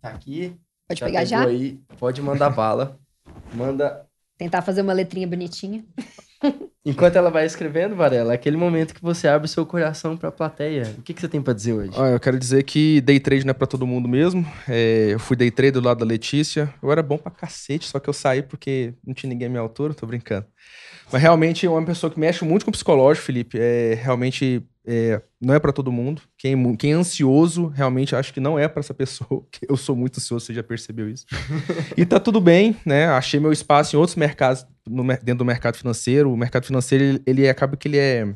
Tá 0.00 0.10
aqui. 0.10 0.56
Pode 0.86 1.00
Já 1.00 1.06
pegar 1.06 1.24
já? 1.24 1.44
Aí. 1.46 1.80
Pode 1.98 2.22
mandar 2.22 2.50
bala. 2.50 2.96
Manda. 3.52 4.06
Tentar 4.38 4.62
fazer 4.62 4.82
uma 4.82 4.92
letrinha 4.92 5.26
bonitinha. 5.26 5.84
Enquanto 6.84 7.16
ela 7.16 7.30
vai 7.30 7.44
escrevendo, 7.44 7.96
Varela, 7.96 8.32
é 8.32 8.34
aquele 8.36 8.56
momento 8.56 8.94
que 8.94 9.02
você 9.02 9.26
abre 9.26 9.46
o 9.46 9.48
seu 9.48 9.66
coração 9.66 10.16
pra 10.16 10.30
plateia. 10.30 10.94
O 10.98 11.02
que, 11.02 11.12
que 11.12 11.20
você 11.20 11.28
tem 11.28 11.42
pra 11.42 11.52
dizer 11.52 11.72
hoje? 11.72 11.90
Ah, 11.96 12.10
eu 12.10 12.20
quero 12.20 12.38
dizer 12.38 12.62
que 12.62 13.00
day 13.00 13.18
trade 13.18 13.44
não 13.44 13.50
é 13.50 13.54
pra 13.54 13.66
todo 13.66 13.86
mundo 13.86 14.08
mesmo. 14.08 14.46
É, 14.68 15.08
eu 15.10 15.18
fui 15.18 15.36
day 15.36 15.50
trade 15.50 15.72
do 15.72 15.80
lado 15.80 15.98
da 15.98 16.06
Letícia. 16.06 16.72
Eu 16.82 16.92
era 16.92 17.02
bom 17.02 17.18
pra 17.18 17.30
cacete, 17.32 17.86
só 17.86 17.98
que 17.98 18.08
eu 18.08 18.12
saí 18.12 18.42
porque 18.42 18.94
não 19.04 19.14
tinha 19.14 19.28
ninguém 19.28 19.46
à 19.48 19.50
minha 19.50 19.62
altura, 19.62 19.94
tô 19.94 20.06
brincando. 20.06 20.46
Mas 21.10 21.22
realmente 21.22 21.66
é 21.66 21.70
uma 21.70 21.84
pessoa 21.84 22.10
que 22.10 22.20
mexe 22.20 22.44
muito 22.44 22.64
com 22.64 22.70
o 22.70 22.72
psicológico, 22.72 23.26
Felipe. 23.26 23.58
É, 23.60 23.94
realmente 23.94 24.62
é, 24.86 25.20
não 25.40 25.52
é 25.52 25.58
pra 25.58 25.72
todo 25.72 25.90
mundo. 25.90 26.22
Quem, 26.38 26.52
é 26.54 26.76
quem 26.76 26.92
é 26.92 26.94
ansioso, 26.94 27.66
realmente 27.68 28.14
acho 28.14 28.32
que 28.32 28.40
não 28.40 28.58
é 28.58 28.68
pra 28.68 28.80
essa 28.80 28.94
pessoa. 28.94 29.44
que 29.50 29.66
Eu 29.68 29.76
sou 29.76 29.96
muito 29.96 30.18
ansioso, 30.18 30.46
você 30.46 30.54
já 30.54 30.62
percebeu 30.62 31.08
isso. 31.10 31.26
e 31.96 32.06
tá 32.06 32.20
tudo 32.20 32.40
bem, 32.40 32.76
né? 32.86 33.06
Achei 33.06 33.40
meu 33.40 33.52
espaço 33.52 33.96
em 33.96 33.98
outros 33.98 34.16
mercados, 34.16 34.64
no 34.88 35.04
dentro 35.04 35.36
do 35.36 35.44
mercado 35.44 35.76
financeiro. 35.76 36.32
O 36.32 36.36
mercado 36.36 36.64
financeiro, 36.66 37.04
ele, 37.04 37.22
ele 37.26 37.48
acaba 37.48 37.76
que 37.76 37.88
ele 37.88 37.98
é 37.98 38.34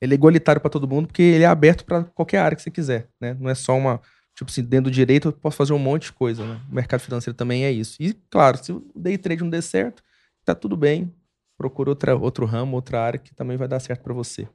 ele 0.00 0.12
é 0.12 0.16
igualitário 0.16 0.60
para 0.60 0.70
todo 0.70 0.88
mundo 0.88 1.06
porque 1.06 1.22
ele 1.22 1.44
é 1.44 1.46
aberto 1.46 1.84
para 1.84 2.04
qualquer 2.04 2.38
área 2.38 2.56
que 2.56 2.62
você 2.62 2.70
quiser, 2.70 3.08
né? 3.20 3.34
Não 3.40 3.48
é 3.48 3.54
só 3.54 3.76
uma, 3.76 4.00
tipo 4.34 4.50
assim, 4.50 4.62
dentro 4.62 4.90
do 4.90 4.94
direito 4.94 5.28
eu 5.28 5.32
posso 5.32 5.56
fazer 5.56 5.72
um 5.72 5.78
monte 5.78 6.04
de 6.04 6.12
coisa, 6.12 6.46
né? 6.46 6.60
O 6.70 6.74
mercado 6.74 7.00
financeiro 7.00 7.34
também 7.36 7.64
é 7.64 7.70
isso. 7.72 7.96
E 8.00 8.12
claro, 8.30 8.62
se 8.62 8.72
o 8.72 8.84
day 8.94 9.16
trade 9.16 9.42
não 9.42 9.50
der 9.50 9.62
certo, 9.62 10.02
tá 10.44 10.54
tudo 10.54 10.76
bem. 10.76 11.12
Procura 11.56 11.90
outra, 11.90 12.14
outro 12.14 12.44
ramo, 12.44 12.76
outra 12.76 13.00
área 13.00 13.18
que 13.18 13.34
também 13.34 13.56
vai 13.56 13.66
dar 13.66 13.80
certo 13.80 14.02
para 14.02 14.12
você. 14.12 14.46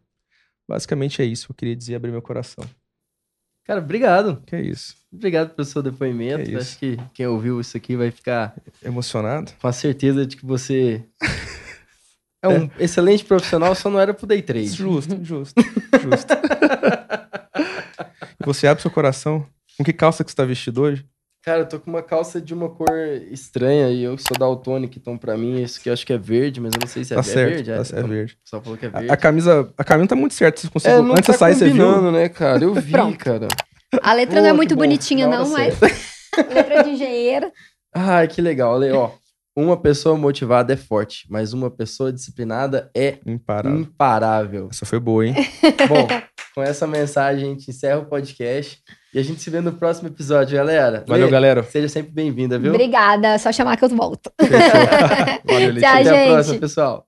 Basicamente 0.70 1.22
é 1.22 1.26
isso 1.26 1.48
que 1.48 1.52
eu 1.52 1.56
queria 1.56 1.76
dizer, 1.76 1.96
abrir 1.96 2.12
meu 2.12 2.22
coração. 2.22 2.64
Cara, 3.66 3.80
obrigado. 3.80 4.42
Que 4.46 4.56
é 4.56 4.62
isso. 4.62 4.96
Obrigado 5.12 5.54
pelo 5.54 5.66
seu 5.66 5.82
depoimento. 5.84 6.44
Que 6.44 6.52
isso. 6.52 6.60
Acho 6.60 6.80
que 6.80 6.98
quem 7.14 7.28
ouviu 7.28 7.60
isso 7.60 7.76
aqui 7.78 7.96
vai 7.96 8.12
ficar 8.12 8.56
Emocionado? 8.84 9.52
com 9.60 9.68
a 9.68 9.74
certeza 9.74 10.26
de 10.26 10.38
que 10.38 10.46
você 10.46 11.04
é 12.42 12.48
um 12.48 12.70
excelente 12.80 13.24
profissional, 13.24 13.76
só 13.76 13.90
não 13.90 14.00
era 14.00 14.14
pro 14.14 14.26
day 14.26 14.42
trade. 14.42 14.68
Justo, 14.68 15.24
justo, 15.24 15.62
justo. 16.02 16.34
você 18.46 18.68
abre 18.68 18.82
seu 18.82 18.92
coração. 18.92 19.46
Com 19.78 19.84
que 19.84 19.94
calça 19.94 20.24
que 20.24 20.32
você 20.32 20.36
tá 20.36 20.46
vestido 20.46 20.82
hoje? 20.82 21.06
Cara, 21.44 21.62
eu 21.62 21.68
tô 21.68 21.80
com 21.80 21.90
uma 21.90 22.04
calça 22.04 22.40
de 22.40 22.54
uma 22.54 22.70
cor 22.70 22.88
estranha 23.32 23.90
e 23.90 24.04
eu 24.04 24.16
sou 24.16 24.38
daltônico, 24.38 24.94
então 25.00 25.18
pra 25.18 25.36
mim 25.36 25.60
isso 25.64 25.80
aqui 25.80 25.90
eu 25.90 25.94
acho 25.94 26.06
que 26.06 26.14
é 26.14 26.18
verde, 26.18 26.62
mas 26.62 26.72
eu 26.76 26.80
não 26.80 26.88
sei 26.88 27.04
se 27.04 27.14
é, 27.14 27.16
tá 27.16 27.22
é 27.22 27.24
certo, 27.24 27.50
verde. 27.54 27.72
tá 27.72 27.78
é, 27.78 27.84
certo, 27.84 28.06
é 28.06 28.08
verde. 28.08 28.34
O 28.34 28.44
pessoal 28.44 28.62
falou 28.62 28.78
que 28.78 28.86
é 28.86 28.90
verde. 28.90 29.10
A, 29.10 29.14
a 29.14 29.18
camisa, 29.18 29.74
a 29.76 29.84
camisa 29.84 30.10
tá 30.10 30.16
muito 30.16 30.36
certa. 30.36 30.62
Você 30.62 30.70
conseguiu, 30.70 30.98
É, 31.00 31.02
não 31.02 31.12
antes 31.14 31.26
tá 31.26 31.34
de 31.34 31.40
sair, 31.40 31.56
você 31.56 31.70
viu? 31.70 32.12
né, 32.12 32.30
cara? 32.30 32.64
Eu 32.64 32.74
vi, 32.80 32.92
Pronto. 32.92 33.18
cara. 33.18 33.48
A 34.04 34.14
letra 34.14 34.36
Pô, 34.36 34.42
não 34.44 34.50
é 34.50 34.54
muito 34.54 34.76
bom, 34.76 34.82
bonitinha, 34.84 35.28
não, 35.28 35.50
mas. 35.50 35.80
letra 36.54 36.84
de 36.84 36.92
engenheira. 36.92 37.52
Ai, 37.94 38.28
que 38.28 38.40
legal. 38.40 38.76
Olha 38.76 38.86
aí, 38.88 38.94
ó. 38.94 39.10
Uma 39.56 39.76
pessoa 39.76 40.16
motivada 40.16 40.72
é 40.74 40.78
forte, 40.78 41.26
mas 41.30 41.52
uma 41.54 41.70
pessoa 41.72 42.14
disciplinada 42.14 42.90
é 42.96 43.18
Imparável. 43.26 43.80
imparável. 43.80 44.70
Essa 44.72 44.86
foi 44.86 45.00
boa, 45.00 45.26
hein? 45.28 45.34
Bom, 45.90 46.08
com 46.56 46.62
essa 46.64 46.88
mensagem 46.88 47.48
a 47.48 47.50
gente 47.52 47.70
encerra 47.70 48.00
o 48.00 48.06
podcast 48.06 48.80
e 49.14 49.20
a 49.20 49.24
gente 49.24 49.42
se 49.42 49.50
vê 49.50 49.60
no 49.62 49.74
próximo 49.74 50.08
episódio, 50.08 50.56
galera. 50.58 51.04
Valeu, 51.08 51.26
Lê, 51.26 51.32
galera. 51.32 51.64
Seja 51.64 51.90
sempre 51.90 52.12
bem-vinda, 52.12 52.58
viu? 52.58 52.72
Obrigada, 52.74 53.38
só 53.38 53.52
chamar 53.52 53.78
que 53.78 53.84
eu 53.84 53.90
volto. 53.90 54.32
Valeu. 55.46 55.76
Tchau, 55.76 55.90
Até 55.90 56.00
a 56.00 56.04
gente. 56.04 56.32
próxima, 56.32 56.60
pessoal. 56.60 57.08